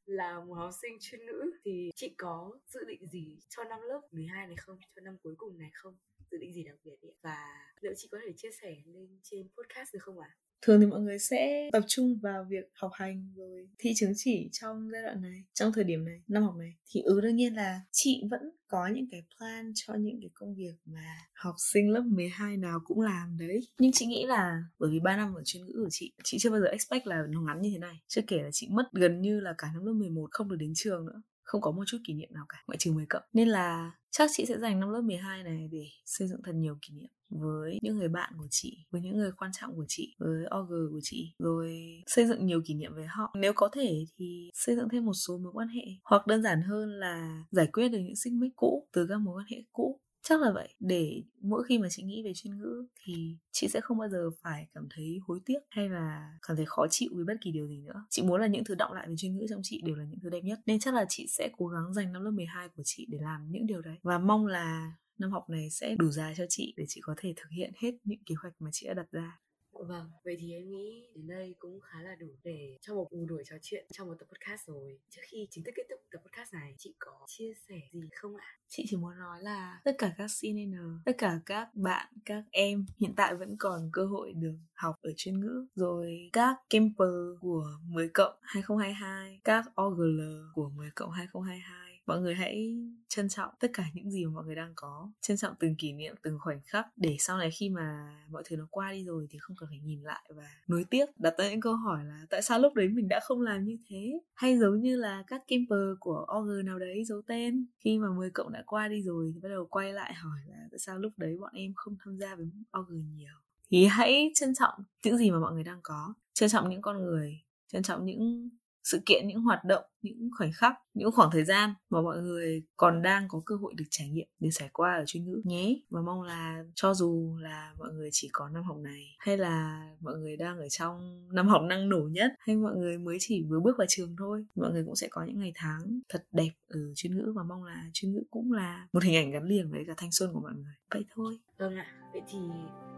là 0.06 0.40
một 0.40 0.54
học 0.54 0.70
sinh 0.82 0.98
chuyên 1.00 1.26
ngữ, 1.26 1.50
thì 1.64 1.90
chị 1.96 2.14
có 2.18 2.58
dự 2.66 2.80
định 2.84 3.06
gì 3.06 3.38
cho 3.48 3.64
năm 3.64 3.80
lớp 3.82 4.00
12 4.12 4.46
này 4.46 4.56
không 4.56 4.78
cho 4.96 5.00
năm 5.00 5.16
cuối 5.22 5.34
cùng 5.38 5.58
này 5.58 5.70
không 5.74 5.96
dự 6.30 6.38
định 6.38 6.52
gì 6.52 6.64
đặc 6.64 6.76
biệt 6.84 7.02
ấy? 7.02 7.14
và 7.22 7.36
liệu 7.80 7.92
chị 7.96 8.08
có 8.10 8.18
thể 8.26 8.32
chia 8.36 8.50
sẻ 8.62 8.76
lên 8.86 9.20
trên 9.22 9.48
podcast 9.48 9.94
được 9.94 10.00
không 10.02 10.18
ạ 10.18 10.28
à? 10.30 10.47
Thường 10.62 10.80
thì 10.80 10.86
mọi 10.86 11.00
người 11.00 11.18
sẽ 11.18 11.70
tập 11.72 11.82
trung 11.86 12.18
vào 12.22 12.46
việc 12.48 12.70
học 12.74 12.90
hành 12.94 13.32
rồi 13.36 13.68
thi 13.78 13.92
chứng 13.96 14.12
chỉ 14.16 14.48
trong 14.52 14.90
giai 14.92 15.02
đoạn 15.02 15.22
này, 15.22 15.44
trong 15.54 15.72
thời 15.72 15.84
điểm 15.84 16.04
này, 16.04 16.22
năm 16.28 16.42
học 16.42 16.54
này. 16.58 16.74
Thì 16.90 17.02
ừ 17.02 17.20
đương 17.20 17.36
nhiên 17.36 17.54
là 17.54 17.80
chị 17.92 18.22
vẫn 18.30 18.40
có 18.68 18.86
những 18.86 19.06
cái 19.10 19.22
plan 19.36 19.72
cho 19.74 19.94
những 19.94 20.20
cái 20.20 20.30
công 20.34 20.54
việc 20.54 20.74
mà 20.84 21.16
học 21.34 21.54
sinh 21.72 21.90
lớp 21.90 22.02
12 22.06 22.56
nào 22.56 22.80
cũng 22.84 23.00
làm 23.00 23.36
đấy. 23.38 23.60
Nhưng 23.78 23.92
chị 23.92 24.06
nghĩ 24.06 24.26
là 24.26 24.62
bởi 24.78 24.90
vì 24.90 25.00
3 25.00 25.16
năm 25.16 25.34
ở 25.34 25.42
chuyên 25.44 25.66
ngữ 25.66 25.72
của 25.76 25.90
chị 25.90 26.12
chị 26.24 26.38
chưa 26.40 26.50
bao 26.50 26.60
giờ 26.60 26.66
expect 26.66 27.06
là 27.06 27.22
nó 27.28 27.40
ngắn 27.40 27.62
như 27.62 27.70
thế 27.72 27.78
này. 27.78 27.94
Chưa 28.08 28.22
kể 28.26 28.42
là 28.42 28.50
chị 28.52 28.68
mất 28.70 28.84
gần 28.92 29.20
như 29.20 29.40
là 29.40 29.54
cả 29.58 29.68
năm 29.74 29.84
lớp 29.84 29.92
11 29.92 30.28
không 30.30 30.48
được 30.48 30.56
đến 30.56 30.72
trường 30.76 31.06
nữa 31.06 31.22
không 31.48 31.60
có 31.60 31.70
một 31.70 31.84
chút 31.86 31.98
kỷ 32.04 32.14
niệm 32.14 32.28
nào 32.32 32.44
cả, 32.48 32.58
ngoại 32.66 32.78
trừ 32.78 32.92
10 32.92 33.06
cộng. 33.06 33.22
Nên 33.32 33.48
là 33.48 33.92
chắc 34.10 34.30
chị 34.34 34.46
sẽ 34.46 34.58
dành 34.58 34.80
năm 34.80 34.90
lớp 34.90 35.00
12 35.00 35.42
này 35.42 35.68
để 35.72 35.86
xây 36.04 36.28
dựng 36.28 36.40
thật 36.44 36.52
nhiều 36.54 36.78
kỷ 36.82 36.94
niệm 36.94 37.10
với 37.30 37.78
những 37.82 37.98
người 37.98 38.08
bạn 38.08 38.32
của 38.38 38.46
chị, 38.50 38.78
với 38.90 39.00
những 39.00 39.16
người 39.16 39.32
quan 39.32 39.50
trọng 39.60 39.76
của 39.76 39.84
chị, 39.88 40.16
với 40.18 40.44
OG 40.60 40.68
của 40.68 41.00
chị, 41.02 41.32
rồi 41.38 41.78
xây 42.06 42.26
dựng 42.26 42.46
nhiều 42.46 42.62
kỷ 42.66 42.74
niệm 42.74 42.94
với 42.94 43.06
họ. 43.06 43.34
Nếu 43.34 43.52
có 43.56 43.68
thể 43.72 44.04
thì 44.16 44.50
xây 44.54 44.76
dựng 44.76 44.88
thêm 44.92 45.04
một 45.04 45.14
số 45.14 45.38
mối 45.38 45.52
quan 45.54 45.68
hệ, 45.68 45.84
hoặc 46.04 46.26
đơn 46.26 46.42
giản 46.42 46.62
hơn 46.62 46.90
là 46.90 47.44
giải 47.50 47.66
quyết 47.66 47.88
được 47.88 47.98
những 47.98 48.16
xích 48.16 48.32
mích 48.32 48.52
cũ 48.56 48.88
từ 48.92 49.06
các 49.06 49.18
mối 49.18 49.40
quan 49.40 49.46
hệ 49.50 49.56
cũ 49.72 50.00
chắc 50.28 50.40
là 50.40 50.52
vậy. 50.52 50.74
Để 50.80 51.22
mỗi 51.40 51.64
khi 51.64 51.78
mà 51.78 51.88
chị 51.90 52.02
nghĩ 52.02 52.22
về 52.22 52.32
chuyên 52.34 52.58
ngữ 52.58 52.86
thì 53.04 53.36
chị 53.52 53.68
sẽ 53.68 53.80
không 53.80 53.98
bao 53.98 54.08
giờ 54.08 54.30
phải 54.42 54.66
cảm 54.74 54.88
thấy 54.94 55.18
hối 55.26 55.40
tiếc 55.44 55.58
hay 55.70 55.88
là 55.88 56.32
cảm 56.48 56.56
thấy 56.56 56.66
khó 56.66 56.86
chịu 56.90 57.10
với 57.14 57.24
bất 57.24 57.34
kỳ 57.40 57.52
điều 57.52 57.68
gì 57.68 57.80
nữa. 57.80 58.04
Chị 58.10 58.22
muốn 58.22 58.40
là 58.40 58.46
những 58.46 58.64
thứ 58.64 58.74
động 58.74 58.92
lại 58.92 59.08
về 59.08 59.14
chuyên 59.18 59.36
ngữ 59.36 59.46
trong 59.50 59.60
chị 59.64 59.82
đều 59.84 59.96
là 59.96 60.04
những 60.04 60.20
thứ 60.20 60.30
đẹp 60.30 60.40
nhất. 60.44 60.60
Nên 60.66 60.80
chắc 60.80 60.94
là 60.94 61.06
chị 61.08 61.26
sẽ 61.28 61.50
cố 61.56 61.66
gắng 61.66 61.94
dành 61.94 62.12
năm 62.12 62.22
lớp 62.22 62.30
12 62.30 62.68
của 62.68 62.82
chị 62.84 63.06
để 63.10 63.18
làm 63.20 63.50
những 63.50 63.66
điều 63.66 63.80
đấy. 63.80 63.96
Và 64.02 64.18
mong 64.18 64.46
là 64.46 64.92
năm 65.18 65.30
học 65.30 65.50
này 65.50 65.70
sẽ 65.70 65.94
đủ 65.98 66.10
dài 66.10 66.34
cho 66.36 66.44
chị 66.48 66.74
để 66.76 66.84
chị 66.88 67.00
có 67.00 67.14
thể 67.16 67.34
thực 67.36 67.50
hiện 67.50 67.72
hết 67.82 67.92
những 68.04 68.24
kế 68.26 68.34
hoạch 68.42 68.54
mà 68.58 68.70
chị 68.72 68.86
đã 68.86 68.94
đặt 68.94 69.10
ra. 69.10 69.40
Vâng, 69.86 70.10
vậy 70.24 70.36
thì 70.40 70.52
em 70.52 70.70
nghĩ 70.70 71.06
đến 71.14 71.26
đây 71.26 71.54
cũng 71.58 71.80
khá 71.80 72.02
là 72.02 72.14
đủ 72.14 72.26
để 72.44 72.78
cho 72.80 72.94
một 72.94 73.08
buổi 73.12 73.26
đuổi 73.26 73.42
trò 73.46 73.56
chuyện 73.62 73.86
trong 73.92 74.08
một 74.08 74.14
tập 74.18 74.26
podcast 74.32 74.66
rồi. 74.66 74.98
Trước 75.10 75.22
khi 75.24 75.46
chính 75.50 75.64
thức 75.64 75.72
kết 75.76 75.82
thúc 75.90 76.00
tập 76.10 76.18
podcast 76.18 76.54
này, 76.54 76.74
chị 76.78 76.94
có 76.98 77.12
chia 77.26 77.52
sẻ 77.68 77.80
gì 77.92 78.08
không 78.14 78.36
ạ? 78.36 78.46
Chị 78.68 78.84
chỉ 78.88 78.96
muốn 78.96 79.18
nói 79.18 79.42
là 79.42 79.80
tất 79.84 79.92
cả 79.98 80.14
các 80.18 80.26
CNN, 80.40 81.00
tất 81.04 81.12
cả 81.18 81.40
các 81.46 81.68
bạn, 81.74 82.12
các 82.24 82.44
em 82.50 82.86
hiện 82.98 83.14
tại 83.16 83.34
vẫn 83.34 83.56
còn 83.58 83.90
cơ 83.92 84.06
hội 84.06 84.32
được 84.32 84.56
học 84.74 84.94
ở 85.02 85.12
chuyên 85.16 85.40
ngữ. 85.40 85.66
Rồi 85.74 86.30
các 86.32 86.56
camper 86.70 87.08
của 87.40 87.66
10 87.88 88.08
cộng 88.08 88.34
2022, 88.42 89.40
các 89.44 89.64
OGL 89.80 90.20
của 90.54 90.68
10 90.68 90.90
cộng 90.94 91.10
2022 91.10 91.87
mọi 92.08 92.20
người 92.20 92.34
hãy 92.34 92.76
trân 93.08 93.28
trọng 93.28 93.50
tất 93.60 93.68
cả 93.74 93.84
những 93.94 94.10
gì 94.10 94.24
mà 94.24 94.30
mọi 94.34 94.44
người 94.44 94.54
đang 94.54 94.72
có, 94.76 95.10
trân 95.20 95.36
trọng 95.36 95.54
từng 95.58 95.74
kỷ 95.76 95.92
niệm, 95.92 96.14
từng 96.22 96.38
khoảnh 96.40 96.60
khắc 96.64 96.86
để 96.96 97.16
sau 97.18 97.38
này 97.38 97.50
khi 97.50 97.68
mà 97.68 98.16
mọi 98.30 98.42
thứ 98.46 98.56
nó 98.56 98.66
qua 98.70 98.92
đi 98.92 99.04
rồi 99.04 99.26
thì 99.30 99.38
không 99.38 99.56
cần 99.60 99.68
phải 99.68 99.80
nhìn 99.80 100.02
lại 100.02 100.30
và 100.36 100.48
nối 100.66 100.84
tiếc. 100.90 101.06
Đặt 101.18 101.34
ra 101.38 101.50
những 101.50 101.60
câu 101.60 101.74
hỏi 101.74 102.04
là 102.04 102.26
tại 102.30 102.42
sao 102.42 102.58
lúc 102.58 102.74
đấy 102.74 102.88
mình 102.88 103.08
đã 103.08 103.20
không 103.22 103.40
làm 103.40 103.64
như 103.64 103.76
thế? 103.88 104.20
Hay 104.34 104.58
giống 104.58 104.80
như 104.80 104.96
là 104.96 105.24
các 105.26 105.42
camper 105.48 105.98
của 106.00 106.26
org 106.38 106.66
nào 106.66 106.78
đấy 106.78 107.04
giấu 107.04 107.22
tên. 107.26 107.66
Khi 107.78 107.98
mà 107.98 108.08
10 108.16 108.30
cộng 108.30 108.52
đã 108.52 108.62
qua 108.66 108.88
đi 108.88 109.02
rồi 109.02 109.32
thì 109.34 109.40
bắt 109.40 109.48
đầu 109.48 109.66
quay 109.66 109.92
lại 109.92 110.14
hỏi 110.14 110.40
là 110.48 110.68
tại 110.70 110.78
sao 110.78 110.98
lúc 110.98 111.12
đấy 111.16 111.36
bọn 111.40 111.50
em 111.54 111.72
không 111.76 111.96
tham 112.04 112.18
gia 112.18 112.34
với 112.34 112.46
org 112.80 112.92
nhiều? 113.16 113.34
Thì 113.70 113.86
hãy 113.86 114.32
trân 114.34 114.54
trọng 114.54 114.74
những 115.04 115.18
gì 115.18 115.30
mà 115.30 115.38
mọi 115.38 115.54
người 115.54 115.64
đang 115.64 115.80
có, 115.82 116.14
trân 116.34 116.48
trọng 116.48 116.68
những 116.68 116.82
con 116.82 117.02
người, 117.02 117.40
trân 117.72 117.82
trọng 117.82 118.04
những 118.04 118.48
sự 118.90 119.02
kiện, 119.06 119.28
những 119.28 119.40
hoạt 119.40 119.64
động, 119.64 119.84
những 120.02 120.30
khoảnh 120.38 120.50
khắc, 120.54 120.74
những 120.94 121.12
khoảng 121.12 121.30
thời 121.32 121.44
gian 121.44 121.74
mà 121.90 122.00
mọi 122.00 122.18
người 122.22 122.62
còn 122.76 123.02
đang 123.02 123.28
có 123.28 123.42
cơ 123.46 123.54
hội 123.54 123.74
được 123.76 123.84
trải 123.90 124.08
nghiệm, 124.08 124.28
được 124.40 124.48
trải 124.52 124.68
qua 124.72 124.96
ở 124.96 125.04
chuyên 125.06 125.24
ngữ 125.24 125.40
nhé. 125.44 125.80
Và 125.90 126.00
mong 126.00 126.22
là 126.22 126.64
cho 126.74 126.94
dù 126.94 127.38
là 127.40 127.72
mọi 127.78 127.92
người 127.92 128.08
chỉ 128.12 128.28
có 128.32 128.48
năm 128.48 128.62
học 128.62 128.76
này, 128.76 129.04
hay 129.18 129.36
là 129.36 129.88
mọi 130.00 130.14
người 130.16 130.36
đang 130.36 130.58
ở 130.58 130.68
trong 130.68 131.28
năm 131.32 131.48
học 131.48 131.62
năng 131.62 131.88
nổ 131.88 132.08
nhất, 132.10 132.32
hay 132.38 132.56
mọi 132.56 132.76
người 132.76 132.98
mới 132.98 133.16
chỉ 133.20 133.44
vừa 133.48 133.60
bước 133.60 133.74
vào 133.78 133.86
trường 133.90 134.16
thôi, 134.18 134.46
mọi 134.54 134.72
người 134.72 134.84
cũng 134.84 134.96
sẽ 134.96 135.08
có 135.10 135.24
những 135.24 135.38
ngày 135.38 135.52
tháng 135.54 136.00
thật 136.08 136.24
đẹp 136.32 136.50
ở 136.68 136.80
chuyên 136.94 137.16
ngữ. 137.16 137.32
Và 137.36 137.42
mong 137.42 137.64
là 137.64 137.84
chuyên 137.92 138.12
ngữ 138.12 138.22
cũng 138.30 138.52
là 138.52 138.88
một 138.92 139.02
hình 139.02 139.16
ảnh 139.16 139.30
gắn 139.30 139.44
liền 139.44 139.70
với 139.70 139.84
cả 139.86 139.94
thanh 139.96 140.12
xuân 140.12 140.32
của 140.32 140.40
mọi 140.40 140.52
người. 140.54 140.74
Vậy 140.90 141.04
thôi. 141.14 141.38
Vâng 141.58 141.76
ạ. 141.76 141.86
Vậy 142.12 142.22
thì 142.32 142.38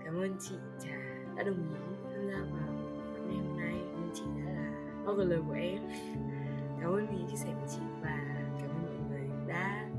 cảm 0.04 0.14
ơn 0.14 0.36
chị 0.48 0.54
trà 0.82 0.96
đã 1.36 1.42
đồng 1.42 1.56
ý 1.56 1.80
tham 2.12 2.28
gia 2.28 2.44
vào 2.52 2.59
ơn 5.18 5.28
lời 5.28 5.40
của 5.46 5.52
em. 5.52 5.78
Cảm 6.80 6.92
ơn 6.92 7.06
vì 7.06 7.16
chia 7.30 7.36
sẻ 7.36 7.48
với 7.54 7.68
chị 7.68 7.80
và 8.02 8.18
cảm 8.60 8.70
ơn 8.70 8.84
mọi 8.86 9.08
người 9.10 9.28
đã 9.48 9.89